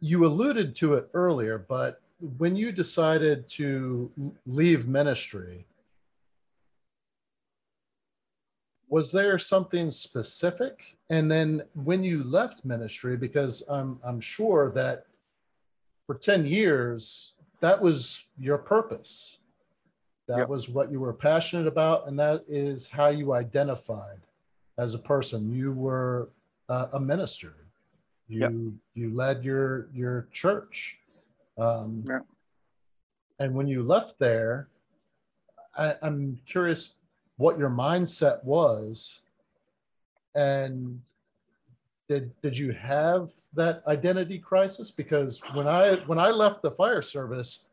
you 0.00 0.24
alluded 0.24 0.76
to 0.76 0.94
it 0.94 1.08
earlier, 1.14 1.58
but 1.58 2.00
when 2.38 2.56
you 2.56 2.72
decided 2.72 3.48
to 3.50 4.10
leave 4.46 4.86
ministry, 4.88 5.66
was 8.88 9.12
there 9.12 9.38
something 9.38 9.90
specific? 9.90 10.96
And 11.10 11.30
then 11.30 11.62
when 11.74 12.04
you 12.04 12.22
left 12.22 12.64
ministry 12.64 13.16
because 13.16 13.62
i'm 13.68 13.98
i'm 14.04 14.20
sure 14.20 14.70
that 14.74 15.06
for 16.06 16.14
10 16.14 16.46
years 16.46 17.34
that 17.60 17.80
was 17.80 18.24
your 18.38 18.58
purpose 18.58 19.38
that 20.28 20.38
yep. 20.38 20.48
was 20.48 20.68
what 20.68 20.92
you 20.92 21.00
were 21.00 21.12
passionate 21.12 21.66
about 21.66 22.06
and 22.06 22.18
that 22.18 22.44
is 22.46 22.86
how 22.86 23.08
you 23.08 23.32
identified 23.32 24.20
as 24.76 24.94
a 24.94 24.98
person 24.98 25.52
you 25.52 25.72
were 25.72 26.28
uh, 26.68 26.86
a 26.92 27.00
minister 27.00 27.54
you 28.28 28.40
yep. 28.40 28.52
you 28.94 29.14
led 29.14 29.42
your 29.42 29.88
your 29.92 30.28
church 30.32 30.98
um, 31.56 32.04
yep. 32.08 32.24
and 33.40 33.54
when 33.54 33.66
you 33.66 33.82
left 33.82 34.18
there 34.18 34.68
I, 35.76 35.94
i'm 36.02 36.38
curious 36.46 36.90
what 37.38 37.58
your 37.58 37.70
mindset 37.70 38.44
was 38.44 39.20
and 40.34 41.00
did 42.08 42.30
did 42.42 42.56
you 42.56 42.72
have 42.72 43.30
that 43.54 43.82
identity 43.86 44.38
crisis 44.38 44.90
because 44.90 45.40
when 45.54 45.66
i 45.66 45.96
when 46.06 46.18
i 46.18 46.28
left 46.28 46.62
the 46.62 46.70
fire 46.70 47.02
service 47.02 47.64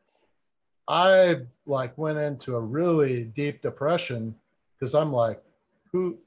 i 0.87 1.35
like 1.65 1.97
went 1.97 2.17
into 2.17 2.55
a 2.55 2.59
really 2.59 3.23
deep 3.23 3.61
depression 3.61 4.35
because 4.79 4.93
i'm 4.93 5.11
like 5.11 5.41
who 5.91 6.17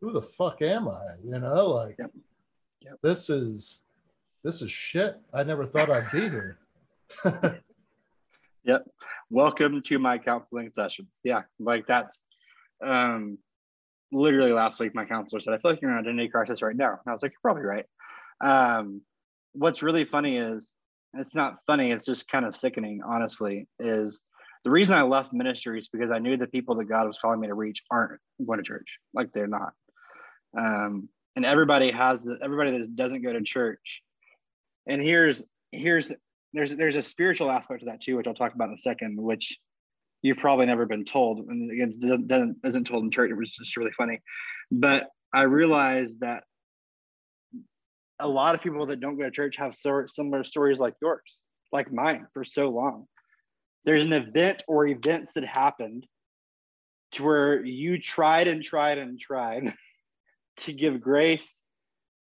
who 0.00 0.12
the 0.12 0.22
fuck 0.22 0.62
am 0.62 0.88
i 0.88 1.02
you 1.24 1.38
know 1.38 1.68
like 1.68 1.96
yep. 1.98 2.10
Yep. 2.82 2.98
this 3.02 3.30
is 3.30 3.80
this 4.44 4.62
is 4.62 4.70
shit 4.70 5.18
i 5.34 5.42
never 5.42 5.66
thought 5.66 5.90
i'd 5.90 6.10
be 6.12 6.20
here 6.20 6.58
yep 8.64 8.84
welcome 9.30 9.82
to 9.82 9.98
my 9.98 10.18
counseling 10.18 10.70
sessions 10.72 11.20
yeah 11.24 11.42
like 11.58 11.86
that's 11.86 12.22
um, 12.82 13.38
literally 14.12 14.52
last 14.52 14.80
week, 14.80 14.94
my 14.94 15.04
counselor 15.04 15.40
said, 15.40 15.54
I 15.54 15.58
feel 15.58 15.70
like 15.72 15.80
you're 15.80 15.90
in 15.90 15.98
an 15.98 16.04
identity 16.04 16.28
crisis 16.28 16.62
right 16.62 16.76
now. 16.76 16.90
And 16.90 17.00
I 17.06 17.12
was 17.12 17.22
like, 17.22 17.32
you're 17.32 17.40
probably 17.42 17.62
right. 17.62 17.86
Um, 18.40 19.02
what's 19.52 19.82
really 19.82 20.04
funny 20.04 20.36
is, 20.36 20.72
it's 21.14 21.34
not 21.34 21.58
funny, 21.66 21.90
it's 21.90 22.06
just 22.06 22.28
kind 22.28 22.44
of 22.44 22.54
sickening, 22.54 23.00
honestly, 23.04 23.66
is 23.78 24.20
The 24.64 24.70
reason 24.70 24.94
I 24.94 25.02
left 25.02 25.32
ministry 25.32 25.78
is 25.78 25.88
because 25.88 26.10
I 26.10 26.18
knew 26.18 26.36
the 26.36 26.46
people 26.46 26.74
that 26.76 26.84
God 26.84 27.06
was 27.06 27.18
calling 27.18 27.40
me 27.40 27.46
to 27.46 27.54
reach 27.54 27.82
aren't 27.90 28.20
going 28.46 28.58
to 28.58 28.62
church. 28.62 28.98
Like 29.14 29.32
they're 29.32 29.46
not. 29.46 29.72
Um, 30.56 31.08
and 31.36 31.46
everybody 31.46 31.90
has 31.92 32.22
the, 32.22 32.38
everybody 32.42 32.76
that 32.76 32.96
doesn't 32.96 33.22
go 33.22 33.32
to 33.32 33.40
church. 33.42 34.02
And 34.86 35.00
here's 35.00 35.44
here's 35.72 36.12
there's 36.52 36.74
there's 36.74 36.96
a 36.96 37.02
spiritual 37.02 37.50
aspect 37.50 37.80
to 37.80 37.86
that 37.86 38.02
too, 38.02 38.16
which 38.16 38.26
I'll 38.26 38.34
talk 38.34 38.54
about 38.54 38.68
in 38.68 38.74
a 38.74 38.78
second, 38.78 39.20
which 39.20 39.58
you've 40.22 40.38
probably 40.38 40.66
never 40.66 40.84
been 40.84 41.04
told. 41.04 41.38
And 41.48 41.70
again, 41.70 42.26
doesn't, 42.26 42.58
isn't 42.64 42.86
told 42.86 43.04
in 43.04 43.10
church. 43.10 43.30
It 43.30 43.36
was 43.36 43.50
just 43.50 43.76
really 43.78 43.92
funny. 43.96 44.20
But 44.70 45.08
I 45.32 45.42
realized 45.42 46.20
that 46.20 46.44
a 48.20 48.28
lot 48.28 48.54
of 48.54 48.62
people 48.62 48.86
that 48.86 49.00
don't 49.00 49.18
go 49.18 49.24
to 49.24 49.30
church 49.30 49.56
have 49.56 49.74
similar 49.74 50.44
stories 50.44 50.78
like 50.78 50.94
yours, 51.02 51.40
like 51.72 51.92
mine 51.92 52.26
for 52.32 52.44
so 52.44 52.68
long. 52.68 53.06
There's 53.84 54.04
an 54.04 54.12
event 54.12 54.62
or 54.68 54.86
events 54.86 55.32
that 55.34 55.44
happened 55.44 56.06
to 57.12 57.24
where 57.24 57.64
you 57.64 57.98
tried 57.98 58.46
and 58.46 58.62
tried 58.62 58.98
and 58.98 59.18
tried 59.18 59.74
to 60.58 60.72
give 60.72 61.00
grace 61.00 61.60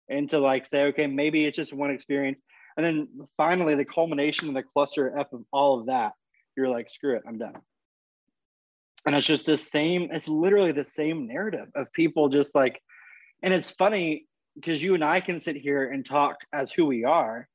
and 0.10 0.30
to 0.30 0.40
like 0.40 0.66
say, 0.66 0.86
okay, 0.86 1.08
maybe 1.08 1.46
it's 1.46 1.58
just 1.58 1.74
one 1.74 1.92
experience. 1.92 2.42
And 2.78 2.86
then 2.86 3.08
finally, 3.36 3.76
the 3.76 3.86
culmination 3.86 4.48
and 4.48 4.56
the 4.56 4.64
cluster 4.64 5.14
F 5.18 5.34
of 5.34 5.44
all 5.52 5.80
of 5.80 5.88
that, 5.88 6.14
you're 6.56 6.70
like, 6.70 6.90
screw 6.90 7.16
it, 7.16 7.24
I'm 7.28 7.38
done. 7.38 7.56
And 9.06 9.16
it's 9.16 9.28
just 9.28 9.46
the 9.46 9.58
same, 9.58 10.10
it's 10.12 10.28
literally 10.28 10.72
the 10.72 10.86
same 10.86 11.28
narrative 11.28 11.68
of 11.76 11.92
people 11.94 12.30
just 12.30 12.54
like, 12.56 12.82
and 13.42 13.54
it's 13.54 13.72
funny 13.72 14.26
because 14.60 14.84
you 14.84 14.94
and 14.94 15.04
I 15.04 15.20
can 15.20 15.40
sit 15.40 15.56
here 15.56 15.92
and 15.92 16.06
talk 16.06 16.38
as 16.54 16.72
who 16.72 16.86
we 16.86 17.06
are, 17.06 17.48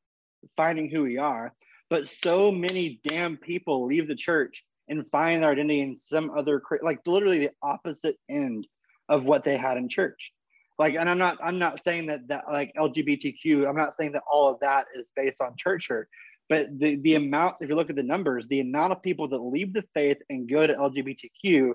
finding 0.57 0.89
who 0.89 1.03
we 1.03 1.19
are, 1.19 1.53
but 1.91 2.09
so 2.09 2.51
many 2.51 3.01
damn 3.05 3.37
people 3.37 3.87
leave 3.87 4.09
the 4.09 4.15
church 4.15 4.65
and 4.89 5.09
find 5.11 5.43
their 5.43 5.51
identity 5.51 5.81
in 5.81 5.99
some 5.99 6.31
other 6.37 6.63
like 6.83 7.01
literally 7.07 7.39
the 7.39 7.53
opposite 7.63 8.17
end 8.29 8.67
of 9.09 9.27
what 9.27 9.45
they 9.45 9.57
had 9.57 9.77
in 9.77 9.89
church. 9.89 10.33
Like 10.79 10.97
and 10.97 11.09
i'm 11.09 11.19
not 11.19 11.39
i'm 11.41 11.61
not 11.61 11.85
saying 11.85 12.07
that 12.07 12.27
that 12.27 12.47
like 12.51 12.73
lgbtq 12.77 13.69
i'm 13.69 13.77
not 13.77 13.95
saying 13.95 14.11
that 14.13 14.25
all 14.29 14.51
of 14.51 14.59
that 14.59 14.87
is 14.97 15.13
based 15.15 15.41
on 15.41 15.55
church 15.57 15.87
hurt 15.89 16.09
but 16.49 16.67
the 16.81 16.97
the 16.97 17.15
amount 17.15 17.59
if 17.61 17.69
you 17.69 17.77
look 17.77 17.91
at 17.91 17.97
the 17.97 18.03
numbers 18.03 18.49
the 18.49 18.59
amount 18.59 18.93
of 18.93 19.01
people 19.01 19.29
that 19.29 19.39
leave 19.39 19.73
the 19.73 19.85
faith 19.95 20.19
and 20.31 20.51
go 20.51 20.67
to 20.67 20.75
lgbtq 20.75 21.75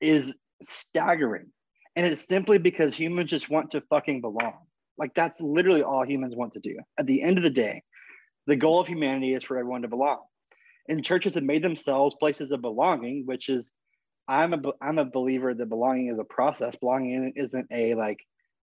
is 0.00 0.36
staggering 0.62 1.50
and 1.98 2.06
it's 2.06 2.26
simply 2.26 2.58
because 2.58 2.94
humans 2.94 3.30
just 3.30 3.50
want 3.50 3.70
to 3.70 3.80
fucking 3.82 4.20
belong 4.20 4.54
like 4.96 5.12
that's 5.14 5.40
literally 5.40 5.82
all 5.82 6.06
humans 6.06 6.34
want 6.34 6.52
to 6.54 6.60
do 6.60 6.76
at 6.98 7.06
the 7.06 7.22
end 7.22 7.36
of 7.36 7.44
the 7.44 7.50
day 7.50 7.82
the 8.46 8.56
goal 8.56 8.80
of 8.80 8.88
humanity 8.88 9.34
is 9.34 9.44
for 9.44 9.58
everyone 9.58 9.82
to 9.82 9.88
belong 9.88 10.20
and 10.88 11.04
churches 11.04 11.34
have 11.34 11.44
made 11.44 11.62
themselves 11.62 12.14
places 12.18 12.50
of 12.52 12.62
belonging 12.62 13.24
which 13.26 13.48
is 13.48 13.72
I'm 14.28 14.52
a 14.52 14.60
I'm 14.82 14.98
a 14.98 15.06
believer 15.06 15.54
that 15.54 15.68
belonging 15.68 16.08
is 16.08 16.18
a 16.18 16.24
process. 16.24 16.76
Belonging 16.76 17.32
isn't 17.34 17.66
a 17.72 17.94
like, 17.94 18.20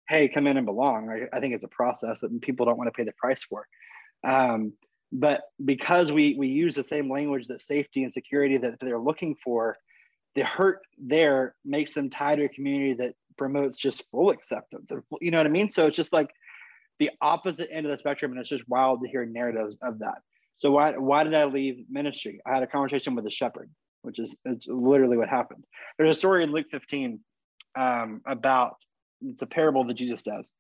hey, 0.09 0.27
come 0.27 0.47
in 0.47 0.57
and 0.57 0.67
belong. 0.67 1.11
I, 1.11 1.37
I 1.37 1.41
think 1.41 1.55
it's 1.55 1.65
a 1.65 1.69
process 1.69 2.21
that 2.21 2.41
people 2.41 2.65
don't 2.65 2.79
want 2.79 2.89
to 2.89 2.97
pay 2.97 3.05
the 3.05 3.13
price 3.13 3.43
for. 3.43 3.67
Um, 4.25 4.73
but 5.13 5.43
because 5.63 6.13
we 6.13 6.35
we 6.39 6.49
use 6.49 6.75
the 6.75 6.83
same 6.83 7.11
language 7.11 7.47
that 7.49 7.61
safety 7.61 8.05
and 8.05 8.13
security 8.13 8.57
that 8.57 8.79
they're 8.81 8.99
looking 8.99 9.37
for, 9.37 9.77
the 10.35 10.45
hurt 10.45 10.81
there 10.99 11.55
makes 11.65 11.93
them 11.95 12.11
tie 12.11 12.37
to 12.37 12.45
a 12.45 12.49
community 12.49 12.95
that 12.95 13.15
promotes 13.37 13.77
just 13.77 14.05
full 14.11 14.31
acceptance. 14.31 14.91
And 14.91 15.03
you 15.21 15.31
know 15.31 15.39
what 15.39 15.47
I 15.47 15.51
mean? 15.51 15.71
So 15.71 15.87
it's 15.87 15.97
just 15.97 16.13
like 16.13 16.31
the 16.99 17.11
opposite 17.21 17.69
end 17.73 17.87
of 17.87 17.93
the 17.93 17.99
spectrum, 17.99 18.33
and 18.33 18.41
it's 18.41 18.51
just 18.51 18.69
wild 18.69 19.03
to 19.03 19.09
hear 19.09 19.25
narratives 19.25 19.79
of 19.83 20.01
that. 20.01 20.19
So 20.57 20.71
why 20.71 20.93
why 20.93 21.25
did 21.25 21.35
I 21.35 21.45
leave 21.45 21.85
ministry? 21.91 22.41
I 22.47 22.55
had 22.55 22.63
a 22.63 22.67
conversation 22.67 23.15
with 23.15 23.27
a 23.27 23.31
shepherd 23.31 23.71
which 24.03 24.19
is 24.19 24.37
it's 24.45 24.67
literally 24.67 25.17
what 25.17 25.29
happened. 25.29 25.65
There's 25.99 26.17
a 26.17 26.19
story 26.19 26.43
in 26.43 26.53
Luke 26.53 26.67
15 26.71 27.21
um, 27.77 28.23
about 28.27 28.77
it's 29.23 29.43
a 29.43 29.47
parable 29.47 29.85
that 29.85 29.95
Jesus 29.95 30.25
says 30.25 30.53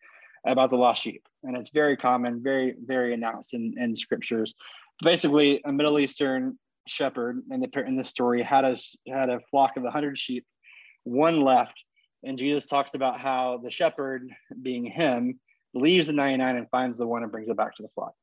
about 0.46 0.70
the 0.70 0.76
lost 0.76 1.02
sheep, 1.02 1.26
and 1.42 1.56
it's 1.56 1.70
very 1.70 1.96
common, 1.96 2.42
very 2.42 2.74
very 2.84 3.14
announced 3.14 3.54
in, 3.54 3.74
in 3.78 3.96
scriptures. 3.96 4.54
Basically, 5.02 5.62
a 5.64 5.72
Middle 5.72 5.98
Eastern 5.98 6.58
shepherd 6.90 7.42
in 7.50 7.60
the 7.60 7.84
in 7.86 7.96
this 7.96 8.08
story 8.08 8.42
had 8.42 8.64
a 8.64 8.76
had 9.08 9.30
a 9.30 9.40
flock 9.50 9.76
of 9.76 9.82
100 9.82 10.18
sheep, 10.18 10.44
one 11.04 11.40
left, 11.40 11.84
and 12.24 12.38
Jesus 12.38 12.66
talks 12.66 12.94
about 12.94 13.20
how 13.20 13.60
the 13.62 13.70
shepherd, 13.70 14.30
being 14.62 14.84
him, 14.84 15.40
leaves 15.74 16.08
the 16.08 16.12
99 16.12 16.56
and 16.56 16.70
finds 16.70 16.98
the 16.98 17.06
one 17.06 17.22
and 17.22 17.32
brings 17.32 17.48
it 17.48 17.56
back 17.56 17.74
to 17.76 17.82
the 17.82 17.88
flock. 17.94 18.14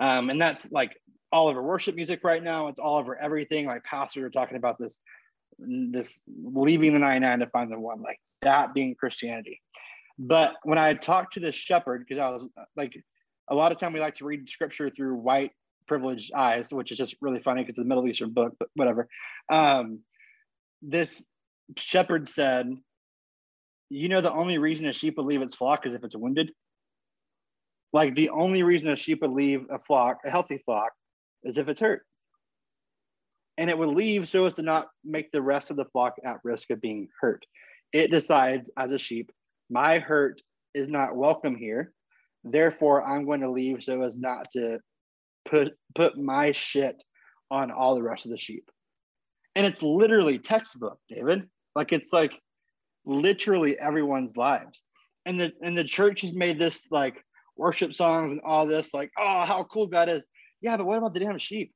Um, 0.00 0.30
and 0.30 0.40
that's 0.40 0.66
like 0.70 0.96
all 1.30 1.48
over 1.48 1.62
worship 1.62 1.94
music 1.94 2.24
right 2.24 2.42
now. 2.42 2.68
It's 2.68 2.80
all 2.80 2.96
over 2.96 3.16
everything. 3.16 3.66
Like 3.66 3.84
pastors 3.84 4.24
are 4.24 4.30
talking 4.30 4.56
about 4.56 4.78
this, 4.78 4.98
this 5.58 6.18
leaving 6.26 6.92
the 6.94 6.98
99 6.98 7.40
to 7.40 7.46
find 7.48 7.70
the 7.70 7.78
one, 7.78 8.02
like 8.02 8.18
that 8.40 8.74
being 8.74 8.94
Christianity. 8.94 9.60
But 10.18 10.56
when 10.64 10.78
I 10.78 10.94
talked 10.94 11.34
to 11.34 11.40
this 11.40 11.54
shepherd, 11.54 12.04
because 12.06 12.18
I 12.18 12.28
was 12.30 12.48
like, 12.76 12.94
a 13.48 13.54
lot 13.54 13.72
of 13.72 13.78
time 13.78 13.92
we 13.92 14.00
like 14.00 14.14
to 14.14 14.24
read 14.24 14.48
scripture 14.48 14.88
through 14.88 15.14
white 15.16 15.52
privileged 15.92 16.32
eyes, 16.32 16.72
which 16.72 16.90
is 16.90 16.96
just 16.96 17.16
really 17.20 17.42
funny 17.42 17.60
because 17.60 17.76
it's 17.76 17.84
a 17.84 17.86
Middle 17.86 18.08
Eastern 18.08 18.30
book, 18.30 18.54
but 18.58 18.68
whatever. 18.74 19.08
Um, 19.50 19.98
this 20.80 21.22
shepherd 21.76 22.30
said, 22.30 22.70
You 23.90 24.08
know, 24.08 24.22
the 24.22 24.32
only 24.32 24.56
reason 24.56 24.88
a 24.88 24.94
sheep 24.94 25.18
will 25.18 25.26
leave 25.26 25.42
its 25.42 25.54
flock 25.54 25.86
is 25.86 25.94
if 25.94 26.02
it's 26.02 26.16
wounded. 26.16 26.50
Like 27.92 28.14
the 28.14 28.30
only 28.30 28.62
reason 28.62 28.88
a 28.88 28.96
sheep 28.96 29.20
would 29.20 29.32
leave 29.32 29.66
a 29.68 29.80
flock, 29.80 30.20
a 30.24 30.30
healthy 30.30 30.62
flock, 30.64 30.92
is 31.44 31.58
if 31.58 31.68
it's 31.68 31.80
hurt. 31.80 32.06
And 33.58 33.68
it 33.68 33.76
would 33.76 33.90
leave 33.90 34.30
so 34.30 34.46
as 34.46 34.54
to 34.54 34.62
not 34.62 34.88
make 35.04 35.30
the 35.30 35.42
rest 35.42 35.70
of 35.70 35.76
the 35.76 35.84
flock 35.84 36.14
at 36.24 36.38
risk 36.42 36.70
of 36.70 36.80
being 36.80 37.08
hurt. 37.20 37.44
It 37.92 38.10
decides 38.10 38.70
as 38.78 38.92
a 38.92 38.98
sheep, 38.98 39.30
my 39.68 39.98
hurt 39.98 40.40
is 40.72 40.88
not 40.88 41.14
welcome 41.14 41.54
here. 41.54 41.92
Therefore, 42.44 43.06
I'm 43.06 43.26
going 43.26 43.42
to 43.42 43.50
leave 43.50 43.84
so 43.84 44.00
as 44.00 44.16
not 44.16 44.50
to 44.52 44.80
put 45.52 45.74
put 45.94 46.18
my 46.18 46.52
shit 46.52 47.02
on 47.50 47.70
all 47.70 47.94
the 47.94 48.02
rest 48.02 48.24
of 48.24 48.30
the 48.30 48.38
sheep. 48.38 48.70
And 49.54 49.66
it's 49.66 49.82
literally 49.82 50.38
textbook, 50.38 50.98
David. 51.08 51.48
Like 51.76 51.92
it's 51.92 52.12
like 52.12 52.32
literally 53.04 53.78
everyone's 53.78 54.36
lives. 54.36 54.82
And 55.26 55.38
the 55.38 55.52
and 55.62 55.76
the 55.76 55.84
church 55.84 56.22
has 56.22 56.34
made 56.34 56.58
this 56.58 56.86
like 56.90 57.22
worship 57.56 57.92
songs 57.94 58.32
and 58.32 58.40
all 58.40 58.66
this, 58.66 58.94
like, 58.94 59.10
oh, 59.18 59.44
how 59.44 59.64
cool 59.64 59.86
God 59.86 60.08
is. 60.08 60.26
Yeah, 60.60 60.76
but 60.76 60.86
what 60.86 60.98
about 60.98 61.14
the 61.14 61.20
damn 61.20 61.38
sheep? 61.38 61.72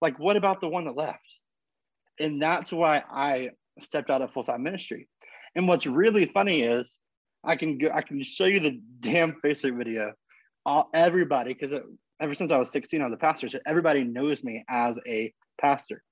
Like, 0.00 0.18
what 0.18 0.36
about 0.36 0.60
the 0.60 0.68
one 0.68 0.84
that 0.84 0.96
left? 0.96 1.24
And 2.20 2.40
that's 2.40 2.72
why 2.72 3.02
I 3.10 3.50
stepped 3.80 4.10
out 4.10 4.22
of 4.22 4.32
full 4.32 4.44
time 4.44 4.62
ministry. 4.62 5.08
And 5.54 5.66
what's 5.66 5.86
really 5.86 6.26
funny 6.26 6.62
is 6.62 6.98
I 7.42 7.56
can 7.56 7.78
go, 7.78 7.90
I 7.92 8.02
can 8.02 8.22
show 8.22 8.44
you 8.44 8.60
the 8.60 8.80
damn 9.00 9.32
Facebook 9.44 9.78
video. 9.78 10.12
All, 10.66 10.90
everybody, 10.92 11.54
because 11.54 11.72
ever 12.20 12.34
since 12.34 12.52
I 12.52 12.58
was 12.58 12.70
16, 12.70 13.00
I 13.00 13.04
was 13.04 13.14
a 13.14 13.18
pastor, 13.18 13.48
so 13.48 13.58
everybody 13.66 14.04
knows 14.04 14.42
me 14.42 14.64
as 14.68 14.98
a 15.06 15.32
pastor. 15.60 16.02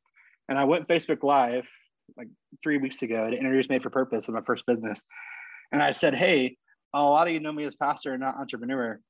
And 0.48 0.58
I 0.58 0.64
went 0.64 0.88
Facebook 0.88 1.22
Live 1.22 1.68
like 2.16 2.28
three 2.62 2.78
weeks 2.78 3.02
ago 3.02 3.30
to 3.30 3.36
introduce 3.36 3.68
Made 3.68 3.82
for 3.82 3.90
Purpose 3.90 4.28
in 4.28 4.34
my 4.34 4.42
first 4.42 4.64
business. 4.66 5.04
And 5.72 5.82
I 5.82 5.92
said, 5.92 6.14
Hey, 6.14 6.56
a 6.94 7.02
lot 7.02 7.26
of 7.26 7.32
you 7.32 7.40
know 7.40 7.52
me 7.52 7.64
as 7.64 7.74
pastor 7.74 8.12
and 8.12 8.20
not 8.20 8.36
entrepreneur, 8.36 9.00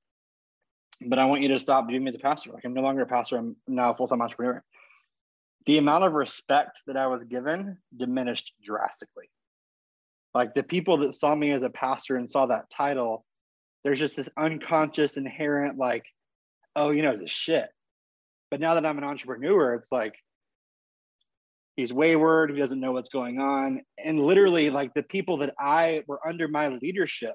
but 1.07 1.19
I 1.19 1.27
want 1.27 1.43
you 1.43 1.49
to 1.49 1.59
stop 1.59 1.87
viewing 1.87 2.05
me 2.05 2.09
as 2.09 2.17
a 2.17 2.21
pastor. 2.21 2.53
Like 2.53 2.65
I'm 2.65 2.75
no 2.75 2.81
longer 2.81 3.03
a 3.03 3.07
pastor. 3.07 3.37
I'm 3.37 3.57
now 3.69 3.91
a 3.91 3.95
full-time 3.95 4.23
entrepreneur. 4.23 4.63
The 5.67 5.79
amount 5.79 6.05
of 6.05 6.13
respect 6.13 6.83
that 6.87 6.97
I 6.97 7.09
was 7.09 7.25
given 7.25 7.79
diminished 7.95 8.55
drastically. 8.65 9.29
Like 10.35 10.55
the 10.55 10.63
people 10.63 10.99
that 10.99 11.15
saw 11.15 11.35
me 11.35 11.51
as 11.53 11.63
a 11.63 11.71
pastor 11.71 12.17
and 12.17 12.29
saw 12.29 12.47
that 12.47 12.71
title, 12.71 13.25
there's 13.85 13.99
just 13.99 14.17
this 14.17 14.29
unconscious, 14.37 15.17
inherent, 15.17 15.79
like, 15.79 16.05
oh, 16.77 16.91
you 16.91 17.03
know, 17.03 17.16
the 17.16 17.27
shit. 17.27 17.68
But 18.51 18.61
now 18.61 18.74
that 18.74 18.87
I'm 18.87 18.99
an 18.99 19.05
entrepreneur, 19.05 19.74
it's 19.74 19.91
like 19.91 20.14
he's 21.74 21.93
wayward, 21.93 22.51
he 22.51 22.59
doesn't 22.59 22.79
know 22.79 22.93
what's 22.93 23.09
going 23.09 23.41
on. 23.41 23.81
And 24.03 24.20
literally, 24.20 24.70
like 24.70 24.95
the 24.95 25.03
people 25.03 25.39
that 25.39 25.55
I 25.59 26.05
were 26.07 26.20
under 26.27 26.47
my 26.47 26.68
leadership 26.68 27.35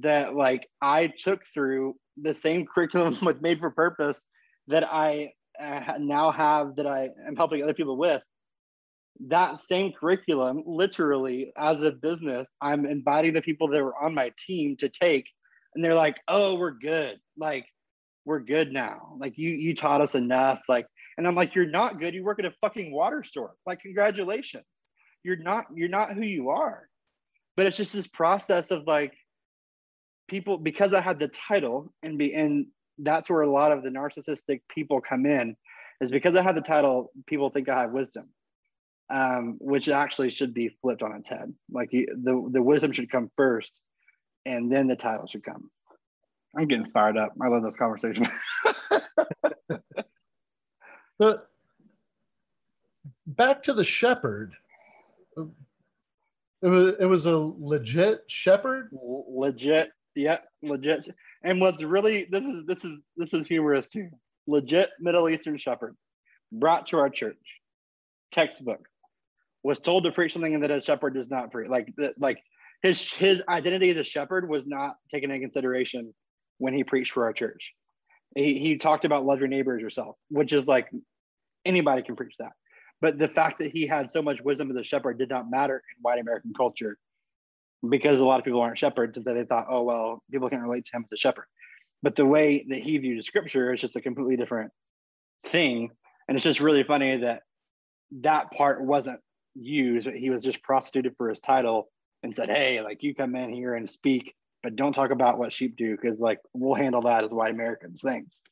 that 0.00 0.34
like 0.36 0.68
I 0.80 1.08
took 1.08 1.42
through 1.52 1.96
the 2.20 2.34
same 2.34 2.66
curriculum 2.66 3.16
with 3.22 3.42
Made 3.42 3.58
for 3.58 3.70
Purpose 3.70 4.24
that 4.68 4.84
I 4.84 5.32
uh, 5.60 5.94
now 5.98 6.30
have 6.30 6.76
that 6.76 6.86
I 6.86 7.10
am 7.26 7.36
helping 7.36 7.62
other 7.62 7.74
people 7.74 7.96
with. 7.96 8.22
That 9.28 9.58
same 9.58 9.92
curriculum, 9.92 10.64
literally, 10.66 11.52
as 11.56 11.82
a 11.82 11.92
business, 11.92 12.52
I'm 12.60 12.84
inviting 12.84 13.32
the 13.32 13.42
people 13.42 13.68
that 13.68 13.82
were 13.82 13.94
on 13.96 14.12
my 14.12 14.32
team 14.36 14.76
to 14.78 14.88
take, 14.88 15.26
and 15.74 15.84
they're 15.84 15.94
like, 15.94 16.16
"Oh, 16.26 16.56
we're 16.56 16.72
good. 16.72 17.20
Like, 17.36 17.64
we're 18.26 18.40
good 18.40 18.72
now. 18.72 19.16
Like, 19.18 19.38
you 19.38 19.50
you 19.50 19.74
taught 19.74 20.00
us 20.02 20.14
enough. 20.14 20.60
Like, 20.68 20.86
and 21.18 21.26
I'm 21.28 21.34
like, 21.36 21.54
you're 21.54 21.66
not 21.66 22.00
good. 22.00 22.14
You 22.14 22.24
work 22.24 22.40
at 22.40 22.46
a 22.46 22.54
fucking 22.62 22.92
water 22.92 23.22
store. 23.24 23.54
Like, 23.66 23.80
congratulations. 23.80 24.64
You're 25.24 25.36
not 25.38 25.66
you're 25.74 25.88
not 25.90 26.14
who 26.14 26.22
you 26.22 26.50
are. 26.50 26.88
But 27.56 27.66
it's 27.66 27.76
just 27.78 27.92
this 27.94 28.08
process 28.08 28.70
of 28.72 28.86
like 28.86 29.14
people 30.28 30.58
because 30.58 30.94
I 30.94 31.00
had 31.02 31.18
the 31.20 31.28
title 31.28 31.92
and 32.02 32.18
be 32.18 32.34
and 32.34 32.66
that's 32.98 33.30
where 33.30 33.42
a 33.42 33.50
lot 33.52 33.72
of 33.72 33.82
the 33.82 33.90
narcissistic 33.90 34.62
people 34.74 35.00
come 35.00 35.26
in 35.26 35.56
is 36.00 36.10
because 36.10 36.34
I 36.36 36.42
have 36.42 36.54
the 36.56 36.62
title, 36.62 37.12
people 37.26 37.50
think 37.50 37.68
I 37.68 37.82
have 37.82 37.92
wisdom. 37.92 38.28
um, 39.12 39.56
which 39.60 39.88
actually 39.88 40.30
should 40.30 40.54
be 40.54 40.76
flipped 40.82 41.02
on 41.02 41.14
its 41.16 41.28
head. 41.28 41.52
Like 41.70 41.90
the 41.90 42.48
the 42.52 42.62
wisdom 42.62 42.92
should 42.92 43.10
come 43.10 43.30
first, 43.36 43.80
and 44.46 44.72
then 44.72 44.88
the 44.88 44.96
title 44.96 45.26
should 45.26 45.44
come. 45.44 45.70
I'm 46.56 46.66
getting 46.66 46.90
fired 46.90 47.16
up. 47.16 47.32
I 47.42 47.48
love 47.48 47.64
this 47.64 47.76
conversation. 47.76 48.26
but 51.18 51.48
back 53.26 53.62
to 53.64 53.72
the 53.74 53.84
shepherd. 53.84 54.54
It 55.36 56.68
was 56.68 56.94
it 56.98 57.04
was 57.04 57.26
a 57.26 57.36
legit 57.36 58.20
shepherd. 58.26 58.90
Legit, 58.92 59.90
yeah, 60.14 60.38
legit. 60.62 61.08
And 61.42 61.60
what's 61.60 61.82
really 61.82 62.26
this 62.30 62.44
is 62.44 62.64
this 62.66 62.84
is 62.84 62.98
this 63.16 63.34
is 63.34 63.46
humorous 63.46 63.88
too. 63.88 64.08
Legit 64.46 64.90
Middle 65.00 65.28
Eastern 65.28 65.58
shepherd 65.58 65.94
brought 66.52 66.86
to 66.88 66.98
our 66.98 67.10
church, 67.10 67.60
textbook, 68.30 68.86
was 69.62 69.78
told 69.78 70.04
to 70.04 70.12
preach 70.12 70.32
something 70.32 70.60
that 70.60 70.70
a 70.70 70.80
shepherd 70.80 71.14
does 71.14 71.30
not 71.30 71.50
preach. 71.50 71.68
Like 71.68 71.92
like 72.18 72.42
his 72.82 73.12
his 73.12 73.42
identity 73.48 73.90
as 73.90 73.98
a 73.98 74.04
shepherd 74.04 74.48
was 74.48 74.66
not 74.66 74.96
taken 75.10 75.30
into 75.30 75.46
consideration 75.46 76.14
when 76.58 76.74
he 76.74 76.84
preached 76.84 77.12
for 77.12 77.24
our 77.24 77.32
church. 77.32 77.72
He, 78.34 78.58
he 78.58 78.76
talked 78.76 79.04
about 79.04 79.24
love 79.24 79.38
your 79.38 79.48
neighbor 79.48 79.76
as 79.76 79.82
yourself, 79.82 80.16
which 80.28 80.52
is 80.52 80.66
like 80.66 80.90
anybody 81.64 82.02
can 82.02 82.16
preach 82.16 82.34
that. 82.38 82.52
But 83.00 83.18
the 83.18 83.28
fact 83.28 83.58
that 83.58 83.72
he 83.72 83.86
had 83.86 84.10
so 84.10 84.22
much 84.22 84.40
wisdom 84.40 84.70
as 84.70 84.76
a 84.76 84.84
shepherd 84.84 85.18
did 85.18 85.28
not 85.28 85.50
matter 85.50 85.76
in 85.76 86.02
white 86.02 86.18
American 86.18 86.52
culture 86.56 86.96
because 87.88 88.20
a 88.20 88.24
lot 88.24 88.38
of 88.38 88.44
people 88.44 88.60
aren't 88.60 88.78
shepherds 88.78 89.16
and 89.16 89.24
so 89.26 89.34
they 89.34 89.44
thought, 89.44 89.66
oh, 89.68 89.82
well, 89.82 90.22
people 90.30 90.48
can't 90.48 90.62
relate 90.62 90.86
to 90.86 90.96
him 90.96 91.04
as 91.04 91.12
a 91.12 91.16
shepherd. 91.16 91.44
But 92.02 92.16
the 92.16 92.26
way 92.26 92.64
that 92.68 92.80
he 92.80 92.98
viewed 92.98 93.24
scripture 93.24 93.72
is 93.72 93.80
just 93.80 93.96
a 93.96 94.00
completely 94.00 94.36
different 94.36 94.72
thing. 95.44 95.90
And 96.28 96.36
it's 96.36 96.44
just 96.44 96.60
really 96.60 96.82
funny 96.82 97.18
that 97.18 97.42
that 98.20 98.50
part 98.52 98.82
wasn't 98.82 99.20
used. 99.54 100.08
He 100.08 100.30
was 100.30 100.44
just 100.44 100.62
prostituted 100.62 101.16
for 101.16 101.28
his 101.28 101.40
title 101.40 101.90
and 102.22 102.34
said, 102.34 102.48
hey, 102.48 102.80
like 102.80 103.02
you 103.02 103.14
come 103.14 103.34
in 103.36 103.52
here 103.52 103.74
and 103.74 103.88
speak, 103.88 104.34
but 104.64 104.76
don't 104.76 104.94
talk 104.94 105.10
about 105.10 105.38
what 105.38 105.52
sheep 105.52 105.76
do 105.76 105.94
because 105.94 106.18
like 106.18 106.40
we'll 106.54 106.74
handle 106.74 107.02
that 107.02 107.22
as 107.22 107.30
white 107.30 107.52
Americans. 107.52 108.00
Thanks. 108.00 108.42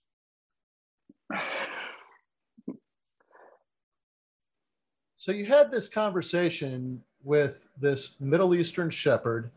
So 5.16 5.32
you 5.32 5.46
had 5.46 5.70
this 5.70 5.88
conversation 5.88 7.02
with 7.24 7.54
this 7.80 8.10
Middle 8.20 8.54
Eastern 8.54 8.90
shepherd, 8.90 9.50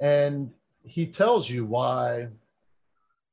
and 0.00 0.50
he 0.82 1.06
tells 1.06 1.48
you 1.48 1.66
why 1.66 2.28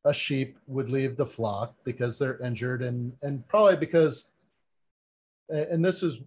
a 0.06 0.14
sheep 0.14 0.58
would 0.68 0.90
leave 0.90 1.18
the 1.18 1.26
flock 1.26 1.74
because 1.86 2.20
they're 2.20 2.38
injured, 2.40 2.84
and 2.84 3.14
and 3.24 3.48
probably 3.48 3.78
because, 3.78 4.26
and 5.50 5.84
this 5.84 6.04
is 6.04 6.20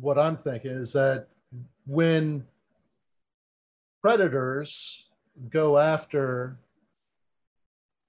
what 0.00 0.18
I'm 0.18 0.36
thinking 0.36 0.72
is 0.72 0.92
that 0.92 1.28
when 1.86 2.44
predators 4.02 5.06
go 5.48 5.78
after 5.78 6.56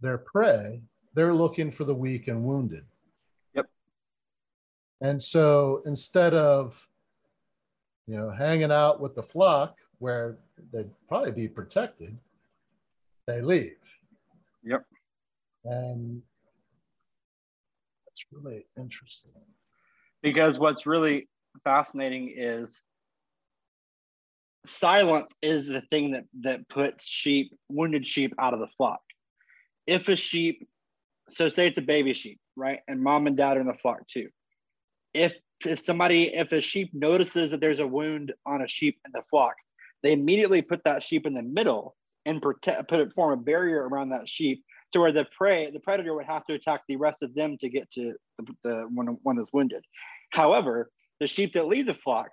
their 0.02 0.18
prey, 0.18 0.82
they're 1.14 1.34
looking 1.34 1.72
for 1.72 1.84
the 1.84 1.94
weak 1.94 2.28
and 2.28 2.44
wounded. 2.44 2.86
Yep. 3.54 3.68
And 5.02 5.22
so 5.22 5.82
instead 5.86 6.34
of, 6.34 6.76
you 8.08 8.18
know, 8.18 8.30
hanging 8.30 8.72
out 8.72 9.00
with 9.00 9.16
the 9.16 9.24
flock 9.24 9.78
where 10.00 10.38
they'd 10.74 10.90
probably 11.08 11.32
be 11.32 11.48
protected, 11.48 12.18
they 13.28 13.42
leave. 13.42 13.78
Yep. 14.64 14.84
And 15.66 16.22
that's 18.06 18.26
really 18.32 18.66
interesting. 18.78 19.32
Because 20.24 20.60
what's 20.60 20.86
really 20.86 21.28
fascinating 21.64 22.34
is 22.36 22.82
silence 24.66 25.34
is 25.42 25.68
the 25.68 25.82
thing 25.82 26.12
that 26.12 26.26
that 26.42 26.68
puts 26.70 27.06
sheep 27.06 27.54
wounded 27.70 28.06
sheep 28.06 28.34
out 28.40 28.54
of 28.54 28.60
the 28.60 28.68
flock. 28.78 29.02
If 29.88 30.08
a 30.08 30.16
sheep 30.16 30.68
so 31.30 31.50
say 31.50 31.68
it's 31.68 31.78
a 31.78 31.84
baby 31.84 32.14
sheep 32.14 32.40
right? 32.56 32.80
And 32.88 33.02
mom 33.02 33.28
and 33.28 33.38
dad 33.38 33.58
are 33.58 33.62
in 33.62 33.68
the 33.68 33.74
flock 33.74 34.08
too. 34.08 34.30
If 35.14 35.34
if 35.66 35.80
somebody 35.80 36.34
if 36.34 36.52
a 36.52 36.62
sheep 36.62 36.92
notices 36.94 37.52
that 37.52 37.62
there's 37.62 37.80
a 37.80 37.88
wound 37.88 38.34
on 38.46 38.62
a 38.62 38.68
sheep 38.68 39.00
in 39.06 39.12
the 39.14 39.24
flock 39.30 39.56
they 40.04 40.14
immediately 40.14 40.62
put 40.62 40.84
that 40.84 41.04
sheep 41.04 41.26
in 41.26 41.34
the 41.34 41.44
middle 41.44 41.96
and 42.26 42.42
protect 42.42 42.88
put 42.88 43.00
it 43.00 43.14
form 43.14 43.40
a 43.40 43.42
barrier 43.42 43.88
around 43.88 44.10
that 44.10 44.30
sheep 44.30 44.64
to 44.92 45.00
where 45.00 45.12
the 45.12 45.26
prey 45.38 45.70
the 45.72 45.80
predator 45.80 46.16
would 46.16 46.26
have 46.26 46.46
to 46.46 46.54
attack 46.54 46.82
the 46.88 46.96
rest 46.96 47.24
of 47.24 47.34
them 47.34 47.58
to 47.58 47.70
get 47.70 47.90
to 47.92 48.14
the, 48.38 48.54
the 48.64 48.88
one, 48.94 49.18
one 49.24 49.38
that's 49.38 49.54
wounded. 49.54 49.84
However 50.32 50.92
the 51.20 51.28
sheep 51.28 51.54
that 51.54 51.68
leave 51.68 51.86
the 51.86 51.94
flock 51.94 52.30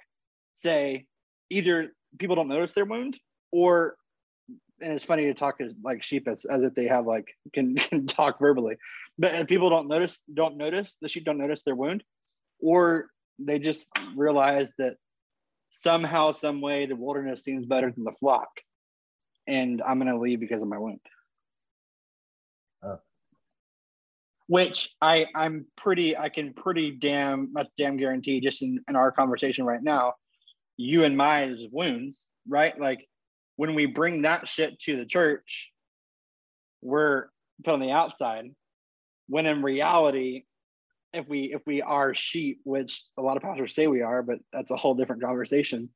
say 0.54 1.06
either 1.50 1.92
people 2.18 2.36
don't 2.36 2.48
notice 2.48 2.72
their 2.72 2.84
wound 2.84 3.18
or 3.52 3.96
and 4.80 4.92
it's 4.92 5.04
funny 5.04 5.24
to 5.24 5.34
talk 5.34 5.60
as 5.60 5.72
like 5.82 6.02
sheep 6.02 6.28
as, 6.28 6.44
as 6.44 6.62
if 6.62 6.74
they 6.74 6.86
have 6.86 7.06
like 7.06 7.26
can, 7.52 7.74
can 7.76 8.06
talk 8.06 8.38
verbally 8.38 8.76
but 9.18 9.34
uh, 9.34 9.44
people 9.44 9.70
don't 9.70 9.88
notice 9.88 10.22
don't 10.32 10.56
notice 10.56 10.96
the 11.02 11.08
sheep 11.08 11.24
don't 11.24 11.38
notice 11.38 11.62
their 11.62 11.74
wound 11.74 12.02
or 12.60 13.10
they 13.38 13.58
just 13.58 13.86
realize 14.16 14.72
that 14.78 14.96
somehow, 15.70 16.32
some 16.32 16.60
way, 16.60 16.86
the 16.86 16.96
wilderness 16.96 17.44
seems 17.44 17.66
better 17.66 17.90
than 17.90 18.04
the 18.04 18.12
flock, 18.12 18.48
and 19.46 19.82
I'm 19.82 19.98
going 19.98 20.12
to 20.12 20.18
leave 20.18 20.40
because 20.40 20.62
of 20.62 20.68
my 20.68 20.78
wound. 20.78 21.00
Oh. 22.82 22.98
Which 24.46 24.94
I 25.00 25.26
I'm 25.34 25.66
pretty 25.76 26.16
I 26.16 26.28
can 26.28 26.54
pretty 26.54 26.90
damn 26.90 27.52
much 27.52 27.68
damn 27.76 27.96
guarantee 27.96 28.40
just 28.40 28.62
in, 28.62 28.82
in 28.88 28.96
our 28.96 29.12
conversation 29.12 29.64
right 29.64 29.82
now, 29.82 30.14
you 30.78 31.04
and 31.04 31.16
my 31.16 31.54
wounds, 31.70 32.26
right? 32.48 32.80
Like 32.80 33.06
when 33.56 33.74
we 33.74 33.84
bring 33.84 34.22
that 34.22 34.48
shit 34.48 34.78
to 34.80 34.96
the 34.96 35.04
church, 35.04 35.70
we're 36.80 37.26
put 37.64 37.74
on 37.74 37.80
the 37.80 37.90
outside. 37.90 38.46
When 39.28 39.44
in 39.44 39.62
reality, 39.62 40.44
if 41.12 41.28
we 41.28 41.52
if 41.52 41.62
we 41.66 41.82
are 41.82 42.14
sheep, 42.14 42.60
which 42.64 43.04
a 43.18 43.22
lot 43.22 43.36
of 43.36 43.42
pastors 43.42 43.74
say 43.74 43.88
we 43.88 44.02
are, 44.02 44.22
but 44.22 44.38
that's 44.52 44.70
a 44.70 44.76
whole 44.76 44.94
different 44.94 45.22
conversation. 45.22 45.90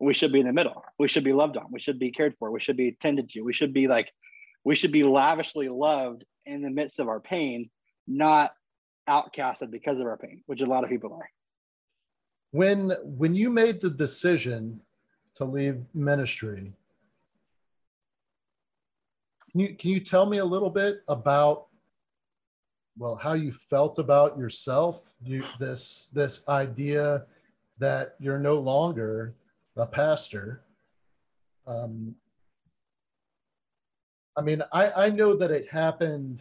We 0.00 0.14
should 0.14 0.32
be 0.32 0.40
in 0.40 0.46
the 0.46 0.52
middle. 0.52 0.84
We 0.98 1.08
should 1.08 1.24
be 1.24 1.32
loved 1.32 1.56
on. 1.56 1.66
We 1.70 1.80
should 1.80 1.98
be 1.98 2.10
cared 2.10 2.36
for. 2.38 2.50
We 2.50 2.60
should 2.60 2.76
be 2.76 2.96
tended 3.00 3.30
to. 3.30 3.42
We 3.42 3.52
should 3.52 3.72
be 3.72 3.86
like, 3.86 4.10
we 4.64 4.74
should 4.74 4.92
be 4.92 5.04
lavishly 5.04 5.68
loved 5.68 6.24
in 6.46 6.62
the 6.62 6.70
midst 6.70 6.98
of 6.98 7.08
our 7.08 7.20
pain, 7.20 7.70
not 8.06 8.52
outcasted 9.08 9.70
because 9.70 9.98
of 9.98 10.06
our 10.06 10.16
pain, 10.16 10.42
which 10.46 10.62
a 10.62 10.66
lot 10.66 10.84
of 10.84 10.90
people 10.90 11.12
are. 11.14 11.28
When 12.54 12.90
when 13.02 13.34
you 13.34 13.50
made 13.50 13.80
the 13.80 13.90
decision 13.90 14.80
to 15.34 15.44
leave 15.44 15.82
ministry, 15.92 16.72
can 19.50 19.60
you 19.60 19.74
can 19.74 19.90
you 19.90 19.98
tell 19.98 20.24
me 20.24 20.38
a 20.38 20.44
little 20.44 20.70
bit 20.70 21.02
about 21.08 21.66
well 22.96 23.16
how 23.16 23.32
you 23.32 23.50
felt 23.50 23.98
about 23.98 24.38
yourself 24.38 25.02
you 25.20 25.42
this 25.58 26.10
this 26.12 26.42
idea 26.46 27.26
that 27.80 28.14
you're 28.20 28.38
no 28.38 28.60
longer 28.60 29.34
a 29.74 29.84
pastor? 29.84 30.62
Um, 31.66 32.14
i 34.36 34.42
mean 34.42 34.62
i 34.72 35.06
i 35.06 35.08
know 35.08 35.36
that 35.36 35.50
it 35.50 35.68
happened 35.68 36.40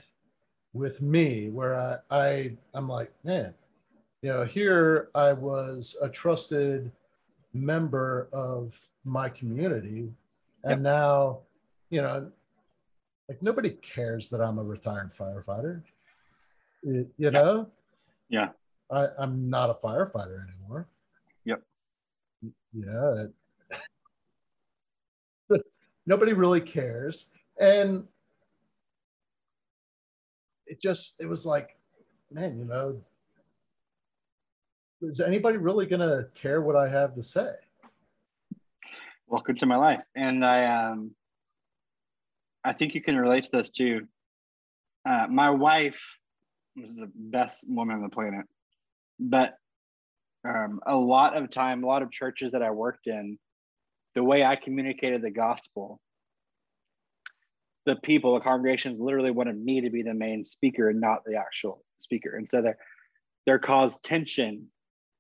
with 0.74 1.01
me 1.01 1.49
where 1.49 1.76
i 1.76 1.97
i 2.11 2.57
i'm 2.76 2.88
like 2.88 3.11
man 3.24 3.53
you 4.24 4.30
know 4.30 4.43
here 4.43 5.09
i 5.13 5.32
was 5.32 5.95
a 6.01 6.09
trusted 6.09 6.91
member 7.53 8.28
of 8.34 8.74
my 9.05 9.30
community 9.30 10.09
and 10.63 10.71
yep. 10.71 10.80
now 10.80 11.39
you 11.91 12.01
know 12.01 12.32
like 13.30 13.41
nobody 13.43 13.69
cares 13.69 14.30
that 14.30 14.41
i'm 14.41 14.57
a 14.57 14.63
retired 14.63 15.11
firefighter 15.15 15.84
you 16.84 17.32
know? 17.32 17.67
Yeah. 18.30 18.49
I, 18.91 19.07
I'm 19.17 19.49
not 19.49 19.69
a 19.69 19.74
firefighter 19.74 20.45
anymore. 20.47 20.88
Yep. 21.45 21.61
Yeah. 22.74 23.26
Nobody 26.05 26.34
really 26.34 26.61
cares. 26.61 27.26
And 27.59 28.03
it 30.67 30.82
just, 30.82 31.13
it 31.19 31.26
was 31.26 31.45
like, 31.45 31.78
man, 32.32 32.57
you 32.57 32.65
know, 32.65 32.99
is 35.04 35.20
anybody 35.20 35.58
really 35.58 35.86
going 35.86 35.99
to 35.99 36.28
care 36.34 36.62
what 36.62 36.76
I 36.76 36.88
have 36.88 37.16
to 37.16 37.24
say? 37.24 37.51
Welcome 39.28 39.56
to 39.58 39.66
my 39.66 39.76
life. 39.76 40.01
And 40.16 40.45
I, 40.45 40.66
um, 40.66 41.12
I 42.64 42.74
think 42.74 42.95
you 42.95 43.01
can 43.01 43.18
relate 43.18 43.45
to 43.45 43.49
this 43.51 43.70
too. 43.70 44.08
Uh, 45.06 45.28
my 45.30 45.49
wife 45.49 46.01
is 46.78 46.95
the 46.97 47.12
best 47.14 47.66
woman 47.68 47.97
on 47.97 48.04
the 48.04 48.10
planet. 48.10 48.45
But 49.20 49.58
um, 50.45 50.80
a 50.86 50.95
lot 50.95 51.36
of 51.36 51.49
time, 51.49 51.84
a 51.84 51.88
lot 51.88 52.01
of 52.01 52.12
churches 52.12 52.54
that 52.54 52.64
I 52.64 52.72
worked 52.72 53.08
in, 53.08 53.38
the 54.16 54.24
way 54.24 54.43
I 54.43 54.56
communicated 54.56 55.22
the 55.22 55.32
gospel, 55.32 55.99
the 57.86 57.97
people, 57.97 58.36
the 58.36 58.39
congregations 58.39 58.99
literally 58.99 59.32
wanted 59.32 59.62
me 59.62 59.82
to 59.82 59.89
be 59.89 60.04
the 60.04 60.14
main 60.14 60.45
speaker 60.45 60.89
and 60.89 61.01
not 61.01 61.24
the 61.26 61.38
actual 61.38 61.84
speaker. 61.99 62.38
And 62.38 62.47
so 62.49 62.62
there, 62.62 62.78
there 63.45 63.60
caused 63.60 64.04
tension 64.04 64.70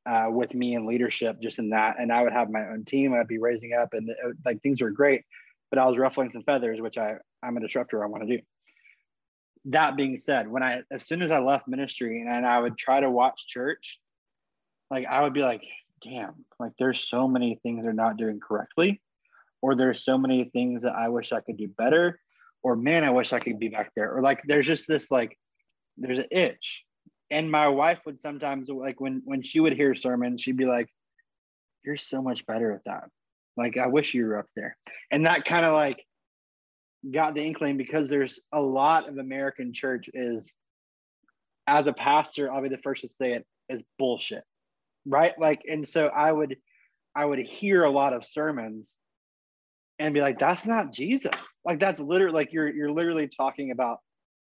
uh, 0.05 0.27
with 0.29 0.53
me 0.53 0.75
in 0.75 0.85
leadership 0.85 1.39
just 1.41 1.59
in 1.59 1.69
that. 1.69 1.97
And 1.99 2.11
I 2.11 2.21
would 2.21 2.33
have 2.33 2.49
my 2.49 2.67
own 2.67 2.85
team 2.85 3.13
I'd 3.13 3.27
be 3.27 3.37
raising 3.37 3.73
up 3.73 3.89
and 3.93 4.09
uh, 4.09 4.29
like 4.45 4.61
things 4.61 4.81
were 4.81 4.91
great, 4.91 5.23
but 5.69 5.79
I 5.79 5.87
was 5.87 5.97
ruffling 5.97 6.31
some 6.31 6.43
feathers, 6.43 6.81
which 6.81 6.97
I, 6.97 7.15
I'm 7.41 7.57
a 7.57 7.61
disruptor. 7.61 8.03
I 8.03 8.07
want 8.07 8.27
to 8.27 8.37
do. 8.37 8.43
That 9.65 9.95
being 9.95 10.19
said, 10.19 10.49
when 10.49 10.61
I, 10.61 10.81
as 10.91 11.05
soon 11.05 11.21
as 11.21 11.31
I 11.31 11.39
left 11.39 11.67
ministry 11.67 12.19
and, 12.19 12.29
and 12.29 12.45
I 12.45 12.59
would 12.59 12.77
try 12.77 12.99
to 12.99 13.09
watch 13.09 13.47
church, 13.47 13.99
like 14.91 15.05
I 15.07 15.21
would 15.21 15.33
be 15.33 15.41
like, 15.41 15.63
damn, 16.01 16.45
like 16.59 16.73
there's 16.77 17.07
so 17.07 17.27
many 17.27 17.59
things 17.63 17.83
they're 17.83 17.93
not 17.93 18.17
doing 18.17 18.41
correctly, 18.41 19.01
or 19.61 19.73
there's 19.73 20.03
so 20.03 20.17
many 20.17 20.49
things 20.51 20.83
that 20.83 20.95
I 20.95 21.07
wish 21.07 21.31
I 21.31 21.39
could 21.39 21.55
do 21.55 21.69
better, 21.69 22.19
or 22.61 22.75
man, 22.75 23.05
I 23.05 23.11
wish 23.11 23.31
I 23.31 23.39
could 23.39 23.57
be 23.57 23.69
back 23.69 23.91
there, 23.95 24.13
or 24.13 24.21
like 24.21 24.41
there's 24.45 24.67
just 24.67 24.85
this 24.85 25.09
like, 25.09 25.37
there's 25.95 26.19
an 26.19 26.27
itch 26.29 26.83
and 27.31 27.49
my 27.49 27.67
wife 27.67 28.03
would 28.05 28.19
sometimes 28.19 28.69
like 28.69 28.99
when 28.99 29.21
when 29.25 29.41
she 29.41 29.59
would 29.59 29.73
hear 29.73 29.95
sermons 29.95 30.41
she'd 30.41 30.57
be 30.57 30.65
like 30.65 30.89
you're 31.85 31.97
so 31.97 32.21
much 32.21 32.45
better 32.45 32.71
at 32.71 32.83
that. 32.85 33.09
Like 33.57 33.77
i 33.77 33.87
wish 33.87 34.13
you 34.13 34.25
were 34.25 34.39
up 34.39 34.47
there. 34.55 34.77
And 35.11 35.25
that 35.25 35.45
kind 35.45 35.65
of 35.65 35.73
like 35.73 36.03
got 37.11 37.35
the 37.35 37.45
inkling 37.45 37.77
because 37.77 38.09
there's 38.09 38.39
a 38.53 38.61
lot 38.61 39.09
of 39.09 39.17
american 39.17 39.73
church 39.73 40.09
is 40.13 40.53
as 41.67 41.85
a 41.85 41.93
pastor 41.93 42.49
i'll 42.49 42.61
be 42.61 42.69
the 42.69 42.77
first 42.77 43.01
to 43.01 43.09
say 43.09 43.33
it 43.33 43.45
is 43.67 43.83
bullshit 43.99 44.43
right? 45.05 45.33
Like 45.39 45.63
and 45.67 45.87
so 45.87 46.07
i 46.07 46.31
would 46.31 46.57
i 47.15 47.25
would 47.25 47.39
hear 47.39 47.83
a 47.83 47.89
lot 47.89 48.13
of 48.13 48.25
sermons 48.25 48.95
and 49.99 50.13
be 50.13 50.21
like 50.21 50.39
that's 50.39 50.65
not 50.65 50.91
jesus. 50.91 51.31
Like 51.65 51.79
that's 51.79 51.99
literally 51.99 52.35
like 52.35 52.53
you're 52.53 52.73
you're 52.73 52.91
literally 52.91 53.27
talking 53.27 53.71
about 53.71 53.99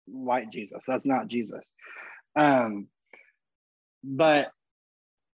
white 0.06 0.50
jesus. 0.50 0.84
That's 0.86 1.06
not 1.06 1.28
jesus 1.28 1.70
um, 2.36 2.88
but 4.02 4.50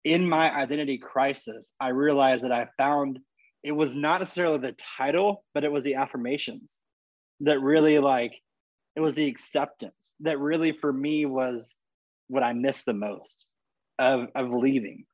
in 0.03 0.27
my 0.27 0.53
identity 0.55 0.97
crisis, 0.97 1.73
I 1.79 1.89
realized 1.89 2.43
that 2.43 2.51
I 2.51 2.67
found 2.77 3.19
it 3.63 3.71
was 3.71 3.95
not 3.95 4.21
necessarily 4.21 4.59
the 4.59 4.75
title, 4.97 5.43
but 5.53 5.63
it 5.63 5.71
was 5.71 5.83
the 5.83 5.95
affirmations 5.95 6.81
that 7.41 7.59
really 7.59 7.99
like 7.99 8.33
it 8.95 9.01
was 9.01 9.15
the 9.15 9.27
acceptance 9.27 10.13
that 10.21 10.39
really 10.39 10.71
for 10.71 10.91
me 10.91 11.25
was 11.25 11.75
what 12.27 12.43
I 12.43 12.53
missed 12.53 12.85
the 12.85 12.93
most 12.93 13.45
of, 13.99 14.27
of 14.35 14.51
leaving. 14.51 15.05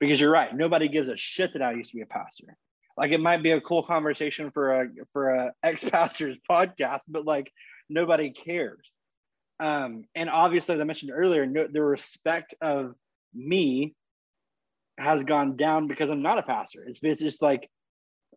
Because 0.00 0.20
you're 0.20 0.30
right, 0.30 0.54
nobody 0.54 0.88
gives 0.88 1.08
a 1.08 1.16
shit 1.16 1.52
that 1.52 1.62
I 1.62 1.72
used 1.72 1.90
to 1.90 1.96
be 1.96 2.02
a 2.02 2.06
pastor. 2.06 2.56
Like 2.96 3.12
it 3.12 3.20
might 3.20 3.42
be 3.42 3.52
a 3.52 3.60
cool 3.60 3.84
conversation 3.84 4.50
for 4.50 4.74
a 4.74 4.88
for 5.12 5.30
a 5.30 5.52
ex-pastor's 5.62 6.36
podcast, 6.50 7.00
but 7.08 7.24
like 7.24 7.50
nobody 7.88 8.30
cares. 8.30 8.92
Um, 9.60 10.04
and 10.14 10.30
obviously, 10.30 10.74
as 10.74 10.80
I 10.80 10.84
mentioned 10.84 11.12
earlier, 11.14 11.46
no, 11.46 11.66
the 11.66 11.82
respect 11.82 12.54
of 12.60 12.94
me 13.34 13.94
has 14.98 15.24
gone 15.24 15.56
down 15.56 15.86
because 15.86 16.10
I'm 16.10 16.22
not 16.22 16.38
a 16.38 16.42
pastor. 16.42 16.84
It's, 16.86 17.00
it's 17.02 17.20
just 17.20 17.42
like 17.42 17.68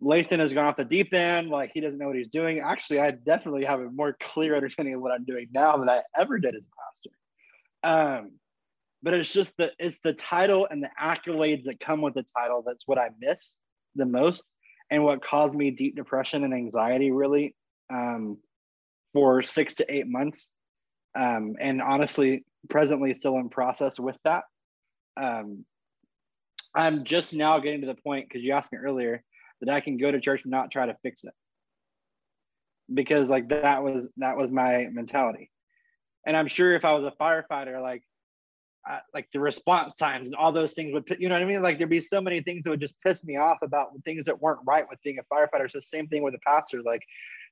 Lathan 0.02 0.40
has 0.40 0.54
gone 0.54 0.66
off 0.66 0.78
the 0.78 0.86
deep 0.86 1.14
end. 1.14 1.50
Like 1.50 1.72
he 1.74 1.82
doesn't 1.82 2.00
know 2.00 2.08
what 2.08 2.16
he's 2.16 2.30
doing. 2.30 2.60
Actually, 2.60 3.00
I 3.02 3.12
definitely 3.12 3.66
have 3.66 3.80
a 3.80 3.90
more 3.90 4.18
clear 4.20 4.56
understanding 4.56 4.96
of 4.96 5.02
what 5.02 5.12
I'm 5.12 5.26
doing 5.26 5.48
now 5.52 5.78
than 5.78 5.90
I 5.90 6.02
ever 6.18 6.40
did 6.40 6.56
as 6.56 6.66
a 6.66 7.84
pastor. 7.84 8.20
Um, 8.24 8.32
but 9.04 9.14
it's 9.14 9.32
just 9.32 9.54
the 9.58 9.72
it's 9.80 10.00
the 10.00 10.14
title 10.14 10.68
and 10.70 10.84
the 10.84 10.90
accolades 11.02 11.64
that 11.64 11.80
come 11.80 12.02
with 12.02 12.14
the 12.14 12.26
title 12.38 12.64
that's 12.66 12.88
what 12.88 13.00
I 13.00 13.10
miss 13.20 13.56
the 13.96 14.06
most, 14.06 14.46
and 14.90 15.04
what 15.04 15.24
caused 15.24 15.56
me 15.56 15.72
deep 15.72 15.96
depression 15.96 16.44
and 16.44 16.54
anxiety 16.54 17.12
really 17.12 17.56
um, 17.92 18.38
for 19.12 19.42
six 19.42 19.76
to 19.76 19.94
eight 19.94 20.08
months 20.08 20.52
um, 21.16 21.56
and 21.60 21.82
honestly, 21.82 22.46
presently 22.70 23.14
still 23.14 23.38
in 23.38 23.50
process 23.50 24.00
with 24.00 24.18
that. 24.24 24.44
Um, 25.18 25.66
I'm 26.76 27.04
just 27.04 27.34
now 27.34 27.60
getting 27.60 27.82
to 27.82 27.88
the 27.88 27.96
point 27.96 28.28
because 28.28 28.44
you 28.44 28.54
asked 28.54 28.72
me 28.72 28.78
earlier 28.78 29.24
that 29.62 29.74
I 29.74 29.82
can 29.82 29.98
go 29.98 30.12
to 30.12 30.20
church 30.20 30.42
and 30.44 30.52
not 30.52 30.72
try 30.72 30.86
to 30.86 30.96
fix 31.04 31.24
it 31.24 31.34
because 32.94 33.30
like 33.30 33.50
that 33.50 33.84
was 33.84 34.08
that 34.18 34.38
was 34.38 34.52
my 34.52 34.88
mentality. 34.92 35.52
And 36.26 36.38
I'm 36.38 36.48
sure 36.48 36.74
if 36.76 36.86
I 36.86 36.94
was 36.94 37.06
a 37.06 37.24
firefighter, 37.24 37.82
like 37.82 38.04
uh, 38.90 39.00
like 39.14 39.30
the 39.32 39.40
response 39.40 39.96
times 39.96 40.28
and 40.28 40.36
all 40.36 40.52
those 40.52 40.74
things 40.74 40.94
would, 40.94 41.04
you 41.20 41.30
know 41.30 41.36
what 41.36 41.44
I 41.44 41.46
mean? 41.46 41.62
Like 41.62 41.78
there'd 41.78 41.90
be 41.90 42.02
so 42.02 42.20
many 42.22 42.42
things 42.42 42.64
that 42.64 42.72
would 42.72 42.82
just 42.82 42.96
piss 43.06 43.24
me 43.24 43.38
off 43.38 43.58
about 43.62 43.90
things 44.06 44.26
that 44.26 44.42
weren't 44.42 44.62
right 44.66 44.86
with 44.90 45.02
being 45.04 45.20
a 45.20 45.34
firefighter. 45.34 45.66
It's 45.66 45.74
the 45.74 45.82
same 45.82 46.08
thing 46.08 46.24
with 46.24 46.34
a 46.34 46.40
pastor. 46.46 46.82
Like 46.82 47.04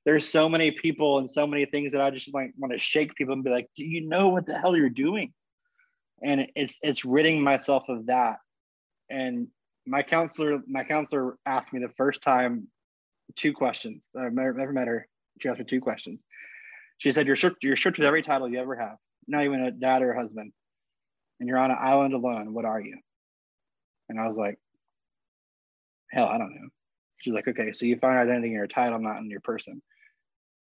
there's 0.05 0.27
so 0.27 0.47
many 0.47 0.71
people 0.71 1.19
and 1.19 1.29
so 1.29 1.45
many 1.45 1.65
things 1.65 1.91
that 1.91 2.01
I 2.01 2.09
just 2.09 2.31
want 2.33 2.53
to 2.71 2.79
shake 2.79 3.15
people 3.15 3.33
and 3.33 3.43
be 3.43 3.49
like, 3.49 3.69
do 3.75 3.85
you 3.85 4.07
know 4.07 4.29
what 4.29 4.45
the 4.45 4.57
hell 4.57 4.75
you're 4.75 4.89
doing? 4.89 5.33
And 6.23 6.47
it's 6.55 6.79
it's 6.81 7.05
ridding 7.05 7.41
myself 7.41 7.89
of 7.89 8.07
that. 8.07 8.37
And 9.09 9.47
my 9.85 10.03
counselor, 10.03 10.59
my 10.67 10.83
counselor 10.83 11.37
asked 11.45 11.73
me 11.73 11.79
the 11.79 11.89
first 11.89 12.21
time 12.21 12.67
two 13.35 13.53
questions. 13.53 14.09
I've 14.17 14.33
never, 14.33 14.71
met 14.71 14.87
her. 14.87 15.07
She 15.39 15.49
asked 15.49 15.59
me 15.59 15.65
two 15.65 15.81
questions. 15.81 16.21
She 16.97 17.11
said, 17.11 17.27
You're 17.27 17.35
strict, 17.35 17.63
you're 17.63 17.77
strict 17.77 17.97
with 17.97 18.07
every 18.07 18.21
title 18.21 18.49
you 18.49 18.59
ever 18.59 18.75
have, 18.75 18.97
not 19.27 19.45
even 19.45 19.61
a 19.61 19.71
dad 19.71 20.01
or 20.01 20.11
a 20.11 20.19
husband. 20.19 20.51
And 21.39 21.47
you're 21.47 21.57
on 21.57 21.71
an 21.71 21.77
island 21.79 22.13
alone. 22.13 22.53
What 22.53 22.65
are 22.65 22.81
you? 22.81 22.97
And 24.09 24.19
I 24.19 24.27
was 24.27 24.37
like, 24.37 24.59
Hell, 26.11 26.25
I 26.25 26.37
don't 26.37 26.53
know. 26.53 26.69
She's 27.21 27.33
like, 27.33 27.47
okay, 27.47 27.71
so 27.71 27.85
you 27.85 27.97
find 27.97 28.17
identity 28.17 28.47
in 28.47 28.53
your 28.53 28.67
title, 28.67 28.99
not 28.99 29.17
in 29.17 29.29
your 29.29 29.41
person. 29.41 29.81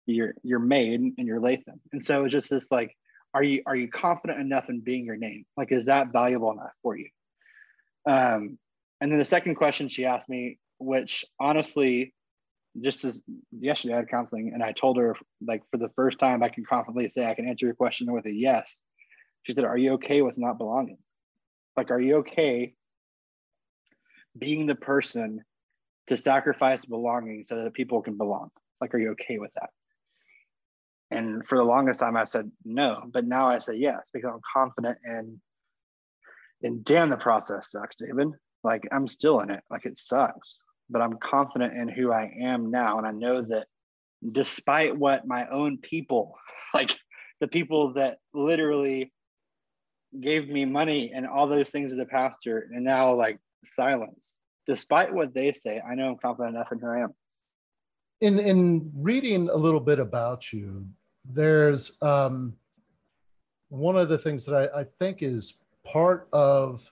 You're 0.06 0.34
you're 0.42 0.58
made 0.58 1.00
and 1.00 1.26
you're 1.26 1.40
Lathan. 1.40 1.78
And 1.92 2.04
so 2.04 2.24
it's 2.24 2.32
just 2.32 2.50
this 2.50 2.70
like, 2.70 2.96
are 3.34 3.42
you 3.42 3.62
are 3.66 3.76
you 3.76 3.88
confident 3.88 4.40
enough 4.40 4.68
in 4.68 4.80
being 4.80 5.04
your 5.04 5.16
name? 5.16 5.44
Like, 5.56 5.72
is 5.72 5.86
that 5.86 6.12
valuable 6.12 6.52
enough 6.52 6.72
for 6.82 6.96
you? 6.96 7.08
Um, 8.08 8.58
and 9.00 9.10
then 9.10 9.18
the 9.18 9.24
second 9.24 9.54
question 9.54 9.88
she 9.88 10.04
asked 10.04 10.28
me, 10.28 10.58
which 10.78 11.24
honestly, 11.40 12.14
just 12.80 13.04
as 13.04 13.22
yesterday 13.50 13.94
I 13.94 13.98
had 13.98 14.08
counseling, 14.08 14.52
and 14.54 14.62
I 14.62 14.72
told 14.72 14.96
her 14.96 15.16
like 15.46 15.62
for 15.70 15.76
the 15.76 15.90
first 15.90 16.18
time 16.18 16.42
I 16.42 16.48
can 16.48 16.64
confidently 16.64 17.08
say 17.08 17.26
I 17.26 17.34
can 17.34 17.48
answer 17.48 17.66
your 17.66 17.74
question 17.74 18.12
with 18.12 18.26
a 18.26 18.32
yes. 18.32 18.82
She 19.42 19.52
said, 19.52 19.64
"Are 19.64 19.76
you 19.76 19.92
okay 19.94 20.22
with 20.22 20.38
not 20.38 20.58
belonging? 20.58 20.98
Like, 21.76 21.90
are 21.90 22.00
you 22.00 22.16
okay 22.16 22.74
being 24.38 24.66
the 24.66 24.74
person 24.74 25.44
to 26.08 26.16
sacrifice 26.16 26.84
belonging 26.84 27.44
so 27.44 27.56
that 27.56 27.74
people 27.74 28.02
can 28.02 28.16
belong? 28.16 28.50
Like, 28.80 28.94
are 28.94 28.98
you 28.98 29.10
okay 29.10 29.38
with 29.38 29.52
that? 29.54 29.70
And 31.12 31.46
for 31.46 31.58
the 31.58 31.64
longest 31.64 32.00
time, 32.00 32.16
I 32.16 32.24
said 32.24 32.50
no, 32.64 33.02
but 33.12 33.26
now 33.26 33.48
I 33.48 33.58
say 33.58 33.74
yes 33.74 34.10
because 34.12 34.30
I'm 34.32 34.40
confident 34.52 34.98
in. 35.04 35.40
And 36.62 36.84
damn, 36.84 37.10
the 37.10 37.16
process 37.16 37.70
sucks, 37.70 37.96
David. 37.96 38.28
Like 38.62 38.82
I'm 38.92 39.06
still 39.06 39.40
in 39.40 39.50
it. 39.50 39.62
Like 39.70 39.84
it 39.84 39.98
sucks, 39.98 40.60
but 40.88 41.02
I'm 41.02 41.18
confident 41.18 41.74
in 41.76 41.88
who 41.88 42.12
I 42.12 42.32
am 42.40 42.70
now, 42.70 42.98
and 42.98 43.06
I 43.06 43.10
know 43.10 43.42
that 43.42 43.66
despite 44.30 44.96
what 44.96 45.26
my 45.26 45.48
own 45.48 45.78
people, 45.78 46.36
like 46.74 46.96
the 47.40 47.48
people 47.48 47.94
that 47.94 48.18
literally 48.32 49.12
gave 50.20 50.48
me 50.48 50.64
money 50.64 51.10
and 51.12 51.26
all 51.26 51.48
those 51.48 51.70
things 51.70 51.92
as 51.92 51.98
a 51.98 52.04
pastor, 52.04 52.68
and 52.72 52.84
now 52.84 53.14
like 53.14 53.38
silence 53.64 54.36
despite 54.66 55.12
what 55.12 55.34
they 55.34 55.52
say, 55.52 55.80
I 55.80 55.94
know 55.94 56.08
I'm 56.08 56.18
confident 56.18 56.56
enough 56.56 56.72
in 56.72 56.78
who 56.78 56.86
I 56.86 57.00
am. 57.00 57.14
In 58.20 58.38
in 58.38 58.92
reading 58.94 59.48
a 59.48 59.56
little 59.56 59.80
bit 59.80 59.98
about 59.98 60.52
you, 60.52 60.86
there's 61.24 61.92
um, 62.02 62.54
one 63.68 63.96
of 63.96 64.08
the 64.08 64.18
things 64.18 64.44
that 64.46 64.70
I, 64.74 64.80
I 64.80 64.84
think 64.98 65.22
is 65.22 65.54
part 65.84 66.28
of 66.32 66.82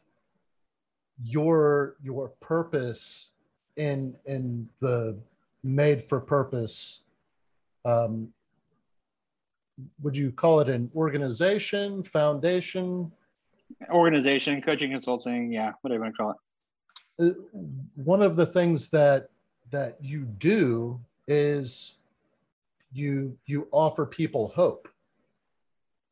your 1.23 1.97
your 2.03 2.29
purpose 2.41 3.31
in 3.77 4.15
in 4.27 4.69
the 4.81 5.19
made 5.63 6.09
for 6.09 6.21
purpose 6.21 7.01
um, 7.85 8.33
would 10.03 10.17
you 10.17 10.31
call 10.31 10.61
it 10.61 10.69
an 10.69 10.91
organization 10.95 12.03
foundation? 12.03 13.11
Organization 13.91 14.61
coaching 14.61 14.91
consulting 14.91 15.53
yeah 15.53 15.73
whatever 15.81 16.05
you 16.07 16.13
want 16.13 16.15
to 16.15 16.23
call 16.23 16.31
it. 16.31 16.37
Uh, 17.19 17.63
one 17.95 18.23
of 18.23 18.37
the 18.37 18.47
things 18.47 18.89
that 18.89 19.31
that 19.71 19.97
you 20.01 20.25
do 20.25 21.01
is 21.29 21.95
you 22.93 23.37
you 23.47 23.69
offer 23.71 24.07
people 24.07 24.53
hope. 24.55 24.89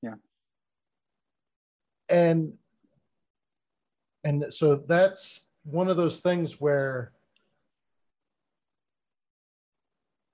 Yeah. 0.02 0.14
And 2.08 2.54
and 4.24 4.46
so 4.50 4.76
that's 4.76 5.42
one 5.64 5.88
of 5.88 5.96
those 5.96 6.20
things 6.20 6.60
where 6.60 7.12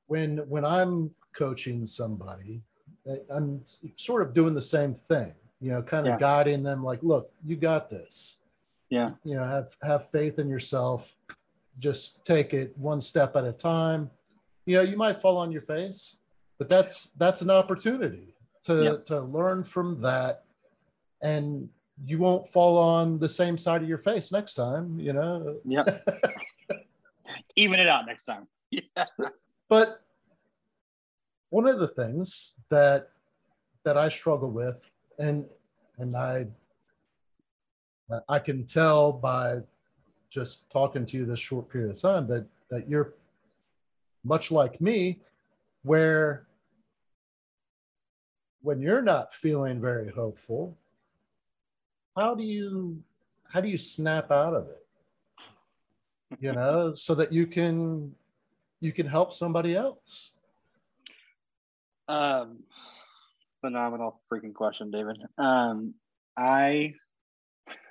when 0.07 0.38
when 0.49 0.64
i'm 0.64 1.11
coaching 1.36 1.86
somebody 1.86 2.61
i'm 3.30 3.61
sort 3.97 4.22
of 4.22 4.32
doing 4.32 4.55
the 4.55 4.62
same 4.62 4.95
thing 5.09 5.32
you 5.64 5.70
know 5.70 5.80
kind 5.80 6.07
of 6.07 6.12
yeah. 6.12 6.18
guiding 6.18 6.62
them 6.62 6.84
like 6.84 6.99
look 7.03 7.30
you 7.42 7.57
got 7.57 7.88
this. 7.88 8.36
Yeah. 8.90 9.12
You 9.24 9.36
know 9.36 9.45
have 9.45 9.68
have 9.82 10.11
faith 10.11 10.38
in 10.38 10.47
yourself. 10.47 11.11
Just 11.78 12.22
take 12.26 12.53
it 12.53 12.76
one 12.76 13.01
step 13.01 13.34
at 13.34 13.45
a 13.45 13.53
time. 13.53 14.11
You 14.66 14.76
know 14.76 14.82
you 14.82 14.99
might 14.99 15.22
fall 15.22 15.38
on 15.38 15.51
your 15.51 15.62
face 15.62 16.16
but 16.64 16.70
that's 16.74 17.10
that's 17.18 17.42
an 17.42 17.50
opportunity 17.50 18.34
to 18.64 19.02
to 19.04 19.20
learn 19.20 19.64
from 19.64 20.00
that 20.00 20.44
and 21.20 21.68
you 22.06 22.18
won't 22.18 22.48
fall 22.48 22.78
on 22.78 23.18
the 23.18 23.28
same 23.28 23.58
side 23.58 23.82
of 23.82 23.88
your 23.88 23.98
face 23.98 24.32
next 24.32 24.54
time, 24.54 24.98
you 24.98 25.12
know? 25.12 25.56
Yeah. 25.64 25.98
Even 27.56 27.78
it 27.78 27.88
out 27.88 28.06
next 28.06 28.24
time. 28.24 28.46
Yeah. 28.70 29.04
But 29.68 30.02
one 31.50 31.68
of 31.68 31.78
the 31.78 31.86
things 31.86 32.54
that 32.70 33.10
that 33.84 33.96
I 33.96 34.08
struggle 34.08 34.50
with, 34.50 34.78
and 35.18 35.46
and 35.98 36.16
I 36.16 36.46
I 38.28 38.40
can 38.40 38.66
tell 38.66 39.12
by 39.12 39.58
just 40.28 40.68
talking 40.70 41.06
to 41.06 41.16
you 41.16 41.24
this 41.24 41.38
short 41.38 41.68
period 41.68 41.90
of 41.90 42.00
time 42.00 42.26
that 42.28 42.46
that 42.70 42.88
you're 42.88 43.14
much 44.24 44.50
like 44.50 44.80
me, 44.80 45.20
where 45.84 46.46
when 48.64 48.80
you're 48.80 49.02
not 49.02 49.34
feeling 49.34 49.78
very 49.78 50.10
hopeful, 50.10 50.76
how 52.16 52.34
do 52.34 52.42
you 52.42 53.02
how 53.52 53.60
do 53.60 53.68
you 53.68 53.76
snap 53.78 54.30
out 54.32 54.54
of 54.54 54.68
it? 54.68 56.40
You 56.40 56.52
know, 56.52 56.94
so 56.94 57.14
that 57.14 57.30
you 57.30 57.46
can 57.46 58.14
you 58.80 58.90
can 58.92 59.06
help 59.06 59.34
somebody 59.34 59.76
else. 59.76 60.30
Um, 62.08 62.64
phenomenal 63.60 64.20
freaking 64.32 64.54
question, 64.54 64.90
David. 64.90 65.18
Um, 65.36 65.94
I 66.36 66.94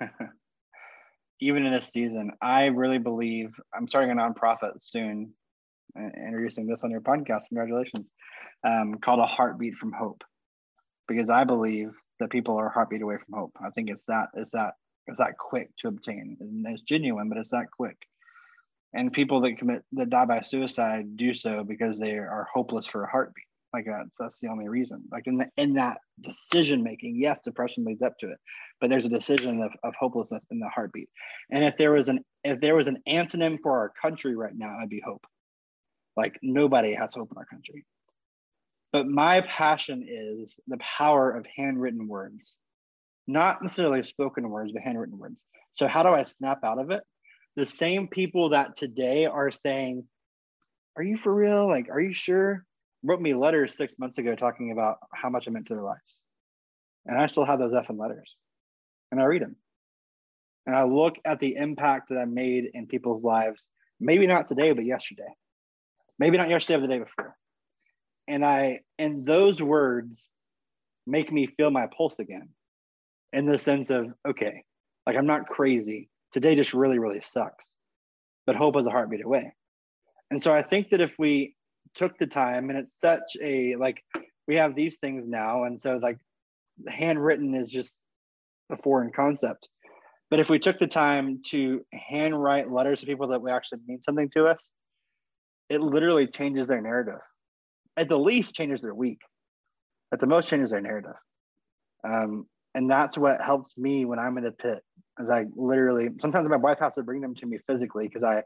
even 1.40 1.66
in 1.66 1.72
this 1.72 1.88
season, 1.88 2.32
I 2.42 2.66
really 2.66 2.98
believe 2.98 3.54
I'm 3.72 3.86
starting 3.86 4.10
a 4.10 4.20
nonprofit 4.20 4.82
soon, 4.82 5.34
uh, 5.96 6.10
introducing 6.16 6.66
this 6.66 6.82
on 6.82 6.90
your 6.90 7.00
podcast. 7.00 7.48
Congratulations, 7.48 8.10
um, 8.64 8.96
called 8.96 9.20
a 9.20 9.26
heartbeat 9.26 9.76
from 9.76 9.92
hope, 9.92 10.24
because 11.08 11.30
I 11.30 11.44
believe 11.44 11.92
that 12.20 12.30
people 12.30 12.56
are 12.56 12.68
a 12.68 12.72
heartbeat 12.72 13.02
away 13.02 13.16
from 13.16 13.38
hope. 13.38 13.52
I 13.64 13.70
think 13.70 13.90
it's 13.90 14.04
that 14.06 14.28
is 14.34 14.50
that 14.50 14.74
is 15.06 15.18
that 15.18 15.36
quick 15.38 15.70
to 15.78 15.88
obtain, 15.88 16.36
and 16.40 16.66
it's 16.66 16.82
genuine, 16.82 17.28
but 17.28 17.38
it's 17.38 17.50
that 17.50 17.70
quick. 17.70 17.96
And 18.94 19.12
people 19.12 19.40
that 19.40 19.58
commit 19.58 19.84
that 19.92 20.10
die 20.10 20.24
by 20.24 20.40
suicide 20.40 21.16
do 21.16 21.34
so 21.34 21.64
because 21.64 21.98
they 21.98 22.12
are 22.12 22.46
hopeless 22.52 22.86
for 22.86 23.04
a 23.04 23.10
heartbeat. 23.10 23.44
Like 23.74 23.86
that's 23.86 24.16
that's 24.18 24.38
the 24.38 24.48
only 24.48 24.68
reason. 24.68 25.02
Like 25.10 25.26
in 25.26 25.38
the, 25.38 25.48
in 25.56 25.74
that 25.74 25.98
decision 26.20 26.84
making, 26.84 27.16
yes, 27.18 27.40
depression 27.40 27.84
leads 27.84 28.04
up 28.04 28.16
to 28.18 28.28
it, 28.28 28.38
but 28.80 28.88
there's 28.88 29.06
a 29.06 29.10
decision 29.10 29.60
of, 29.62 29.72
of 29.82 29.94
hopelessness 29.98 30.46
in 30.52 30.60
the 30.60 30.68
heartbeat. 30.68 31.08
And 31.50 31.64
if 31.64 31.76
there 31.76 31.90
was 31.90 32.08
an 32.08 32.24
if 32.44 32.60
there 32.60 32.76
was 32.76 32.86
an 32.86 32.98
antonym 33.08 33.58
for 33.60 33.72
our 33.72 33.90
country 34.00 34.36
right 34.36 34.54
now, 34.54 34.78
it'd 34.78 34.90
be 34.90 35.02
hope. 35.04 35.26
Like 36.16 36.38
nobody 36.40 36.94
has 36.94 37.14
hope 37.14 37.32
in 37.32 37.36
our 37.36 37.46
country. 37.46 37.84
But 38.94 39.08
my 39.08 39.40
passion 39.40 40.06
is 40.08 40.56
the 40.68 40.76
power 40.76 41.32
of 41.32 41.44
handwritten 41.56 42.06
words, 42.06 42.54
not 43.26 43.60
necessarily 43.60 44.04
spoken 44.04 44.48
words, 44.48 44.70
but 44.70 44.82
handwritten 44.82 45.18
words. 45.18 45.36
So 45.74 45.88
how 45.88 46.04
do 46.04 46.10
I 46.10 46.22
snap 46.22 46.62
out 46.62 46.78
of 46.78 46.92
it? 46.92 47.02
The 47.56 47.66
same 47.66 48.06
people 48.06 48.50
that 48.50 48.76
today 48.76 49.26
are 49.26 49.50
saying, 49.50 50.06
"Are 50.96 51.02
you 51.02 51.16
for 51.16 51.34
real? 51.34 51.66
Like, 51.66 51.88
are 51.88 52.00
you 52.00 52.14
sure?" 52.14 52.64
wrote 53.02 53.20
me 53.20 53.34
letters 53.34 53.76
six 53.76 53.98
months 53.98 54.18
ago 54.18 54.36
talking 54.36 54.70
about 54.70 54.98
how 55.12 55.28
much 55.28 55.48
I 55.48 55.50
meant 55.50 55.66
to 55.66 55.74
their 55.74 55.82
lives. 55.82 56.20
And 57.04 57.18
I 57.18 57.26
still 57.26 57.44
have 57.44 57.58
those 57.58 57.74
F 57.74 57.88
effing 57.88 57.98
letters 57.98 58.36
and 59.10 59.20
I 59.20 59.24
read 59.24 59.42
them. 59.42 59.56
And 60.66 60.76
I 60.76 60.84
look 60.84 61.16
at 61.24 61.40
the 61.40 61.56
impact 61.56 62.10
that 62.10 62.18
I 62.18 62.26
made 62.26 62.70
in 62.74 62.86
people's 62.86 63.24
lives, 63.24 63.66
maybe 63.98 64.28
not 64.28 64.46
today, 64.46 64.72
but 64.72 64.84
yesterday. 64.84 65.34
Maybe 66.20 66.38
not 66.38 66.48
yesterday, 66.48 66.78
but 66.78 66.82
the 66.82 66.94
day 66.94 66.98
before. 67.00 67.36
And 68.26 68.44
I, 68.44 68.80
and 68.98 69.26
those 69.26 69.60
words 69.60 70.28
make 71.06 71.30
me 71.30 71.46
feel 71.46 71.70
my 71.70 71.86
pulse 71.86 72.18
again 72.18 72.48
in 73.32 73.46
the 73.46 73.58
sense 73.58 73.90
of, 73.90 74.12
okay, 74.26 74.64
like 75.06 75.16
I'm 75.16 75.26
not 75.26 75.46
crazy. 75.46 76.08
Today 76.32 76.54
just 76.54 76.74
really, 76.74 76.98
really 76.98 77.20
sucks. 77.20 77.70
But 78.46 78.56
hope 78.56 78.76
is 78.76 78.86
a 78.86 78.90
heartbeat 78.90 79.24
away. 79.24 79.54
And 80.30 80.42
so 80.42 80.52
I 80.52 80.62
think 80.62 80.90
that 80.90 81.00
if 81.00 81.18
we 81.18 81.54
took 81.94 82.18
the 82.18 82.26
time 82.26 82.70
and 82.70 82.78
it's 82.78 82.98
such 82.98 83.36
a 83.42 83.76
like 83.76 84.02
we 84.46 84.56
have 84.56 84.74
these 84.74 84.96
things 84.96 85.26
now 85.26 85.64
and 85.64 85.80
so 85.80 85.96
like 85.96 86.18
handwritten 86.88 87.54
is 87.54 87.70
just 87.70 88.00
a 88.70 88.76
foreign 88.76 89.12
concept 89.12 89.68
but 90.30 90.40
if 90.40 90.50
we 90.50 90.58
took 90.58 90.78
the 90.78 90.86
time 90.86 91.40
to 91.46 91.84
handwrite 91.92 92.70
letters 92.70 93.00
to 93.00 93.06
people 93.06 93.28
that 93.28 93.40
we 93.40 93.50
actually 93.50 93.80
mean 93.86 94.02
something 94.02 94.28
to 94.30 94.46
us 94.46 94.72
it 95.68 95.80
literally 95.80 96.26
changes 96.26 96.66
their 96.66 96.80
narrative 96.80 97.20
at 97.96 98.08
the 98.08 98.18
least 98.18 98.54
changes 98.54 98.80
their 98.80 98.94
week 98.94 99.20
at 100.12 100.20
the 100.20 100.26
most 100.26 100.48
changes 100.48 100.70
their 100.70 100.80
narrative 100.80 101.14
um, 102.08 102.46
and 102.74 102.90
that's 102.90 103.16
what 103.16 103.40
helps 103.40 103.76
me 103.76 104.04
when 104.04 104.18
i'm 104.18 104.36
in 104.38 104.44
the 104.44 104.52
pit 104.52 104.82
as 105.20 105.30
i 105.30 105.44
literally 105.56 106.08
sometimes 106.20 106.48
my 106.48 106.56
wife 106.56 106.78
has 106.78 106.94
to 106.94 107.02
bring 107.02 107.20
them 107.20 107.34
to 107.34 107.46
me 107.46 107.58
physically 107.66 108.06
because 108.06 108.24
i 108.24 108.42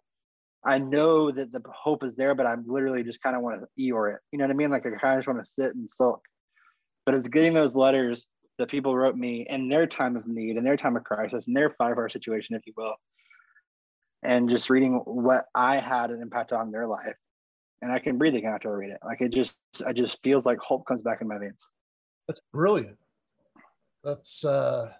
I 0.64 0.78
know 0.78 1.30
that 1.30 1.52
the 1.52 1.62
hope 1.72 2.02
is 2.02 2.16
there, 2.16 2.34
but 2.34 2.46
I'm 2.46 2.64
literally 2.66 3.02
just 3.02 3.22
kind 3.22 3.36
of 3.36 3.42
want 3.42 3.60
to 3.60 3.82
Eeyore 3.82 4.14
it. 4.14 4.20
You 4.32 4.38
know 4.38 4.44
what 4.44 4.50
I 4.50 4.54
mean? 4.54 4.70
Like 4.70 4.86
I 4.86 4.90
kind 4.90 5.14
of 5.14 5.20
just 5.20 5.28
want 5.28 5.44
to 5.44 5.50
sit 5.50 5.74
and 5.74 5.90
sulk. 5.90 6.20
But 7.06 7.14
it's 7.14 7.28
getting 7.28 7.54
those 7.54 7.76
letters 7.76 8.26
that 8.58 8.68
people 8.68 8.96
wrote 8.96 9.16
me 9.16 9.46
in 9.48 9.68
their 9.68 9.86
time 9.86 10.16
of 10.16 10.26
need, 10.26 10.56
in 10.56 10.64
their 10.64 10.76
time 10.76 10.96
of 10.96 11.04
crisis, 11.04 11.46
in 11.46 11.54
their 11.54 11.70
five 11.70 11.96
hour 11.96 12.08
situation, 12.08 12.56
if 12.56 12.66
you 12.66 12.72
will. 12.76 12.96
And 14.22 14.50
just 14.50 14.68
reading 14.68 14.94
what 15.04 15.46
I 15.54 15.78
had 15.78 16.10
an 16.10 16.20
impact 16.20 16.52
on 16.52 16.72
their 16.72 16.86
life. 16.86 17.16
And 17.80 17.92
I 17.92 17.98
can 17.98 18.18
breathe 18.18 18.34
again 18.34 18.52
after 18.52 18.72
I 18.72 18.76
read 18.76 18.90
it. 18.90 18.98
Like 19.04 19.20
it 19.20 19.32
just, 19.32 19.56
it 19.80 19.94
just 19.94 20.20
feels 20.22 20.44
like 20.44 20.58
hope 20.58 20.86
comes 20.86 21.02
back 21.02 21.20
in 21.20 21.28
my 21.28 21.38
veins. 21.38 21.68
That's 22.26 22.40
brilliant. 22.52 22.98
That's, 24.02 24.44
uh, 24.44 24.92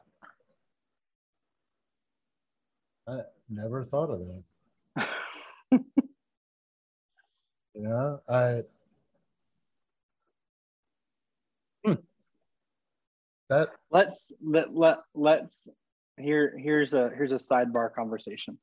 I 3.08 3.20
never 3.48 3.84
thought 3.84 4.10
of 4.10 4.20
that. 4.26 4.42
yeah, 7.74 8.16
I. 8.28 8.62
Hmm. 11.84 11.94
That 13.48 13.68
let's 13.90 14.32
let 14.42 14.74
let 14.74 14.98
let's 15.14 15.68
here 16.18 16.54
here's 16.58 16.92
a 16.92 17.10
here's 17.16 17.32
a 17.32 17.36
sidebar 17.36 17.94
conversation 17.94 18.58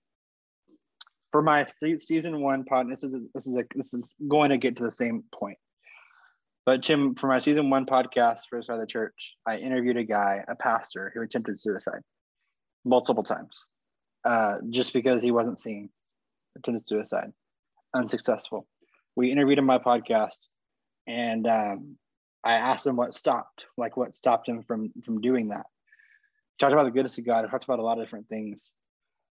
for 1.36 1.42
my 1.42 1.66
season 1.98 2.40
one 2.40 2.64
pod. 2.64 2.90
This 2.90 3.04
is 3.04 3.14
this 3.34 3.46
is 3.46 3.58
a 3.58 3.66
this 3.76 3.94
is 3.94 4.16
going 4.26 4.52
to 4.52 4.58
get 4.58 4.78
to 4.78 4.84
the 4.84 4.92
same 4.92 5.22
point. 5.34 5.58
But 6.66 6.82
Tim, 6.82 7.14
for 7.14 7.28
my 7.28 7.40
season 7.40 7.70
one 7.70 7.86
podcast 7.86 8.44
for 8.50 8.64
Side 8.64 8.76
of 8.76 8.80
the 8.80 8.88
Church, 8.88 9.36
I 9.46 9.58
interviewed 9.58 9.98
a 9.98 10.06
guy, 10.06 10.46
a 10.48 10.56
pastor, 10.56 11.12
who 11.14 11.22
attempted 11.22 11.60
suicide 11.60 12.00
multiple 12.86 13.22
times, 13.22 13.68
uh, 14.24 14.60
just 14.70 14.94
because 14.94 15.22
he 15.22 15.32
wasn't 15.32 15.60
seen 15.60 15.90
attempted 16.58 16.88
suicide, 16.88 17.34
unsuccessful. 17.94 18.66
We 19.18 19.30
interviewed 19.30 19.58
him 19.58 19.70
on 19.70 19.82
my 19.84 20.00
podcast, 20.00 20.48
and 21.06 21.46
um, 21.48 21.98
I 22.46 22.54
asked 22.54 22.88
him 22.88 22.96
what 22.96 23.14
stopped, 23.14 23.66
like 23.78 23.98
what 23.98 24.14
stopped 24.14 24.48
him 24.48 24.64
from 24.64 24.94
from 25.04 25.20
doing 25.20 25.50
that. 25.50 25.66
He 25.66 26.60
talked 26.60 26.72
about 26.72 26.86
the 26.86 26.92
goodness 26.92 27.18
of 27.18 27.26
God. 27.26 27.44
He 27.44 27.52
talked 27.52 27.66
about 27.66 27.80
a 27.80 27.84
lot 27.84 27.98
of 27.98 28.06
different 28.06 28.30
things, 28.30 28.72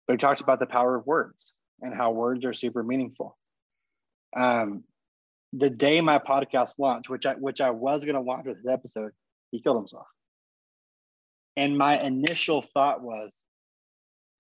but 0.08 0.14
he 0.14 0.16
talked 0.16 0.40
about 0.40 0.58
the 0.58 0.66
power 0.66 0.96
of 0.96 1.06
words 1.06 1.54
and 1.82 1.94
how 1.94 2.12
words 2.12 2.44
are 2.44 2.52
super 2.52 2.82
meaningful. 2.82 3.36
Um, 4.34 4.84
the 5.52 5.68
day 5.68 6.00
my 6.00 6.18
podcast 6.18 6.78
launched, 6.78 7.10
which 7.10 7.26
I 7.26 7.34
which 7.34 7.60
I 7.60 7.70
was 7.70 8.04
going 8.04 8.14
to 8.14 8.22
launch 8.22 8.46
with 8.46 8.56
his 8.56 8.66
episode, 8.66 9.12
he 9.50 9.60
killed 9.60 9.76
himself. 9.76 10.06
And 11.56 11.76
my 11.76 12.00
initial 12.00 12.62
thought 12.62 13.02
was, 13.02 13.36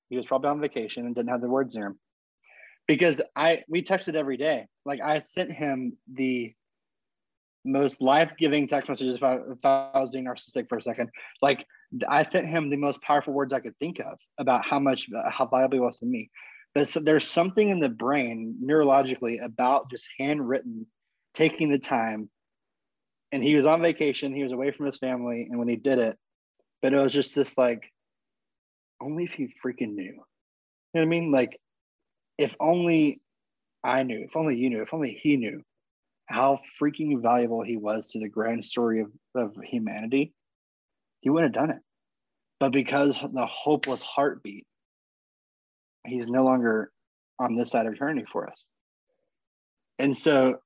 he 0.08 0.16
was 0.16 0.24
probably 0.24 0.48
on 0.48 0.60
vacation 0.60 1.04
and 1.04 1.14
didn't 1.14 1.28
have 1.28 1.42
the 1.42 1.48
words 1.48 1.74
near 1.74 1.88
him 1.88 1.98
because 2.86 3.20
I 3.36 3.64
we 3.68 3.82
texted 3.82 4.14
every 4.14 4.36
day. 4.36 4.66
Like 4.86 5.00
I 5.02 5.18
sent 5.18 5.52
him 5.52 5.96
the 6.12 6.54
most 7.64 8.00
life-giving 8.02 8.66
text 8.66 8.88
messages 8.88 9.18
if 9.18 9.22
I, 9.22 9.34
if 9.36 9.64
I 9.64 10.00
was 10.00 10.10
being 10.10 10.24
narcissistic 10.24 10.68
for 10.68 10.78
a 10.78 10.82
second. 10.82 11.10
Like 11.40 11.66
I 12.08 12.22
sent 12.22 12.48
him 12.48 12.70
the 12.70 12.76
most 12.76 13.00
powerful 13.02 13.34
words 13.34 13.52
I 13.52 13.60
could 13.60 13.78
think 13.78 14.00
of 14.00 14.18
about 14.38 14.64
how 14.66 14.78
much 14.78 15.08
how 15.30 15.46
valuable 15.46 15.76
he 15.76 15.80
was 15.80 15.98
to 15.98 16.06
me. 16.06 16.30
But 16.74 16.88
there's 17.02 17.28
something 17.28 17.68
in 17.68 17.80
the 17.80 17.88
brain 17.88 18.56
neurologically 18.64 19.42
about 19.42 19.90
just 19.90 20.08
handwritten, 20.18 20.86
taking 21.34 21.70
the 21.70 21.78
time. 21.78 22.30
And 23.30 23.42
he 23.42 23.54
was 23.54 23.66
on 23.66 23.82
vacation. 23.82 24.34
He 24.34 24.42
was 24.42 24.52
away 24.52 24.70
from 24.70 24.86
his 24.86 24.98
family, 24.98 25.48
and 25.50 25.58
when 25.58 25.68
he 25.68 25.76
did 25.76 25.98
it, 25.98 26.18
but 26.80 26.92
it 26.92 26.98
was 26.98 27.12
just 27.12 27.34
this 27.34 27.56
like, 27.56 27.90
only 29.00 29.24
if 29.24 29.32
he 29.32 29.54
freaking 29.64 29.94
knew. 29.94 30.04
You 30.04 31.00
know 31.00 31.00
what 31.00 31.02
I 31.02 31.06
mean? 31.06 31.32
Like 31.32 31.58
if 32.38 32.54
only 32.60 33.20
I 33.84 34.02
knew, 34.02 34.24
if 34.24 34.36
only 34.36 34.56
you 34.56 34.70
knew, 34.70 34.82
if 34.82 34.94
only 34.94 35.18
he 35.22 35.36
knew 35.36 35.62
how 36.26 36.60
freaking 36.80 37.20
valuable 37.20 37.62
he 37.62 37.76
was 37.76 38.08
to 38.08 38.20
the 38.20 38.28
grand 38.28 38.64
story 38.64 39.00
of, 39.00 39.10
of 39.34 39.56
humanity, 39.62 40.32
he 41.20 41.30
wouldn't 41.30 41.54
have 41.54 41.68
done 41.68 41.76
it. 41.76 41.82
But 42.60 42.72
because 42.72 43.16
the 43.16 43.46
hopeless 43.46 44.02
heartbeat, 44.02 44.66
he's 46.06 46.28
no 46.28 46.44
longer 46.44 46.90
on 47.38 47.56
this 47.56 47.70
side 47.70 47.86
of 47.86 47.94
eternity 47.94 48.26
for 48.30 48.48
us. 48.48 48.64
And 49.98 50.16
so 50.16 50.58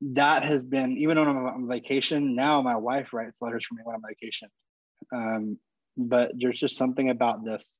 that 0.00 0.44
has 0.44 0.62
been, 0.62 0.96
even 0.98 1.18
when 1.18 1.28
I'm 1.28 1.46
on 1.46 1.68
vacation, 1.68 2.34
now 2.36 2.62
my 2.62 2.76
wife 2.76 3.12
writes 3.12 3.38
letters 3.40 3.66
for 3.66 3.74
me 3.74 3.82
when 3.84 3.96
I'm 3.96 4.02
on 4.04 4.08
vacation. 4.08 4.48
Um, 5.12 5.58
but 5.96 6.32
there's 6.36 6.60
just 6.60 6.76
something 6.76 7.10
about 7.10 7.44
this. 7.44 7.76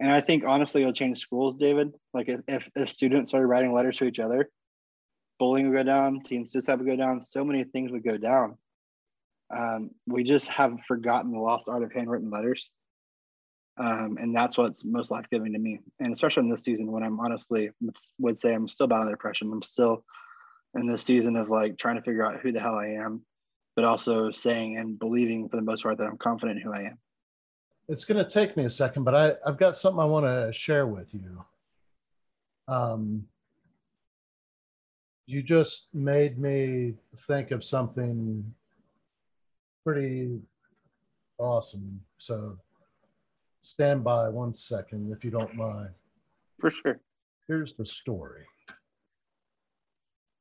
And 0.00 0.12
I 0.12 0.20
think 0.20 0.44
honestly, 0.46 0.80
it'll 0.80 0.92
change 0.92 1.18
schools, 1.18 1.56
David. 1.56 1.92
Like 2.14 2.28
if, 2.28 2.40
if, 2.48 2.68
if 2.74 2.88
students 2.88 3.32
started 3.32 3.48
writing 3.48 3.72
letters 3.72 3.98
to 3.98 4.04
each 4.04 4.20
other, 4.20 4.48
bullying 5.38 5.68
would 5.68 5.76
go 5.76 5.82
down, 5.82 6.20
teen 6.20 6.46
suicide 6.46 6.78
would 6.78 6.86
go 6.86 6.96
down, 6.96 7.20
so 7.20 7.44
many 7.44 7.64
things 7.64 7.90
would 7.92 8.04
go 8.04 8.16
down. 8.16 8.56
Um, 9.54 9.90
we 10.06 10.24
just 10.24 10.48
have 10.48 10.76
forgotten 10.86 11.32
the 11.32 11.38
lost 11.38 11.68
art 11.68 11.82
of 11.82 11.92
handwritten 11.92 12.30
letters. 12.30 12.70
Um, 13.78 14.18
and 14.20 14.34
that's 14.34 14.58
what's 14.58 14.84
most 14.84 15.10
life 15.10 15.26
giving 15.30 15.52
to 15.52 15.58
me. 15.58 15.80
And 16.00 16.12
especially 16.12 16.44
in 16.44 16.50
this 16.50 16.62
season 16.62 16.90
when 16.90 17.02
I'm 17.02 17.20
honestly 17.20 17.70
would 18.18 18.38
say 18.38 18.52
I'm 18.52 18.68
still 18.68 18.88
battling 18.88 19.10
depression. 19.10 19.52
I'm 19.52 19.62
still 19.62 20.04
in 20.74 20.86
this 20.86 21.02
season 21.02 21.36
of 21.36 21.48
like 21.48 21.78
trying 21.78 21.96
to 21.96 22.02
figure 22.02 22.26
out 22.26 22.40
who 22.40 22.52
the 22.52 22.60
hell 22.60 22.74
I 22.74 22.88
am, 22.88 23.22
but 23.76 23.84
also 23.84 24.30
saying 24.30 24.76
and 24.78 24.98
believing 24.98 25.48
for 25.48 25.56
the 25.56 25.62
most 25.62 25.84
part 25.84 25.98
that 25.98 26.06
I'm 26.06 26.18
confident 26.18 26.60
who 26.62 26.72
I 26.72 26.82
am. 26.82 26.98
It's 27.88 28.04
going 28.04 28.22
to 28.22 28.28
take 28.28 28.56
me 28.56 28.64
a 28.64 28.70
second, 28.70 29.04
but 29.04 29.14
I, 29.14 29.32
I've 29.46 29.58
got 29.58 29.76
something 29.76 30.00
I 30.00 30.04
want 30.04 30.26
to 30.26 30.52
share 30.52 30.86
with 30.86 31.14
you. 31.14 31.44
Um, 32.66 33.26
you 35.26 35.42
just 35.42 35.88
made 35.94 36.38
me 36.38 36.94
think 37.26 37.50
of 37.50 37.64
something 37.64 38.54
pretty 39.84 40.40
awesome. 41.38 42.00
So 42.18 42.58
stand 43.62 44.04
by 44.04 44.28
one 44.28 44.54
second 44.54 45.12
if 45.12 45.24
you 45.24 45.30
don't 45.30 45.54
mind. 45.54 45.90
For 46.58 46.70
sure. 46.70 47.00
Here's 47.46 47.74
the 47.74 47.86
story. 47.86 48.44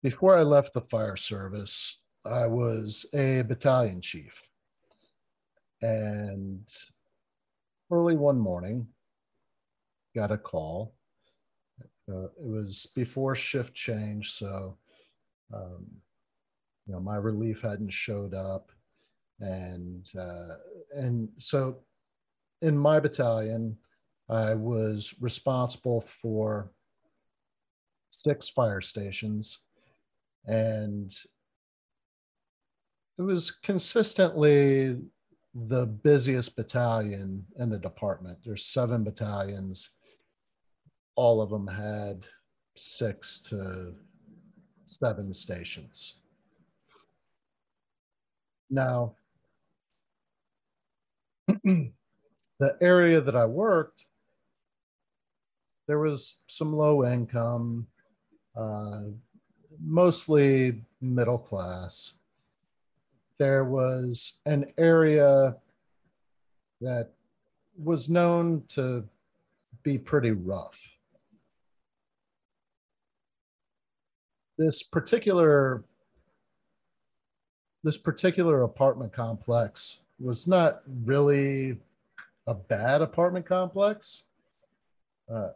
Before 0.04 0.38
I 0.38 0.44
left 0.44 0.74
the 0.74 0.82
fire 0.82 1.16
service, 1.16 2.00
I 2.26 2.46
was 2.46 3.06
a 3.14 3.42
battalion 3.42 4.02
chief. 4.02 4.42
And 5.82 6.68
early 7.92 8.16
one 8.16 8.40
morning, 8.40 8.88
got 10.16 10.32
a 10.32 10.38
call. 10.38 10.94
Uh, 12.12 12.26
it 12.26 12.32
was 12.38 12.88
before 12.96 13.36
shift 13.36 13.74
change, 13.74 14.34
so 14.34 14.78
um, 15.54 15.86
you 16.86 16.94
know 16.94 17.00
my 17.00 17.18
relief 17.18 17.62
hadn't 17.62 17.92
showed 17.92 18.34
up, 18.34 18.72
and 19.40 20.08
uh, 20.18 20.56
and 20.96 21.30
so 21.38 21.78
in 22.62 22.78
my 22.78 23.00
battalion, 23.00 23.78
I 24.30 24.56
was 24.56 25.14
responsible 25.20 26.04
for 26.22 26.72
six 28.10 28.50
fire 28.50 28.82
stations, 28.82 29.60
and 30.46 31.14
it 33.18 33.22
was 33.22 33.52
consistently 33.52 34.98
the 35.54 35.86
busiest 35.86 36.56
battalion 36.56 37.46
in 37.58 37.70
the 37.70 37.78
department. 37.78 38.38
There's 38.46 38.66
seven 38.66 39.04
battalions. 39.04 39.90
All 41.16 41.42
of 41.42 41.50
them 41.50 41.68
had 41.68 42.26
six 42.76 43.42
to 43.50 43.96
seven 44.86 45.34
stations. 45.34 46.16
Now, 48.70 49.16
the 52.60 52.76
area 52.82 53.22
that 53.22 53.36
I 53.36 53.46
worked, 53.46 54.06
there 55.88 56.00
was 56.00 56.36
some 56.48 56.74
low 56.74 57.06
income, 57.06 57.88
uh, 58.56 59.04
mostly 59.84 60.82
middle 61.02 61.38
class. 61.38 62.14
There 63.38 63.64
was 63.64 64.34
an 64.46 64.66
area 64.78 65.56
that 66.82 67.10
was 67.78 68.10
known 68.10 68.64
to 68.70 69.08
be 69.84 69.98
pretty 69.98 70.32
rough. 70.32 70.76
This 74.58 74.82
particular 74.82 75.84
this 77.84 77.98
particular 77.98 78.64
apartment 78.64 79.14
complex 79.14 80.00
was 80.20 80.48
not 80.48 80.82
really 81.06 81.78
a 82.48 82.54
bad 82.54 83.02
apartment 83.02 83.46
complex. 83.46 84.24
Uh, 85.32 85.50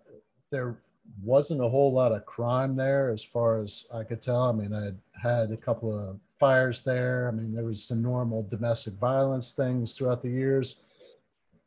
there 0.52 0.78
wasn't 1.24 1.64
a 1.64 1.70
whole 1.70 1.92
lot 1.94 2.12
of 2.12 2.26
crime 2.26 2.76
there 2.76 3.10
as 3.10 3.24
far 3.24 3.64
as 3.64 3.86
I 3.94 4.04
could 4.04 4.22
tell. 4.22 4.44
I 4.44 4.52
mean, 4.52 4.74
I 4.74 4.84
had 4.84 5.00
had 5.22 5.52
a 5.52 5.58
couple 5.58 5.98
of 5.98 6.20
fires 6.40 6.82
there. 6.82 7.28
I 7.28 7.32
mean, 7.32 7.54
there 7.54 7.64
was 7.64 7.88
the 7.88 7.96
normal 7.96 8.44
domestic 8.44 8.94
violence 8.96 9.52
things 9.52 9.96
throughout 9.96 10.22
the 10.22 10.30
years. 10.30 10.76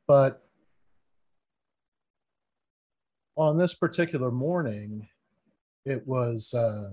But 0.06 0.42
on 3.36 3.56
this 3.56 3.74
particular 3.74 4.30
morning, 4.30 5.08
it 5.84 6.06
was 6.06 6.52
uh, 6.54 6.90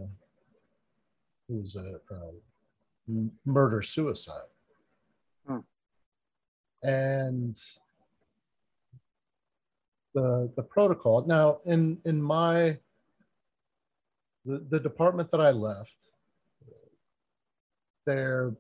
it 1.50 1.54
was 1.54 1.76
a, 1.76 2.00
a 2.14 3.30
murder 3.46 3.82
suicide, 3.82 4.50
hmm. 5.48 5.60
and 6.84 7.60
the 10.14 10.52
the 10.56 10.64
protocol. 10.64 11.26
Now, 11.26 11.60
in 11.66 11.98
in 12.06 12.22
my 12.22 12.78
the, 14.46 14.66
the 14.70 14.80
department 14.80 15.32
that 15.32 15.42
I 15.42 15.52
left, 15.52 15.96
there 18.06 18.54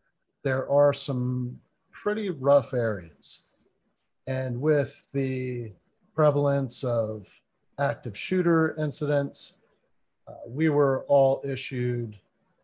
there 0.44 0.70
are 0.70 0.94
some 0.94 1.60
pretty 1.92 2.30
rough 2.30 2.74
areas, 2.74 3.42
and 4.28 4.62
with 4.62 4.94
the 5.14 5.72
prevalence 6.16 6.84
of 6.84 7.26
active 7.80 8.18
shooter 8.18 8.76
incidents, 8.78 9.54
uh, 10.28 10.34
we 10.48 10.70
were 10.70 11.04
all 11.08 11.42
issued 11.44 12.18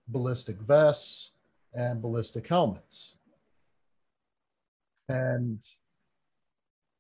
ballistic 0.09 0.57
vests 0.57 1.31
and 1.73 2.01
ballistic 2.01 2.47
helmets. 2.47 3.13
And 5.09 5.61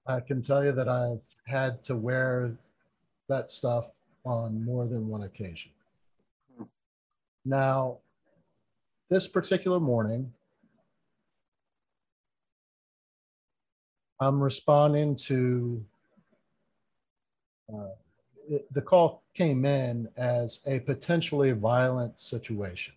I 0.05 0.19
can 0.21 0.41
tell 0.41 0.63
you 0.63 0.71
that 0.71 0.87
I've 0.87 1.21
had 1.47 1.83
to 1.83 1.95
wear 1.95 2.51
that 3.29 3.49
stuff 3.49 3.85
on 4.25 4.63
more 4.63 4.85
than 4.85 5.07
one 5.07 5.23
occasion. 5.23 5.71
Now, 7.45 7.99
this 9.09 9.27
particular 9.27 9.79
morning, 9.79 10.33
I'm 14.19 14.41
responding 14.41 15.15
to 15.27 15.85
uh, 17.73 17.89
it, 18.49 18.73
the 18.73 18.81
call 18.81 19.23
came 19.33 19.65
in 19.65 20.07
as 20.17 20.59
a 20.65 20.79
potentially 20.79 21.51
violent 21.51 22.19
situation. 22.19 22.93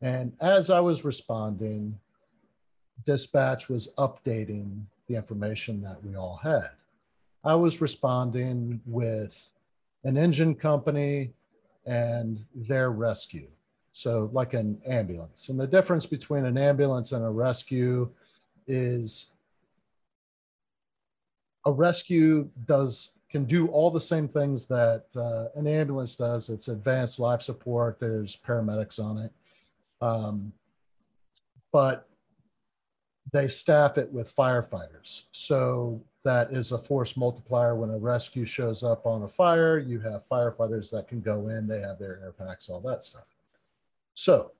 And 0.00 0.32
as 0.40 0.70
I 0.70 0.80
was 0.80 1.04
responding, 1.04 1.98
dispatch 3.06 3.68
was 3.68 3.88
updating 3.98 4.82
the 5.08 5.16
information 5.16 5.82
that 5.82 6.02
we 6.04 6.16
all 6.16 6.40
had. 6.42 6.70
I 7.44 7.54
was 7.54 7.80
responding 7.80 8.80
with 8.86 9.50
an 10.04 10.16
engine 10.16 10.54
company 10.54 11.32
and 11.86 12.44
their 12.54 12.90
rescue. 12.90 13.48
So, 13.92 14.30
like 14.32 14.54
an 14.54 14.80
ambulance. 14.86 15.48
And 15.50 15.60
the 15.60 15.66
difference 15.66 16.06
between 16.06 16.46
an 16.46 16.58
ambulance 16.58 17.12
and 17.12 17.24
a 17.24 17.28
rescue 17.28 18.10
is 18.66 19.26
a 21.64 21.70
rescue 21.70 22.48
does 22.66 23.10
can 23.30 23.44
do 23.44 23.66
all 23.68 23.90
the 23.90 24.00
same 24.00 24.28
things 24.28 24.66
that 24.66 25.06
uh, 25.16 25.46
an 25.58 25.66
ambulance 25.66 26.14
does. 26.14 26.48
It's 26.48 26.68
advanced 26.68 27.18
life 27.18 27.42
support. 27.42 27.98
There's 27.98 28.38
paramedics 28.46 29.00
on 29.00 29.18
it, 29.18 29.32
um, 30.00 30.52
but 31.72 32.08
they 33.32 33.48
staff 33.48 33.98
it 33.98 34.12
with 34.12 34.34
firefighters. 34.36 35.22
So 35.32 36.00
that 36.24 36.52
is 36.52 36.72
a 36.72 36.78
force 36.78 37.16
multiplier 37.16 37.74
when 37.74 37.90
a 37.90 37.98
rescue 37.98 38.46
shows 38.46 38.82
up 38.82 39.06
on 39.06 39.22
a 39.22 39.28
fire. 39.28 39.78
You 39.78 40.00
have 40.00 40.28
firefighters 40.28 40.90
that 40.90 41.06
can 41.06 41.20
go 41.20 41.48
in, 41.48 41.66
they 41.66 41.80
have 41.80 41.98
their 41.98 42.18
air 42.22 42.32
packs, 42.32 42.68
all 42.68 42.80
that 42.80 43.04
stuff. 43.04 43.24
So 44.14 44.52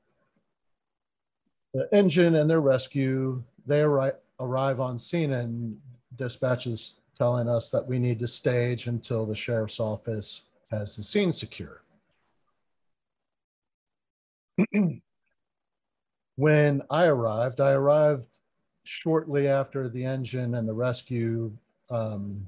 the 1.73 1.89
engine 1.93 2.37
and 2.37 2.49
their 2.49 2.61
rescue, 2.61 3.43
they 3.67 3.81
arrive, 3.81 4.17
arrive 4.39 4.79
on 4.79 4.99
scene 4.99 5.33
and 5.33 5.79
dispatches 6.17 6.95
telling 7.17 7.49
us 7.49 7.71
that 7.71 7.87
we 7.87 7.99
need 7.99 8.19
to 8.19 8.29
stage 8.29 8.87
until 8.87 9.25
the 9.25 9.35
sheriff's 9.35 9.81
office 9.81 10.43
has 10.71 10.97
the 10.97 11.03
scene 11.03 11.33
secure. 11.33 11.81
when 16.37 16.83
I 16.91 17.05
arrived, 17.05 17.61
I 17.61 17.71
arrived 17.71 18.27
shortly 18.85 19.49
after 19.49 19.89
the 19.89 20.05
engine 20.05 20.55
and 20.55 20.69
the 20.69 20.73
rescue 20.73 21.53
um, 21.91 22.47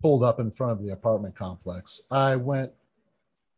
pulled 0.00 0.22
up 0.22 0.40
in 0.40 0.50
front 0.50 0.72
of 0.72 0.84
the 0.84 0.92
apartment 0.92 1.34
complex. 1.34 2.02
I 2.10 2.36
went, 2.36 2.72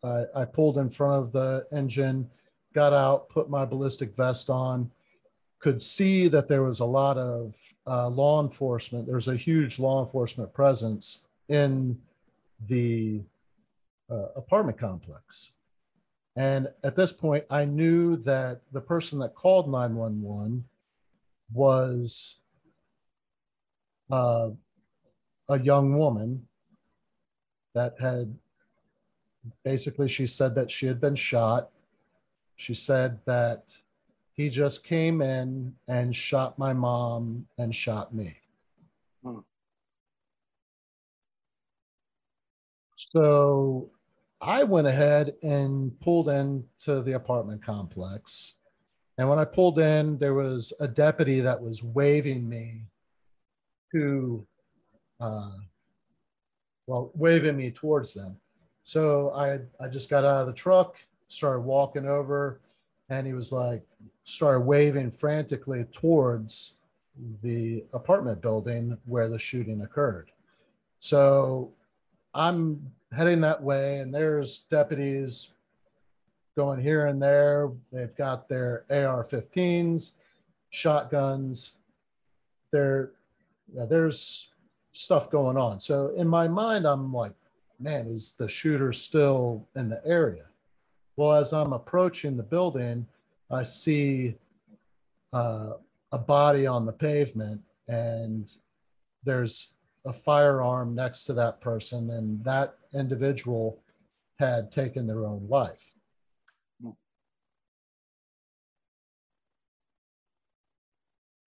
I, 0.02 0.24
I 0.34 0.44
pulled 0.44 0.78
in 0.78 0.90
front 0.90 1.22
of 1.22 1.32
the 1.32 1.66
engine, 1.72 2.30
got 2.74 2.92
out, 2.92 3.28
put 3.28 3.50
my 3.50 3.64
ballistic 3.64 4.16
vest 4.16 4.48
on, 4.50 4.90
could 5.60 5.82
see 5.82 6.28
that 6.28 6.48
there 6.48 6.62
was 6.62 6.80
a 6.80 6.84
lot 6.84 7.18
of 7.18 7.54
uh, 7.86 8.08
law 8.08 8.42
enforcement. 8.42 9.06
There's 9.06 9.28
a 9.28 9.36
huge 9.36 9.78
law 9.78 10.04
enforcement 10.04 10.52
presence 10.52 11.18
in 11.48 11.98
the 12.68 13.20
uh, 14.10 14.28
apartment 14.36 14.78
complex. 14.78 15.50
And 16.36 16.68
at 16.84 16.94
this 16.94 17.12
point, 17.12 17.44
I 17.50 17.64
knew 17.64 18.16
that 18.18 18.60
the 18.72 18.80
person 18.80 19.18
that 19.18 19.34
called 19.34 19.66
911 19.68 20.64
was 21.52 22.36
uh, 24.10 24.50
a 25.48 25.58
young 25.58 25.98
woman 25.98 26.46
that 27.74 27.94
had 28.00 28.34
basically, 29.64 30.08
she 30.08 30.26
said 30.26 30.54
that 30.54 30.70
she 30.70 30.86
had 30.86 31.00
been 31.00 31.14
shot. 31.14 31.70
She 32.56 32.74
said 32.74 33.20
that 33.24 33.64
he 34.32 34.50
just 34.50 34.84
came 34.84 35.22
in 35.22 35.74
and 35.86 36.14
shot 36.14 36.58
my 36.58 36.72
mom 36.72 37.46
and 37.56 37.74
shot 37.74 38.14
me. 38.14 38.36
Hmm. 39.22 39.40
So 42.96 43.90
I 44.40 44.64
went 44.64 44.86
ahead 44.86 45.34
and 45.42 45.98
pulled 46.00 46.28
into 46.28 47.02
the 47.02 47.12
apartment 47.12 47.64
complex. 47.64 48.54
And 49.18 49.28
when 49.28 49.40
I 49.40 49.44
pulled 49.44 49.80
in, 49.80 50.16
there 50.18 50.34
was 50.34 50.72
a 50.78 50.86
deputy 50.86 51.40
that 51.40 51.60
was 51.60 51.82
waving 51.82 52.48
me 52.48 52.82
to, 53.92 54.46
uh, 55.20 55.50
well, 56.86 57.10
waving 57.14 57.56
me 57.56 57.72
towards 57.72 58.14
them. 58.14 58.36
So 58.84 59.32
I, 59.34 59.58
I 59.84 59.88
just 59.88 60.08
got 60.08 60.24
out 60.24 60.42
of 60.42 60.46
the 60.46 60.52
truck, 60.52 60.94
started 61.28 61.60
walking 61.60 62.06
over, 62.06 62.60
and 63.10 63.26
he 63.26 63.32
was 63.32 63.50
like, 63.50 63.82
started 64.24 64.60
waving 64.60 65.10
frantically 65.10 65.84
towards 65.92 66.74
the 67.42 67.84
apartment 67.92 68.40
building 68.40 68.96
where 69.04 69.28
the 69.28 69.38
shooting 69.38 69.82
occurred. 69.82 70.30
So 71.00 71.72
I'm 72.34 72.92
heading 73.12 73.40
that 73.40 73.62
way, 73.62 73.98
and 73.98 74.14
there's 74.14 74.60
deputies 74.70 75.48
going 76.58 76.80
here 76.80 77.06
and 77.06 77.22
there. 77.22 77.70
They've 77.92 78.16
got 78.16 78.48
their 78.48 78.84
AR 78.90 79.24
15s, 79.24 80.10
shotguns. 80.70 81.74
There's 82.72 84.48
stuff 84.92 85.30
going 85.30 85.56
on. 85.56 85.78
So 85.78 86.08
in 86.16 86.26
my 86.26 86.48
mind, 86.48 86.84
I'm 86.84 87.12
like, 87.12 87.34
man, 87.78 88.08
is 88.08 88.34
the 88.36 88.48
shooter 88.48 88.92
still 88.92 89.68
in 89.76 89.88
the 89.88 90.04
area? 90.04 90.46
Well, 91.14 91.34
as 91.34 91.52
I'm 91.52 91.72
approaching 91.72 92.36
the 92.36 92.42
building, 92.42 93.06
I 93.48 93.62
see 93.62 94.34
uh, 95.32 95.74
a 96.10 96.18
body 96.18 96.66
on 96.66 96.86
the 96.86 96.92
pavement, 96.92 97.60
and 97.86 98.52
there's 99.22 99.68
a 100.04 100.12
firearm 100.12 100.96
next 100.96 101.22
to 101.26 101.34
that 101.34 101.60
person, 101.60 102.10
and 102.10 102.42
that 102.42 102.74
individual 102.92 103.78
had 104.40 104.72
taken 104.72 105.06
their 105.06 105.24
own 105.24 105.46
life. 105.48 105.87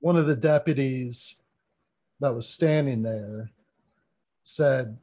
One 0.01 0.17
of 0.17 0.25
the 0.25 0.35
deputies 0.35 1.35
that 2.19 2.33
was 2.33 2.49
standing 2.49 3.03
there 3.03 3.51
said, 4.43 4.97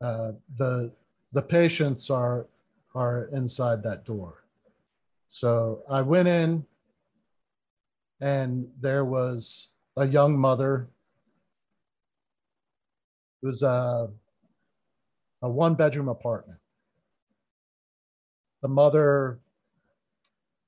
uh, 0.00 0.32
the 0.58 0.90
the 1.32 1.42
patients 1.42 2.10
are 2.10 2.46
are 2.94 3.28
inside 3.32 3.82
that 3.82 4.04
door. 4.04 4.44
So 5.28 5.82
I 5.90 6.00
went 6.00 6.26
in, 6.28 6.64
and 8.20 8.66
there 8.80 9.04
was 9.04 9.68
a 9.96 10.06
young 10.06 10.38
mother. 10.38 10.88
It 13.42 13.46
was 13.46 13.62
a 13.62 14.08
a 15.42 15.50
one 15.50 15.74
bedroom 15.74 16.08
apartment. 16.08 16.60
The 18.62 18.68
mother 18.68 19.38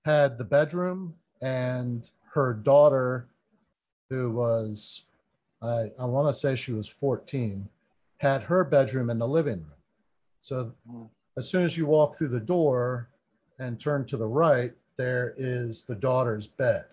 had 0.05 0.37
the 0.37 0.45
bedroom, 0.45 1.15
and 1.41 2.03
her 2.37 2.53
daughter, 2.53 3.29
who 4.11 4.31
was 4.31 5.03
I, 5.63 5.91
I 5.99 6.05
want 6.05 6.33
to 6.33 6.39
say 6.39 6.55
she 6.55 6.73
was 6.73 6.87
14, 6.87 7.67
had 8.19 8.43
her 8.43 8.63
bedroom 8.63 9.09
in 9.09 9.19
the 9.19 9.27
living 9.27 9.61
room. 9.61 9.81
So 10.43 10.75
Mm. 10.89 11.09
as 11.39 11.49
soon 11.49 11.65
as 11.65 11.77
you 11.79 11.87
walk 11.87 12.17
through 12.17 12.29
the 12.29 12.39
door 12.57 13.09
and 13.59 13.81
turn 13.81 14.05
to 14.07 14.19
the 14.19 14.27
right, 14.27 14.75
there 14.99 15.35
is 15.39 15.85
the 15.85 15.95
daughter's 15.95 16.47
bed. 16.47 16.85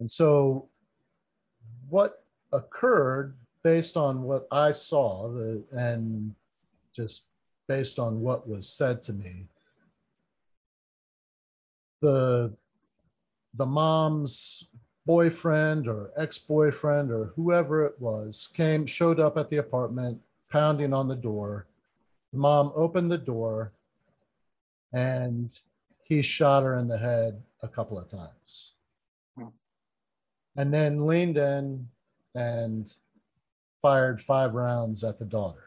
And 0.00 0.10
so 0.10 0.68
what 1.88 2.24
occurred 2.52 3.36
based 3.62 3.96
on 3.96 4.24
what 4.24 4.48
I 4.50 4.72
saw 4.72 5.28
the, 5.28 5.62
and 5.70 6.34
just 6.92 7.22
based 7.68 8.00
on 8.00 8.20
what 8.20 8.48
was 8.48 8.68
said 8.68 9.04
to 9.04 9.12
me, 9.12 9.46
the 12.00 12.52
the 13.54 13.66
mom's 13.66 14.64
boyfriend 15.04 15.88
or 15.88 16.12
ex-boyfriend 16.16 17.10
or 17.10 17.32
whoever 17.36 17.84
it 17.84 18.00
was 18.00 18.48
came 18.54 18.86
showed 18.86 19.18
up 19.18 19.36
at 19.36 19.50
the 19.50 19.56
apartment 19.56 20.20
pounding 20.50 20.92
on 20.92 21.08
the 21.08 21.16
door. 21.16 21.66
The 22.32 22.38
mom 22.38 22.72
opened 22.74 23.10
the 23.10 23.18
door 23.18 23.72
and 24.92 25.50
he 26.04 26.22
shot 26.22 26.62
her 26.62 26.78
in 26.78 26.88
the 26.88 26.98
head 26.98 27.42
a 27.62 27.68
couple 27.68 27.98
of 27.98 28.10
times. 28.10 28.72
And 30.54 30.72
then 30.72 31.06
leaned 31.06 31.38
in 31.38 31.88
and 32.34 32.92
fired 33.80 34.22
five 34.22 34.52
rounds 34.52 35.02
at 35.02 35.18
the 35.18 35.24
daughter. 35.24 35.64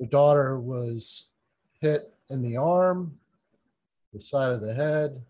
The 0.00 0.06
daughter 0.06 0.58
was 0.58 1.26
hit 1.80 2.12
in 2.28 2.42
the 2.42 2.56
arm 2.56 3.19
the 4.12 4.20
side 4.20 4.52
of 4.52 4.60
the 4.60 4.74
head 4.74 5.22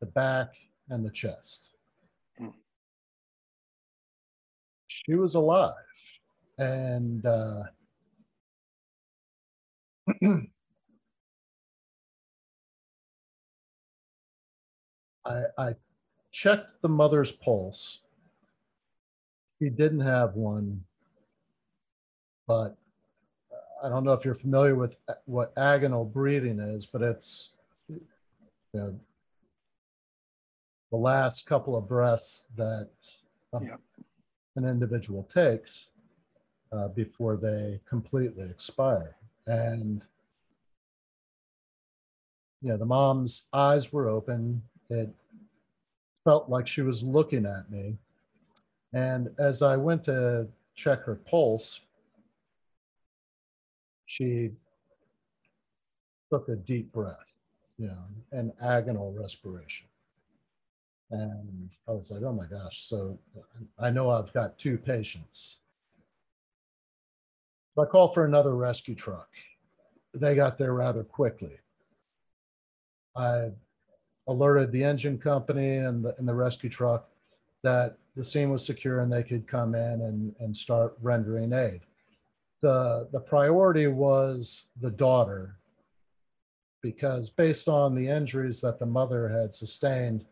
the 0.00 0.06
back, 0.06 0.54
and 0.88 1.04
the 1.04 1.10
chest. 1.10 1.68
Hmm. 2.38 2.48
She 4.86 5.14
was 5.14 5.34
alive. 5.34 5.74
And 6.56 7.26
uh, 7.26 7.62
I, 15.24 15.42
I 15.56 15.74
checked 16.32 16.82
the 16.82 16.88
mother's 16.88 17.32
pulse. 17.32 18.00
She 19.60 19.68
didn't 19.68 20.00
have 20.00 20.34
one, 20.34 20.84
but 22.46 22.76
I 23.82 23.88
don't 23.88 24.04
know 24.04 24.12
if 24.12 24.24
you're 24.24 24.34
familiar 24.34 24.74
with 24.74 24.94
what 25.26 25.54
agonal 25.56 26.12
breathing 26.12 26.60
is, 26.60 26.86
but 26.86 27.02
it's 27.02 27.50
you 28.72 28.80
know, 28.80 29.00
the 30.90 30.96
last 30.96 31.46
couple 31.46 31.76
of 31.76 31.88
breaths 31.88 32.44
that 32.56 32.90
um, 33.52 33.64
Yeah. 33.64 33.76
an 34.56 34.64
individual 34.64 35.28
takes 35.32 35.88
uh, 36.72 36.88
before 36.88 37.36
they 37.36 37.80
completely 37.88 38.44
expire. 38.48 39.16
And 39.46 40.02
you 42.60 42.70
know, 42.70 42.76
the 42.76 42.86
mom's 42.86 43.44
eyes 43.52 43.92
were 43.92 44.08
open. 44.08 44.62
It 44.90 45.14
felt 46.24 46.48
like 46.48 46.66
she 46.66 46.82
was 46.82 47.02
looking 47.02 47.46
at 47.46 47.70
me. 47.70 47.96
And 48.92 49.30
as 49.38 49.62
I 49.62 49.76
went 49.76 50.04
to 50.04 50.48
check 50.74 51.02
her 51.04 51.14
pulse, 51.14 51.80
she 54.06 54.50
took 56.32 56.48
a 56.48 56.56
deep 56.56 56.92
breath, 56.92 57.16
you 57.78 57.86
know, 57.86 57.98
an 58.32 58.52
agonal 58.62 59.16
respiration. 59.18 59.86
And 61.10 61.70
I 61.88 61.92
was 61.92 62.10
like, 62.10 62.22
oh 62.22 62.32
my 62.32 62.46
gosh. 62.46 62.86
So 62.86 63.18
I 63.78 63.90
know 63.90 64.10
I've 64.10 64.32
got 64.32 64.58
two 64.58 64.76
patients. 64.76 65.56
So 67.74 67.82
I 67.82 67.86
called 67.86 68.12
for 68.12 68.24
another 68.24 68.54
rescue 68.56 68.94
truck. 68.94 69.28
They 70.12 70.34
got 70.34 70.58
there 70.58 70.74
rather 70.74 71.04
quickly. 71.04 71.58
I 73.16 73.50
alerted 74.26 74.72
the 74.72 74.84
engine 74.84 75.18
company 75.18 75.76
and 75.76 76.04
the, 76.04 76.14
and 76.18 76.28
the 76.28 76.34
rescue 76.34 76.68
truck 76.68 77.08
that 77.62 77.96
the 78.16 78.24
scene 78.24 78.50
was 78.50 78.66
secure 78.66 79.00
and 79.00 79.12
they 79.12 79.22
could 79.22 79.46
come 79.46 79.74
in 79.74 80.02
and, 80.02 80.34
and 80.40 80.56
start 80.56 80.96
rendering 81.00 81.52
aid. 81.52 81.80
The, 82.60 83.08
the 83.12 83.20
priority 83.20 83.86
was 83.86 84.64
the 84.80 84.90
daughter 84.90 85.56
because 86.82 87.30
based 87.30 87.68
on 87.68 87.94
the 87.94 88.08
injuries 88.08 88.60
that 88.60 88.78
the 88.78 88.86
mother 88.86 89.28
had 89.28 89.52
sustained, 89.54 90.24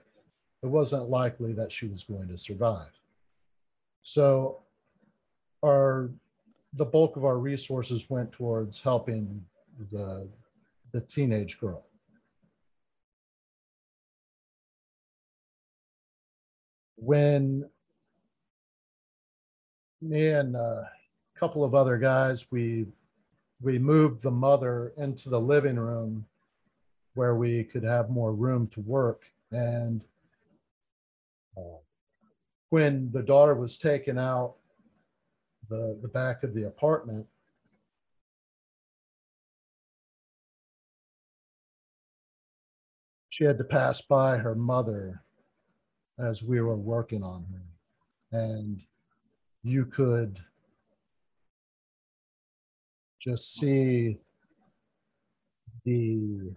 it 0.63 0.67
wasn't 0.67 1.09
likely 1.09 1.53
that 1.53 1.73
she 1.73 1.87
was 1.87 2.05
going 2.05 2.29
to 2.29 2.39
survive. 2.39 2.91
So 4.03 4.63
our 5.65 6.11
the 6.75 6.85
bulk 6.85 7.17
of 7.17 7.25
our 7.25 7.39
resources 7.39 8.09
went 8.09 8.33
towards 8.33 8.81
helping 8.81 9.45
the 9.91 10.29
the 10.93 11.01
teenage 11.01 11.59
girl. 11.59 11.85
When 16.97 17.69
me 20.01 20.29
and 20.29 20.57
a 20.57 20.91
couple 21.39 21.65
of 21.65 21.75
other 21.75 21.99
guys, 21.99 22.47
we 22.51 22.87
we 23.61 23.79
moved 23.79 24.23
the 24.23 24.31
mother 24.31 24.93
into 24.97 25.29
the 25.29 25.41
living 25.41 25.77
room 25.77 26.27
where 27.17 27.35
we 27.35 27.65
could 27.65 27.83
have 27.83 28.11
more 28.11 28.35
room 28.35 28.69
to 28.69 28.81
work. 28.83 29.23
And 29.51 30.03
uh, 31.57 31.79
when 32.69 33.11
the 33.11 33.23
daughter 33.23 33.55
was 33.55 33.79
taken 33.79 34.19
out 34.19 34.57
the, 35.71 35.99
the 36.03 36.09
back 36.09 36.43
of 36.43 36.53
the 36.55 36.67
apartment, 36.67 37.27
she 43.31 43.45
had 43.45 43.57
to 43.59 43.65
pass 43.65 44.03
by 44.03 44.37
her 44.37 44.55
mother 44.55 45.23
as 46.19 46.43
we 46.43 46.61
were 46.61 46.77
working 46.77 47.23
on 47.23 47.47
her. 47.51 48.39
And 48.39 48.83
you 49.63 49.87
could 49.87 50.39
just 53.21 53.55
see 53.55 54.19
the 55.85 56.55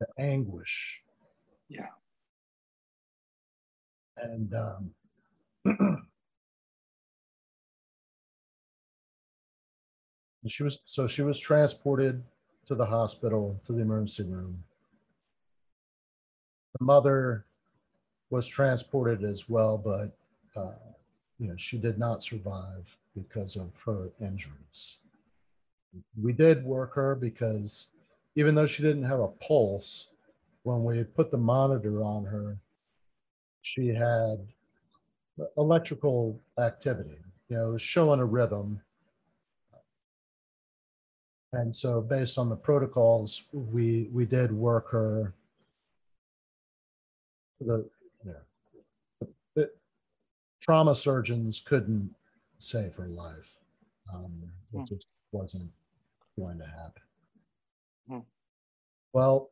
the 0.00 0.06
anguish. 0.18 1.00
Yeah. 1.68 1.86
and 4.22 4.54
um, 4.54 4.90
she 10.46 10.62
was 10.62 10.78
so 10.84 11.06
she 11.06 11.22
was 11.22 11.38
transported 11.38 12.22
to 12.66 12.74
the 12.74 12.86
hospital 12.86 13.60
to 13.66 13.72
the 13.72 13.80
emergency 13.80 14.24
room. 14.24 14.62
The 16.78 16.84
mother 16.84 17.44
was 18.30 18.46
transported 18.46 19.24
as 19.24 19.48
well 19.48 19.76
but 19.78 20.16
uh, 20.60 20.74
you 21.38 21.48
know 21.48 21.56
she 21.56 21.78
did 21.78 21.98
not 21.98 22.22
survive 22.22 22.96
because 23.14 23.56
of 23.56 23.70
her 23.84 24.10
injuries. 24.20 24.96
We 26.20 26.32
did 26.32 26.64
work 26.64 26.94
her 26.94 27.16
because 27.16 27.88
even 28.36 28.54
though 28.54 28.66
she 28.66 28.82
didn't 28.82 29.04
have 29.04 29.20
a 29.20 29.28
pulse 29.28 30.08
when 30.62 30.84
we 30.84 31.02
put 31.04 31.30
the 31.30 31.36
monitor 31.36 32.02
on 32.02 32.24
her 32.24 32.56
she 33.62 33.88
had 33.88 34.46
electrical 35.56 36.40
activity, 36.58 37.18
you 37.48 37.56
know, 37.56 37.76
showing 37.78 38.20
a 38.20 38.24
rhythm. 38.24 38.80
And 41.52 41.74
so 41.74 42.00
based 42.00 42.38
on 42.38 42.48
the 42.48 42.56
protocols, 42.56 43.42
we, 43.52 44.08
we 44.12 44.24
did 44.24 44.52
work 44.52 44.90
her. 44.90 45.34
The, 47.60 47.88
yeah, 48.24 48.32
the- 49.20 49.28
the 49.54 49.70
trauma 50.62 50.94
surgeons 50.94 51.62
couldn't 51.64 52.14
save 52.58 52.94
her 52.94 53.08
life. 53.08 53.50
Um, 54.12 54.50
Hmm. 54.72 54.80
it 54.82 54.88
just 54.88 55.06
wasn't 55.32 55.70
going 56.38 56.58
to 56.58 56.66
happen. 56.66 57.02
Hmm. 58.10 58.18
Well, 59.12 59.50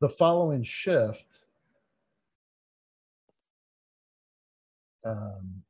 the 0.00 0.08
following 0.08 0.64
shift, 0.64 1.24
um, 5.04 5.62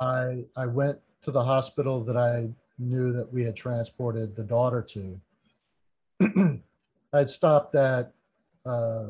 I 0.00 0.44
I 0.56 0.66
went 0.66 0.98
to 1.22 1.30
the 1.30 1.44
hospital 1.44 2.02
that 2.04 2.16
I 2.16 2.48
knew 2.78 3.12
that 3.12 3.32
we 3.32 3.44
had 3.44 3.54
transported 3.54 4.34
the 4.34 4.42
daughter 4.42 4.82
to. 4.82 5.20
I'd 7.12 7.30
stopped 7.30 7.76
at, 7.76 8.12
uh, 8.66 9.06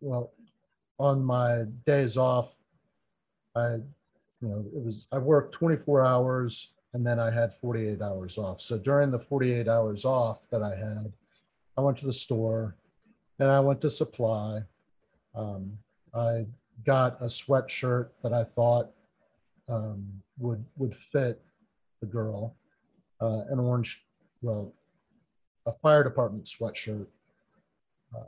well, 0.00 0.32
on 0.98 1.22
my 1.22 1.62
days 1.86 2.16
off, 2.16 2.48
I, 3.54 3.74
you 3.74 4.48
know, 4.48 4.64
it 4.74 4.84
was 4.84 5.06
I 5.12 5.18
worked 5.18 5.54
24 5.54 6.04
hours 6.04 6.70
and 6.94 7.06
then 7.06 7.18
I 7.18 7.30
had 7.30 7.54
48 7.54 8.02
hours 8.02 8.36
off. 8.36 8.60
So 8.60 8.78
during 8.78 9.10
the 9.10 9.18
48 9.18 9.68
hours 9.68 10.04
off 10.04 10.40
that 10.50 10.62
I 10.62 10.76
had, 10.76 11.12
I 11.76 11.80
went 11.80 11.98
to 11.98 12.06
the 12.06 12.12
store, 12.12 12.76
and 13.38 13.50
I 13.50 13.60
went 13.60 13.80
to 13.80 13.90
supply. 13.90 14.62
Um, 15.34 15.78
I 16.14 16.46
got 16.84 17.20
a 17.20 17.26
sweatshirt 17.26 18.08
that 18.22 18.32
I 18.32 18.44
thought 18.44 18.90
um, 19.68 20.06
would 20.38 20.64
would 20.76 20.94
fit 21.12 21.40
the 22.00 22.06
girl, 22.06 22.56
uh, 23.20 23.44
an 23.48 23.58
orange, 23.58 24.04
well, 24.42 24.74
a 25.64 25.72
fire 25.72 26.04
department 26.04 26.44
sweatshirt 26.44 27.06
uh, 28.14 28.24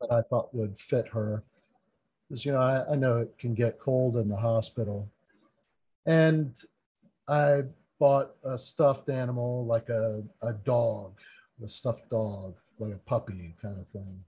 that 0.00 0.10
I 0.10 0.22
thought 0.22 0.52
would 0.54 0.76
fit 0.80 1.06
her, 1.08 1.44
because 2.28 2.44
you 2.44 2.50
know 2.50 2.60
I, 2.60 2.92
I 2.92 2.96
know 2.96 3.18
it 3.18 3.38
can 3.38 3.54
get 3.54 3.78
cold 3.78 4.16
in 4.16 4.28
the 4.28 4.36
hospital, 4.36 5.08
and 6.04 6.52
I 7.28 7.62
bought 7.98 8.36
a 8.44 8.58
stuffed 8.58 9.08
animal 9.08 9.64
like 9.66 9.88
a, 9.88 10.22
a 10.42 10.52
dog, 10.52 11.18
a 11.64 11.68
stuffed 11.68 12.10
dog, 12.10 12.54
like 12.78 12.92
a 12.92 12.98
puppy 13.06 13.54
kind 13.62 13.78
of 13.78 13.86
thing. 13.88 14.22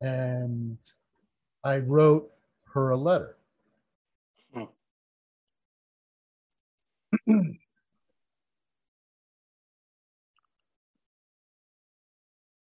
And 0.00 0.78
I 1.62 1.76
wrote 1.78 2.32
her 2.74 2.90
a 2.90 2.96
letter. 2.96 3.36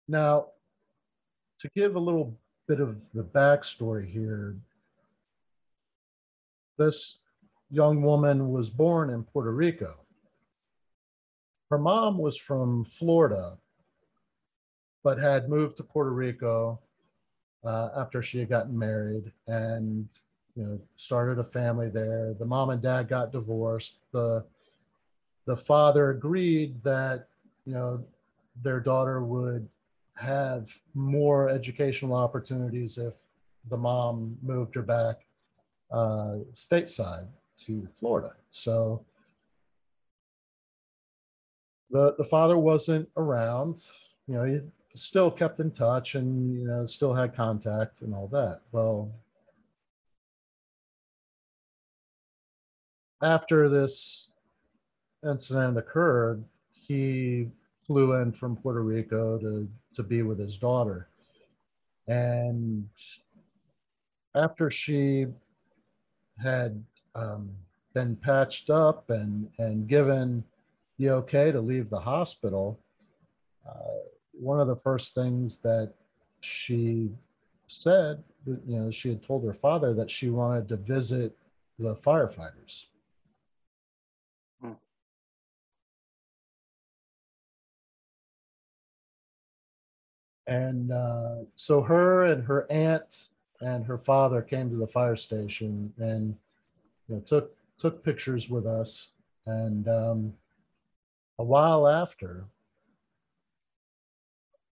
now, 0.07 0.45
to 1.59 1.69
give 1.75 1.95
a 1.95 1.99
little 1.99 2.37
bit 2.67 2.79
of 2.79 2.97
the 3.13 3.23
backstory 3.23 4.07
here, 4.11 4.55
this 6.77 7.17
young 7.71 8.01
woman 8.01 8.49
was 8.49 8.69
born 8.69 9.09
in 9.09 9.23
Puerto 9.23 9.51
Rico. 9.51 9.95
Her 11.69 11.77
mom 11.77 12.17
was 12.17 12.37
from 12.37 12.83
Florida, 12.83 13.57
but 15.03 15.17
had 15.17 15.49
moved 15.49 15.77
to 15.77 15.83
Puerto 15.83 16.11
Rico 16.11 16.79
uh, 17.63 17.89
after 17.95 18.21
she 18.21 18.39
had 18.39 18.49
gotten 18.49 18.77
married 18.77 19.31
and 19.47 20.07
you 20.55 20.63
know 20.63 20.81
started 20.97 21.39
a 21.39 21.45
family 21.45 21.89
there. 21.89 22.35
The 22.37 22.45
mom 22.45 22.71
and 22.71 22.81
dad 22.81 23.07
got 23.07 23.31
divorced. 23.31 23.93
The 24.11 24.43
the 25.45 25.55
father 25.55 26.09
agreed 26.09 26.83
that 26.83 27.29
you 27.65 27.73
know 27.73 28.03
their 28.61 28.81
daughter 28.81 29.23
would 29.23 29.67
have 30.15 30.67
more 30.93 31.49
educational 31.49 32.15
opportunities 32.15 32.97
if 32.97 33.13
the 33.69 33.77
mom 33.77 34.37
moved 34.43 34.75
her 34.75 34.81
back 34.81 35.21
uh, 35.89 36.39
stateside 36.53 37.27
to 37.65 37.87
Florida. 37.99 38.33
So 38.51 39.05
the 41.89 42.15
the 42.17 42.23
father 42.25 42.57
wasn't 42.57 43.09
around. 43.17 43.81
You 44.27 44.35
know, 44.35 44.43
he 44.43 44.59
still 44.95 45.31
kept 45.31 45.59
in 45.59 45.71
touch 45.71 46.15
and 46.15 46.59
you 46.59 46.67
know 46.67 46.85
still 46.85 47.13
had 47.13 47.35
contact 47.35 48.01
and 48.01 48.13
all 48.13 48.27
that. 48.27 48.61
Well, 48.71 49.11
after 53.21 53.69
this 53.69 54.27
incident 55.23 55.77
occurred, 55.77 56.43
he 56.71 57.49
flew 57.85 58.13
in 58.13 58.31
from 58.31 58.55
Puerto 58.55 58.81
Rico 58.81 59.37
to 59.39 59.67
to 59.95 60.03
be 60.03 60.21
with 60.21 60.39
his 60.39 60.57
daughter, 60.57 61.07
and 62.07 62.87
after 64.33 64.71
she 64.71 65.27
had 66.41 66.83
um, 67.15 67.51
been 67.93 68.15
patched 68.15 68.69
up 68.69 69.09
and 69.09 69.49
and 69.57 69.87
given 69.87 70.43
the 70.97 71.09
okay 71.09 71.51
to 71.51 71.59
leave 71.59 71.89
the 71.89 71.99
hospital, 71.99 72.79
uh, 73.67 73.99
one 74.33 74.59
of 74.59 74.67
the 74.67 74.75
first 74.75 75.13
things 75.15 75.57
that 75.57 75.93
she 76.41 77.09
said, 77.67 78.23
you 78.45 78.79
know, 78.79 78.91
she 78.91 79.09
had 79.09 79.23
told 79.23 79.43
her 79.45 79.53
father 79.53 79.93
that 79.93 80.11
she 80.11 80.29
wanted 80.29 80.67
to 80.69 80.77
visit 80.77 81.37
the 81.79 81.95
firefighters. 81.95 82.85
And 90.47 90.91
uh, 90.91 91.35
so 91.55 91.81
her 91.81 92.25
and 92.25 92.43
her 92.43 92.69
aunt 92.69 93.03
and 93.61 93.85
her 93.85 93.97
father 93.97 94.41
came 94.41 94.69
to 94.69 94.75
the 94.75 94.87
fire 94.87 95.15
station 95.15 95.93
and 95.97 96.35
you 97.11 97.17
know, 97.17 97.23
took 97.27 97.55
took 97.79 98.03
pictures 98.03 98.49
with 98.49 98.65
us. 98.65 99.09
And 99.45 99.87
um, 99.87 100.33
a 101.37 101.43
while 101.43 101.87
after, 101.87 102.45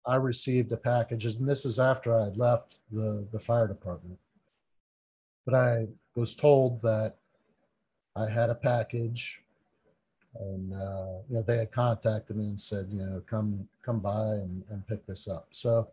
I 0.05 0.15
received 0.15 0.71
a 0.71 0.77
package, 0.77 1.25
and 1.25 1.47
this 1.47 1.65
is 1.65 1.79
after 1.79 2.15
I 2.15 2.25
had 2.25 2.37
left 2.37 2.75
the, 2.91 3.25
the 3.31 3.39
fire 3.39 3.67
department. 3.67 4.19
But 5.45 5.55
I 5.55 5.87
was 6.15 6.35
told 6.35 6.81
that 6.83 7.15
I 8.15 8.29
had 8.29 8.49
a 8.49 8.55
package 8.55 9.39
and 10.39 10.73
uh, 10.73 11.19
you 11.29 11.35
know 11.35 11.41
they 11.41 11.57
had 11.57 11.71
contacted 11.71 12.35
me 12.35 12.45
and 12.45 12.59
said, 12.59 12.87
you 12.91 12.99
know, 12.99 13.21
come 13.27 13.67
come 13.83 13.99
by 13.99 14.33
and, 14.33 14.63
and 14.69 14.85
pick 14.87 15.05
this 15.07 15.27
up. 15.27 15.47
So 15.51 15.87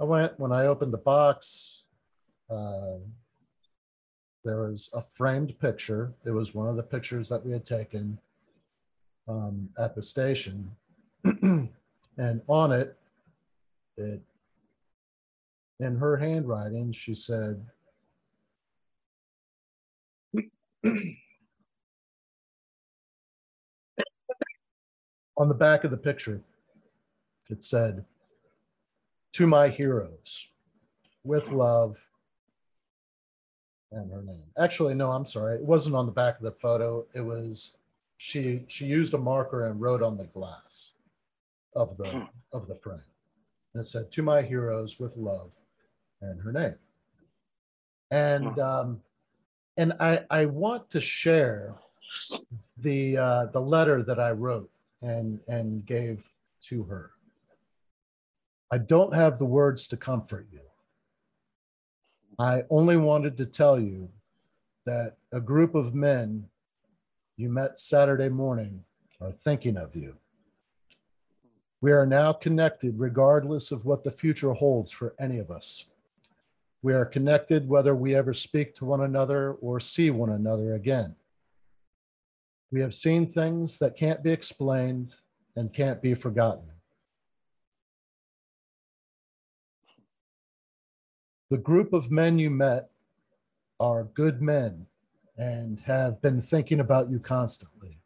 I 0.00 0.04
went. 0.04 0.38
When 0.40 0.52
I 0.52 0.66
opened 0.66 0.92
the 0.92 0.98
box, 0.98 1.84
uh, 2.50 2.96
there 4.44 4.62
was 4.62 4.90
a 4.92 5.02
framed 5.16 5.58
picture. 5.58 6.12
It 6.24 6.30
was 6.30 6.54
one 6.54 6.68
of 6.68 6.76
the 6.76 6.82
pictures 6.82 7.28
that 7.30 7.44
we 7.44 7.52
had 7.52 7.64
taken 7.64 8.18
um, 9.26 9.70
at 9.78 9.94
the 9.94 10.02
station, 10.02 10.70
and 11.24 11.70
on 12.46 12.72
it, 12.72 12.96
it 13.96 14.20
in 15.80 15.96
her 15.96 16.18
handwriting, 16.18 16.92
she 16.92 17.14
said. 17.14 17.64
on 25.36 25.48
the 25.48 25.54
back 25.54 25.84
of 25.84 25.90
the 25.90 25.96
picture, 25.96 26.42
it 27.48 27.64
said, 27.64 28.04
To 29.34 29.46
my 29.46 29.70
heroes, 29.70 30.48
with 31.24 31.50
love, 31.50 31.96
and 33.94 34.10
her 34.12 34.22
name. 34.22 34.42
Actually, 34.58 34.94
no, 34.94 35.10
I'm 35.12 35.24
sorry. 35.26 35.56
It 35.56 35.64
wasn't 35.64 35.94
on 35.94 36.06
the 36.06 36.12
back 36.12 36.36
of 36.36 36.42
the 36.42 36.52
photo. 36.52 37.06
It 37.14 37.20
was 37.20 37.76
she 38.16 38.64
she 38.68 38.86
used 38.86 39.14
a 39.14 39.18
marker 39.18 39.66
and 39.66 39.80
wrote 39.80 40.02
on 40.02 40.16
the 40.16 40.24
glass 40.24 40.92
of 41.74 41.96
the 41.96 42.08
Hmm. 42.08 42.24
of 42.52 42.66
the 42.68 42.74
frame. 42.76 43.00
And 43.74 43.82
it 43.82 43.86
said, 43.86 44.10
To 44.12 44.22
my 44.22 44.42
heroes 44.42 44.98
with 45.00 45.16
love 45.16 45.50
and 46.20 46.40
her 46.40 46.52
name. 46.52 46.76
And 48.10 48.58
um, 48.58 49.02
and 49.76 49.92
I 50.00 50.24
I 50.30 50.46
want 50.46 50.90
to 50.90 51.00
share 51.00 51.74
the 52.78 53.16
uh, 53.16 53.46
the 53.46 53.60
letter 53.60 54.02
that 54.02 54.20
I 54.20 54.30
wrote 54.30 54.70
and 55.02 55.40
and 55.48 55.84
gave 55.86 56.22
to 56.68 56.84
her. 56.84 57.10
I 58.70 58.78
don't 58.78 59.14
have 59.14 59.38
the 59.38 59.44
words 59.44 59.86
to 59.88 59.96
comfort 59.96 60.46
you. 60.52 60.60
I 62.38 62.64
only 62.68 62.96
wanted 62.96 63.36
to 63.38 63.46
tell 63.46 63.78
you 63.78 64.08
that 64.86 65.16
a 65.32 65.40
group 65.40 65.74
of 65.74 65.94
men 65.94 66.48
you 67.36 67.48
met 67.48 67.78
Saturday 67.78 68.28
morning 68.28 68.84
are 69.20 69.32
thinking 69.32 69.76
of 69.76 69.94
you. 69.94 70.16
We 71.80 71.92
are 71.92 72.06
now 72.06 72.32
connected 72.32 72.98
regardless 72.98 73.70
of 73.70 73.84
what 73.84 74.04
the 74.04 74.10
future 74.10 74.52
holds 74.52 74.90
for 74.90 75.14
any 75.18 75.38
of 75.38 75.50
us. 75.50 75.84
We 76.82 76.92
are 76.92 77.04
connected 77.04 77.68
whether 77.68 77.94
we 77.94 78.14
ever 78.14 78.34
speak 78.34 78.74
to 78.76 78.84
one 78.84 79.02
another 79.02 79.52
or 79.52 79.80
see 79.80 80.10
one 80.10 80.30
another 80.30 80.74
again. 80.74 81.14
We 82.72 82.80
have 82.80 82.94
seen 82.94 83.32
things 83.32 83.76
that 83.78 83.96
can't 83.96 84.22
be 84.22 84.32
explained 84.32 85.12
and 85.56 85.72
can't 85.72 86.02
be 86.02 86.14
forgotten. 86.14 86.73
The 91.54 91.60
group 91.60 91.92
of 91.92 92.10
men 92.10 92.40
you 92.40 92.50
met 92.50 92.90
are 93.78 94.02
good 94.02 94.42
men 94.42 94.86
and 95.38 95.78
have 95.86 96.20
been 96.20 96.42
thinking 96.42 96.80
about 96.80 97.12
you 97.12 97.20
constantly. 97.20 98.00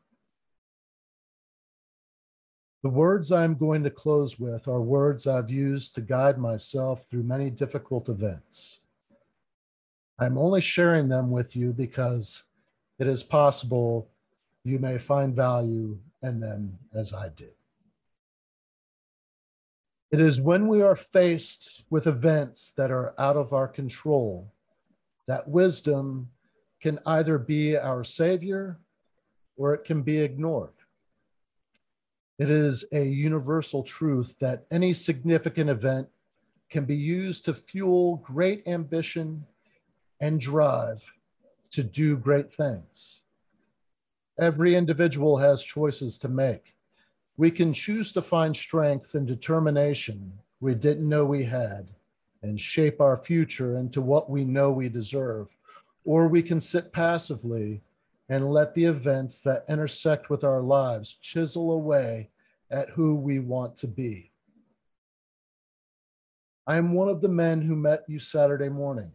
The 2.82 2.90
words 2.90 3.32
I'm 3.32 3.54
going 3.54 3.84
to 3.84 3.90
close 3.90 4.38
with 4.38 4.68
are 4.68 4.82
words 4.82 5.26
I've 5.26 5.48
used 5.48 5.94
to 5.94 6.02
guide 6.02 6.36
myself 6.36 7.06
through 7.10 7.22
many 7.22 7.48
difficult 7.48 8.10
events. 8.10 8.80
I'm 10.18 10.36
only 10.36 10.60
sharing 10.60 11.08
them 11.08 11.30
with 11.30 11.56
you 11.56 11.72
because 11.72 12.42
it 12.98 13.06
is 13.06 13.22
possible 13.22 14.10
you 14.62 14.78
may 14.78 14.98
find 14.98 15.34
value 15.34 15.96
in 16.22 16.40
them 16.40 16.78
as 16.94 17.14
I 17.14 17.30
did. 17.30 17.57
It 20.10 20.20
is 20.20 20.40
when 20.40 20.68
we 20.68 20.80
are 20.80 20.96
faced 20.96 21.82
with 21.90 22.06
events 22.06 22.72
that 22.76 22.90
are 22.90 23.14
out 23.18 23.36
of 23.36 23.52
our 23.52 23.68
control 23.68 24.50
that 25.26 25.48
wisdom 25.48 26.30
can 26.80 26.98
either 27.04 27.36
be 27.38 27.76
our 27.76 28.04
savior 28.04 28.78
or 29.56 29.74
it 29.74 29.84
can 29.84 30.02
be 30.02 30.18
ignored. 30.18 30.72
It 32.38 32.50
is 32.50 32.84
a 32.92 33.04
universal 33.04 33.82
truth 33.82 34.34
that 34.40 34.64
any 34.70 34.94
significant 34.94 35.68
event 35.68 36.08
can 36.70 36.84
be 36.84 36.96
used 36.96 37.44
to 37.44 37.54
fuel 37.54 38.16
great 38.16 38.62
ambition 38.66 39.44
and 40.20 40.40
drive 40.40 41.02
to 41.72 41.82
do 41.82 42.16
great 42.16 42.54
things. 42.54 43.20
Every 44.38 44.76
individual 44.76 45.38
has 45.38 45.62
choices 45.62 46.16
to 46.18 46.28
make. 46.28 46.74
We 47.38 47.50
can 47.52 47.72
choose 47.72 48.12
to 48.12 48.20
find 48.20 48.54
strength 48.54 49.14
and 49.14 49.26
determination 49.26 50.40
we 50.60 50.74
didn't 50.74 51.08
know 51.08 51.24
we 51.24 51.44
had 51.44 51.88
and 52.42 52.60
shape 52.60 53.00
our 53.00 53.16
future 53.16 53.78
into 53.78 54.00
what 54.00 54.28
we 54.28 54.44
know 54.44 54.70
we 54.70 54.88
deserve. 54.88 55.46
Or 56.04 56.26
we 56.26 56.42
can 56.42 56.60
sit 56.60 56.92
passively 56.92 57.82
and 58.28 58.50
let 58.50 58.74
the 58.74 58.84
events 58.84 59.40
that 59.42 59.64
intersect 59.68 60.28
with 60.30 60.42
our 60.42 60.60
lives 60.60 61.16
chisel 61.22 61.70
away 61.70 62.30
at 62.70 62.90
who 62.90 63.14
we 63.14 63.38
want 63.38 63.78
to 63.78 63.86
be. 63.86 64.32
I 66.66 66.76
am 66.76 66.92
one 66.92 67.08
of 67.08 67.20
the 67.20 67.28
men 67.28 67.62
who 67.62 67.76
met 67.76 68.02
you 68.08 68.18
Saturday 68.18 68.68
morning. 68.68 69.12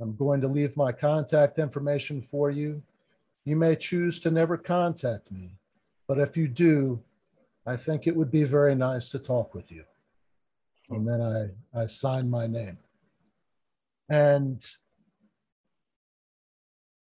I'm 0.00 0.16
going 0.16 0.40
to 0.40 0.48
leave 0.48 0.76
my 0.76 0.90
contact 0.90 1.58
information 1.58 2.22
for 2.22 2.50
you. 2.50 2.82
You 3.44 3.56
may 3.56 3.76
choose 3.76 4.18
to 4.20 4.30
never 4.30 4.56
contact 4.56 5.30
me, 5.30 5.54
but 6.08 6.18
if 6.18 6.36
you 6.36 6.48
do, 6.48 7.00
I 7.66 7.76
think 7.76 8.06
it 8.06 8.16
would 8.16 8.30
be 8.30 8.44
very 8.44 8.74
nice 8.74 9.08
to 9.10 9.18
talk 9.18 9.54
with 9.54 9.70
you. 9.70 9.84
And 10.90 11.06
then 11.06 11.22
I, 11.22 11.80
I 11.80 11.86
signed 11.86 12.30
my 12.30 12.46
name. 12.46 12.78
And 14.08 14.62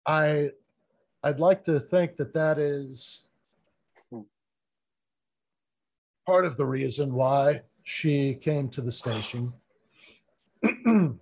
I, 0.06 0.50
I'd 1.22 1.40
like 1.40 1.64
to 1.64 1.80
think 1.80 2.16
that 2.16 2.32
that 2.34 2.58
is 2.58 3.24
part 6.26 6.44
of 6.44 6.56
the 6.56 6.64
reason 6.64 7.14
why 7.14 7.62
she 7.84 8.34
came 8.34 8.68
to 8.70 8.80
the 8.80 8.92
station. 8.92 9.52
and 10.62 11.18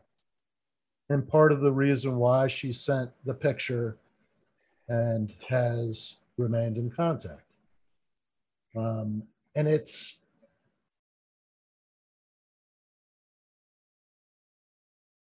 part 1.29 1.53
of 1.53 1.61
the 1.61 1.73
reason 1.73 2.17
why 2.17 2.49
she 2.49 2.73
sent 2.73 3.11
the 3.25 3.35
picture 3.35 3.99
and 4.89 5.33
has 5.49 6.17
remained 6.37 6.77
in 6.77 6.91
contact. 6.91 7.44
Um, 8.77 9.23
and 9.55 9.69
it's 9.69 10.19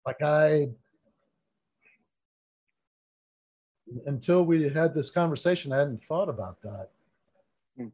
like 0.06 0.22
I, 0.22 0.70
until 4.06 4.44
we 4.44 4.70
had 4.70 4.94
this 4.94 5.10
conversation, 5.10 5.74
I 5.74 5.80
hadn't 5.80 6.04
thought 6.08 6.30
about 6.30 6.62
that. 6.62 6.90
Hmm. 7.78 7.88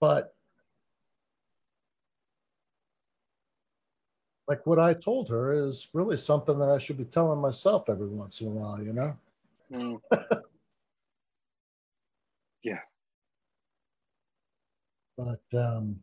But 0.00 0.34
like 4.48 4.66
what 4.66 4.78
I 4.78 4.94
told 4.94 5.28
her 5.28 5.68
is 5.68 5.88
really 5.92 6.16
something 6.16 6.58
that 6.58 6.68
I 6.68 6.78
should 6.78 6.98
be 6.98 7.04
telling 7.04 7.40
myself 7.40 7.88
every 7.88 8.08
once 8.08 8.40
in 8.40 8.48
a 8.48 8.50
while, 8.50 8.82
you 8.82 8.92
know? 8.92 9.16
Mm. 9.72 10.00
yeah. 12.62 12.80
But 15.16 15.42
um, 15.58 16.00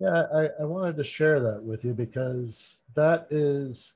yeah, 0.00 0.24
I, 0.34 0.48
I 0.60 0.64
wanted 0.64 0.96
to 0.96 1.04
share 1.04 1.40
that 1.40 1.62
with 1.62 1.84
you 1.84 1.92
because 1.92 2.82
that 2.94 3.26
is, 3.30 3.92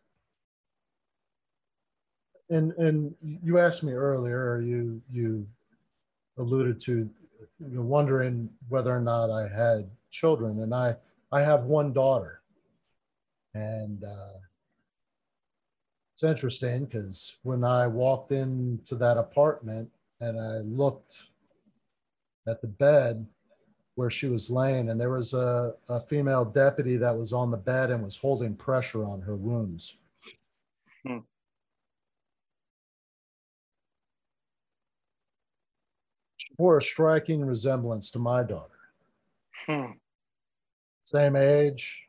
and 2.50 2.72
and 2.72 3.14
you 3.22 3.58
asked 3.58 3.82
me 3.82 3.92
earlier, 3.92 4.52
or 4.52 4.62
you 4.62 5.02
you 5.12 5.46
alluded 6.38 6.80
to 6.82 7.10
you 7.60 7.68
know, 7.76 7.82
wondering 7.82 8.48
whether 8.68 8.94
or 8.94 9.00
not 9.00 9.30
I 9.30 9.48
had 9.48 9.90
children, 10.10 10.62
and 10.62 10.74
I 10.74 10.94
I 11.32 11.40
have 11.40 11.64
one 11.64 11.92
daughter, 11.92 12.40
and 13.54 14.04
uh, 14.04 14.38
it's 16.14 16.22
interesting 16.22 16.84
because 16.84 17.36
when 17.42 17.64
I 17.64 17.86
walked 17.86 18.32
into 18.32 18.94
that 18.96 19.18
apartment 19.18 19.90
and 20.20 20.40
I 20.40 20.58
looked 20.58 21.28
at 22.46 22.60
the 22.60 22.66
bed 22.66 23.26
where 23.94 24.10
she 24.10 24.26
was 24.26 24.48
laying, 24.48 24.90
and 24.90 25.00
there 25.00 25.10
was 25.10 25.32
a, 25.32 25.74
a 25.88 26.00
female 26.02 26.44
deputy 26.44 26.96
that 26.96 27.16
was 27.16 27.32
on 27.32 27.50
the 27.50 27.56
bed 27.56 27.90
and 27.90 28.04
was 28.04 28.16
holding 28.16 28.54
pressure 28.54 29.04
on 29.04 29.20
her 29.20 29.34
wounds. 29.34 29.96
Hmm. 31.04 31.18
She 36.36 36.54
bore 36.56 36.78
a 36.78 36.82
striking 36.82 37.44
resemblance 37.44 38.10
to 38.12 38.18
my 38.18 38.42
daughter. 38.42 38.78
Hmm. 39.66 39.92
Same 41.02 41.36
age, 41.36 42.02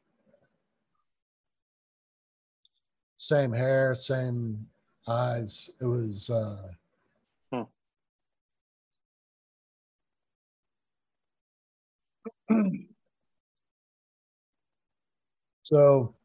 same 3.18 3.52
hair, 3.52 3.95
same 3.95 4.68
eyes. 5.07 5.69
It 5.81 5.86
was. 5.86 6.30
Uh, 6.30 6.57
so 15.63 16.15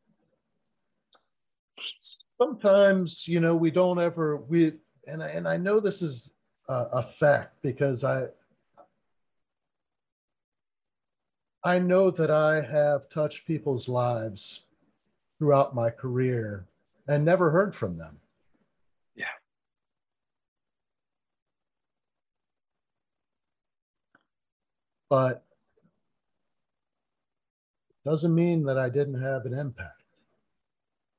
sometimes 2.38 3.26
you 3.28 3.40
know 3.40 3.54
we 3.54 3.70
don't 3.70 4.00
ever 4.00 4.36
we 4.36 4.72
and 5.06 5.22
I, 5.22 5.28
and 5.28 5.46
I 5.46 5.56
know 5.56 5.80
this 5.80 6.02
is 6.02 6.30
a, 6.68 6.74
a 6.74 7.02
fact 7.20 7.56
because 7.62 8.04
I 8.04 8.26
I 11.62 11.78
know 11.78 12.10
that 12.10 12.30
I 12.30 12.60
have 12.60 13.08
touched 13.08 13.46
people's 13.46 13.88
lives 13.88 14.64
throughout 15.38 15.74
my 15.74 15.90
career 15.90 16.66
and 17.08 17.24
never 17.24 17.50
heard 17.50 17.74
from 17.74 17.94
them. 17.96 18.20
Yeah. 19.14 19.26
But 25.08 25.44
doesn't 28.04 28.34
mean 28.34 28.64
that 28.64 28.78
I 28.78 28.88
didn't 28.88 29.20
have 29.22 29.46
an 29.46 29.54
impact. 29.54 30.02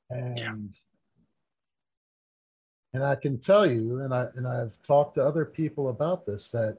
And 0.10 0.40
yeah. 0.40 0.53
and 2.94 3.03
I 3.03 3.16
can 3.16 3.40
tell 3.40 3.66
you, 3.66 4.02
and 4.02 4.14
I 4.14 4.28
and 4.36 4.48
I've 4.48 4.82
talked 4.84 5.16
to 5.16 5.26
other 5.26 5.45
people 5.45 5.90
about 5.90 6.26
this 6.26 6.49
that 6.49 6.78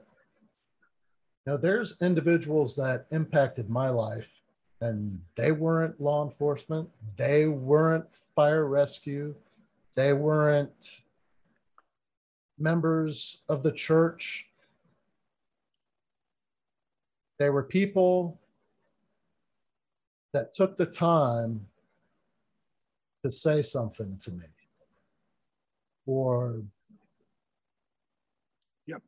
you 1.45 1.51
know 1.51 1.57
there's 1.57 1.95
individuals 2.01 2.75
that 2.77 3.05
impacted 3.11 3.69
my 3.69 3.89
life 3.89 4.27
and 4.79 5.19
they 5.35 5.51
weren't 5.51 5.99
law 5.99 6.23
enforcement, 6.23 6.89
they 7.17 7.45
weren't 7.45 8.05
fire 8.35 8.65
rescue, 8.65 9.35
they 9.95 10.13
weren't 10.13 11.01
members 12.57 13.37
of 13.49 13.63
the 13.63 13.71
church. 13.71 14.45
They 17.39 17.49
were 17.49 17.63
people 17.63 18.39
that 20.37 20.53
took 20.53 20.77
the 20.77 20.85
time 20.85 21.65
to 23.25 23.31
say 23.31 23.63
something 23.63 24.19
to 24.23 24.29
me. 24.29 24.45
Or 26.05 26.61
yep. 28.85 29.01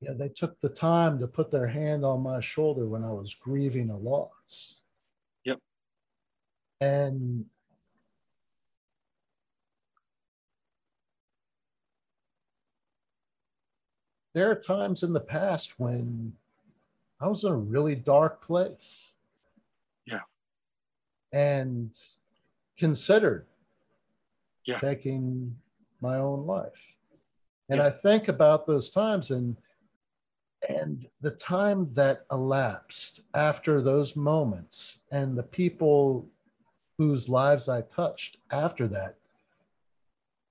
yeah 0.00 0.12
they 0.16 0.28
took 0.28 0.60
the 0.60 0.68
time 0.68 1.18
to 1.18 1.26
put 1.26 1.50
their 1.50 1.66
hand 1.66 2.04
on 2.04 2.22
my 2.22 2.40
shoulder 2.40 2.86
when 2.86 3.02
i 3.02 3.10
was 3.10 3.34
grieving 3.34 3.90
a 3.90 3.98
loss. 3.98 4.76
Yep. 5.44 5.58
And 6.80 7.46
there 14.32 14.48
are 14.48 14.54
times 14.54 15.02
in 15.02 15.12
the 15.12 15.20
past 15.20 15.80
when 15.80 16.34
i 17.22 17.26
was 17.26 17.44
in 17.44 17.52
a 17.52 17.56
really 17.56 17.94
dark 17.94 18.44
place 18.44 19.12
yeah 20.06 20.20
and 21.32 21.90
considered 22.78 23.46
yeah. 24.66 24.78
taking 24.78 25.56
my 26.00 26.16
own 26.16 26.46
life. 26.46 26.96
And 27.68 27.78
yeah. 27.78 27.86
I 27.86 27.90
think 27.90 28.28
about 28.28 28.66
those 28.66 28.90
times 28.90 29.30
and 29.30 29.56
and 30.68 31.08
the 31.20 31.32
time 31.32 31.90
that 31.94 32.24
elapsed 32.30 33.20
after 33.34 33.82
those 33.82 34.14
moments 34.14 34.98
and 35.10 35.36
the 35.36 35.42
people 35.42 36.28
whose 36.98 37.28
lives 37.28 37.68
I 37.68 37.80
touched 37.80 38.36
after 38.52 38.86
that, 38.88 39.16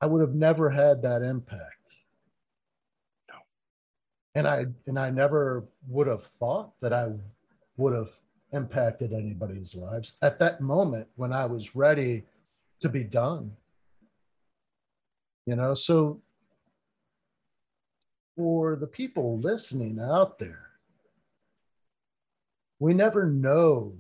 I 0.02 0.08
would 0.08 0.20
have 0.20 0.36
never 0.36 0.70
had 0.70 1.02
that 1.04 1.22
impact. 1.22 1.81
And 4.34 4.48
I 4.48 4.66
and 4.88 4.98
I 4.98 5.10
never 5.10 5.66
would 5.88 6.08
have 6.08 6.24
thought 6.24 6.72
that 6.82 6.94
I 6.94 7.10
would 7.78 7.94
have 7.94 8.10
impacted 8.54 9.14
anybody's 9.14 9.76
lives 9.76 10.14
at 10.22 10.40
that 10.40 10.62
moment 10.62 11.08
when 11.16 11.34
I 11.34 11.46
was 11.46 11.76
ready 11.76 12.24
to 12.82 12.90
be 12.90 13.04
done. 13.04 13.52
You 15.46 15.56
know, 15.56 15.74
so 15.76 16.22
for 18.36 18.76
the 18.76 18.88
people 18.88 19.40
listening 19.40 20.00
out 20.00 20.40
there, 20.40 20.68
we 22.80 22.94
never 22.94 23.28
know 23.28 23.94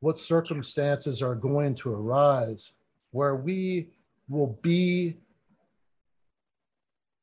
what 0.00 0.18
circumstances 0.18 1.22
are 1.22 1.34
going 1.34 1.74
to 1.74 1.90
arise 1.90 2.72
where 3.10 3.34
we 3.34 3.88
will 4.28 4.58
be 4.60 5.16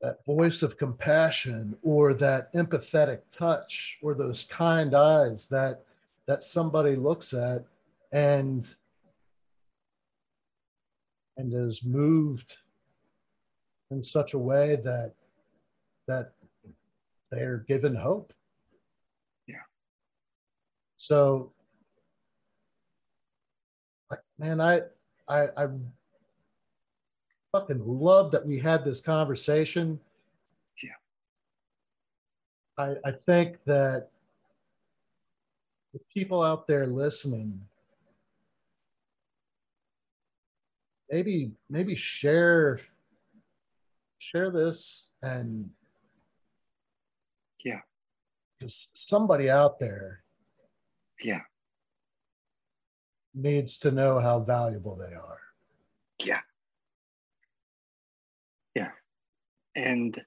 that 0.01 0.25
voice 0.25 0.63
of 0.63 0.77
compassion 0.77 1.77
or 1.83 2.13
that 2.15 2.51
empathetic 2.53 3.19
touch 3.31 3.97
or 4.01 4.15
those 4.15 4.45
kind 4.49 4.95
eyes 4.95 5.45
that 5.47 5.83
that 6.27 6.43
somebody 6.43 6.95
looks 6.95 7.33
at 7.33 7.65
and 8.11 8.67
and 11.37 11.53
is 11.53 11.83
moved 11.83 12.57
in 13.91 14.01
such 14.01 14.33
a 14.33 14.39
way 14.39 14.77
that 14.83 15.13
that 16.07 16.33
they're 17.31 17.63
given 17.67 17.95
hope. 17.95 18.33
Yeah. 19.47 19.55
So 20.97 21.51
man, 24.39 24.59
I 24.59 24.81
I 25.27 25.47
I 25.55 25.67
fucking 27.51 27.81
love 27.85 28.31
that 28.31 28.45
we 28.45 28.59
had 28.59 28.85
this 28.85 29.01
conversation. 29.01 29.99
Yeah. 30.81 30.89
I 32.77 32.95
I 33.09 33.11
think 33.25 33.57
that 33.65 34.09
the 35.93 35.99
people 36.13 36.41
out 36.41 36.67
there 36.67 36.87
listening 36.87 37.61
maybe 41.09 41.51
maybe 41.69 41.95
share 41.95 42.79
share 44.19 44.49
this 44.49 45.09
and 45.21 45.69
yeah 47.65 47.81
because 48.57 48.89
somebody 48.93 49.49
out 49.49 49.79
there 49.79 50.23
yeah 51.21 51.41
needs 53.33 53.77
to 53.77 53.91
know 53.91 54.19
how 54.19 54.39
valuable 54.39 54.95
they 54.95 55.13
are 55.13 55.39
yeah 56.23 56.39
yeah 56.39 56.39
and 59.75 60.21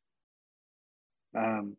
um 1.36 1.76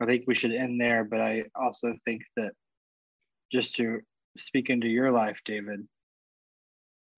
I 0.00 0.06
think 0.06 0.24
we 0.26 0.34
should 0.34 0.52
end 0.52 0.80
there, 0.80 1.04
but 1.04 1.20
I 1.20 1.44
also 1.54 1.94
think 2.04 2.22
that 2.36 2.52
just 3.52 3.76
to 3.76 4.00
speak 4.36 4.68
into 4.68 4.88
your 4.88 5.10
life, 5.10 5.38
David, 5.44 5.86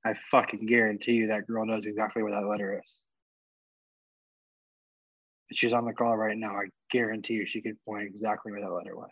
I 0.05 0.15
fucking 0.31 0.67
guarantee 0.67 1.15
you 1.15 1.29
that 1.29 1.47
girl 1.47 1.67
knows 1.67 1.87
exactly 1.87 2.23
where 2.23 2.33
that 2.33 2.47
letter 2.47 2.81
is. 2.85 2.99
She's 5.53 5.73
on 5.73 5.85
the 5.85 5.93
call 5.93 6.17
right 6.17 6.37
now, 6.37 6.57
I 6.57 6.67
guarantee 6.91 7.35
you 7.35 7.47
she 7.47 7.63
could 7.63 7.83
point 7.85 8.05
exactly 8.05 8.53
where 8.53 8.61
that 8.61 8.73
letter 8.73 8.97
was. 8.97 9.11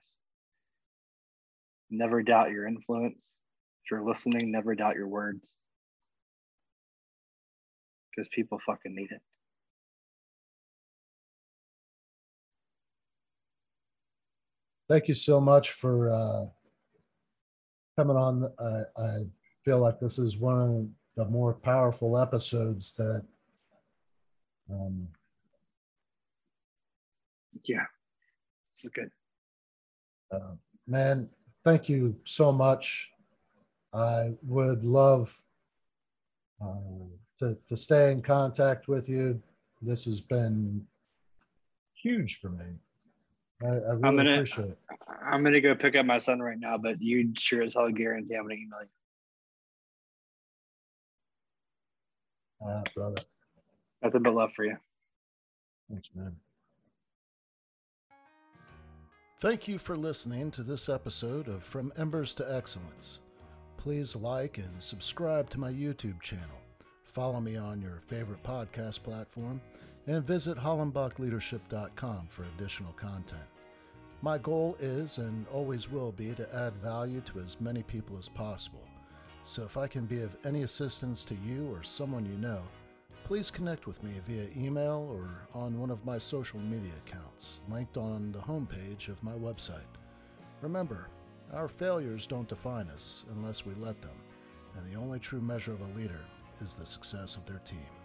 Never 1.91 2.23
doubt 2.23 2.51
your 2.51 2.67
influence. 2.67 3.27
If 3.85 3.91
you're 3.91 4.07
listening, 4.07 4.51
never 4.51 4.75
doubt 4.75 4.97
your 4.97 5.09
words. 5.09 5.49
Because 8.15 8.29
people 8.29 8.61
fucking 8.65 8.95
need 8.95 9.11
it. 9.11 9.21
thank 14.89 15.09
you 15.09 15.15
so 15.15 15.41
much 15.41 15.73
for 15.73 16.11
uh, 16.11 16.47
coming 17.99 18.17
on. 18.17 18.51
I, 18.59 19.03
I 19.03 19.25
feel 19.65 19.79
like 19.79 20.01
this 20.01 20.19
is 20.19 20.37
one 20.37 20.61
of 20.61 20.89
the 21.17 21.31
more 21.31 21.55
powerful 21.55 22.19
episodes 22.19 22.95
that. 22.99 23.23
Um, 24.71 25.09
yeah, 27.65 27.85
this 28.75 28.85
is 28.85 28.91
good. 28.91 29.11
Uh, 30.33 30.55
man, 30.87 31.29
thank 31.65 31.89
you 31.89 32.17
so 32.25 32.51
much. 32.51 33.11
I 33.93 34.33
would 34.43 34.85
love 34.85 35.37
uh, 36.61 37.07
to, 37.39 37.57
to 37.69 37.77
stay 37.77 38.13
in 38.13 38.23
contact 38.23 38.89
with 38.89 39.09
you. 39.09 39.41
This 39.83 40.05
has 40.05 40.21
been 40.21 40.87
huge 41.95 42.41
for 42.41 42.51
me. 42.51 42.65
I, 43.63 43.67
I 43.67 43.71
really 43.71 44.05
I'm 44.05 44.17
gonna, 44.17 44.35
appreciate 44.35 44.69
it. 44.69 44.79
I'm 45.25 45.43
gonna 45.43 45.61
go 45.61 45.75
pick 45.75 45.97
up 45.97 46.07
my 46.07 46.19
son 46.19 46.41
right 46.41 46.59
now, 46.59 46.79
but 46.79 47.01
you 47.01 47.33
sure 47.37 47.63
as 47.63 47.75
hell 47.75 47.91
guarantee 47.91 48.35
I'm 48.35 48.43
gonna 48.43 48.55
email 48.55 48.81
you. 48.83 48.89
Uh, 52.69 52.83
brother. 52.95 53.23
Nothing 54.03 54.23
but 54.23 54.35
love 54.35 54.53
for 54.55 54.65
you. 54.65 54.77
Thanks, 55.91 56.11
man. 56.15 56.37
Thank 59.41 59.69
you 59.69 59.79
for 59.79 59.97
listening 59.97 60.51
to 60.53 60.63
this 60.63 60.89
episode 60.89 61.49
of 61.49 61.63
From 61.63 61.93
Embers 61.99 62.35
to 62.37 62.55
Excellence. 62.55 63.19
Please 63.77 64.17
like 64.17 64.57
and 64.57 64.83
subscribe 64.83 65.51
to 65.51 65.61
my 65.61 65.71
YouTube 65.71 66.23
channel. 66.23 66.64
Follow 67.15 67.41
me 67.41 67.57
on 67.57 67.81
your 67.81 68.01
favorite 68.09 68.43
podcast 68.43 69.05
platform 69.05 69.61
and 70.09 70.27
visit 70.27 70.59
hollenbachleadership.com 70.59 72.27
for 72.29 72.43
additional 72.43 72.93
content. 72.95 73.45
My 74.21 74.37
goal 74.37 74.77
is 74.81 75.19
and 75.19 75.47
always 75.53 75.89
will 75.89 76.11
be 76.11 76.35
to 76.35 76.53
add 76.53 76.75
value 76.75 77.21
to 77.21 77.39
as 77.39 77.61
many 77.61 77.85
people 77.85 78.19
as 78.19 78.29
possible. 78.29 78.83
So 79.45 79.63
if 79.63 79.77
I 79.77 79.87
can 79.87 80.07
be 80.07 80.23
of 80.23 80.37
any 80.45 80.65
assistance 80.65 81.23
to 81.27 81.37
you 81.37 81.73
or 81.73 81.85
someone 81.85 82.27
you 82.27 82.37
know, 82.37 82.63
please 83.23 83.49
connect 83.49 83.87
with 83.87 84.03
me 84.03 84.15
via 84.27 84.49
email 84.57 85.09
or 85.09 85.47
on 85.55 85.79
one 85.79 85.93
of 85.93 86.05
my 86.05 86.19
social 86.19 86.59
media 86.59 86.95
accounts 87.07 87.61
linked 87.71 87.97
on 87.97 88.33
the 88.33 88.41
homepage 88.41 89.07
of 89.07 89.23
my 89.23 89.35
website. 89.35 89.83
Remember, 90.63 91.07
our 91.53 91.69
failures 91.69 92.27
don't 92.27 92.49
define 92.49 92.89
us 92.89 93.23
unless 93.37 93.65
we 93.65 93.73
let 93.75 94.03
them, 94.03 94.19
and 94.77 94.93
the 94.93 94.99
only 94.99 95.21
true 95.21 95.41
measure 95.41 95.73
of 95.73 95.81
a 95.81 95.97
leader 95.97 96.19
is 96.63 96.75
the 96.75 96.87
success 96.87 97.37
of 97.37 97.47
their 97.47 97.61
team. 97.61 98.04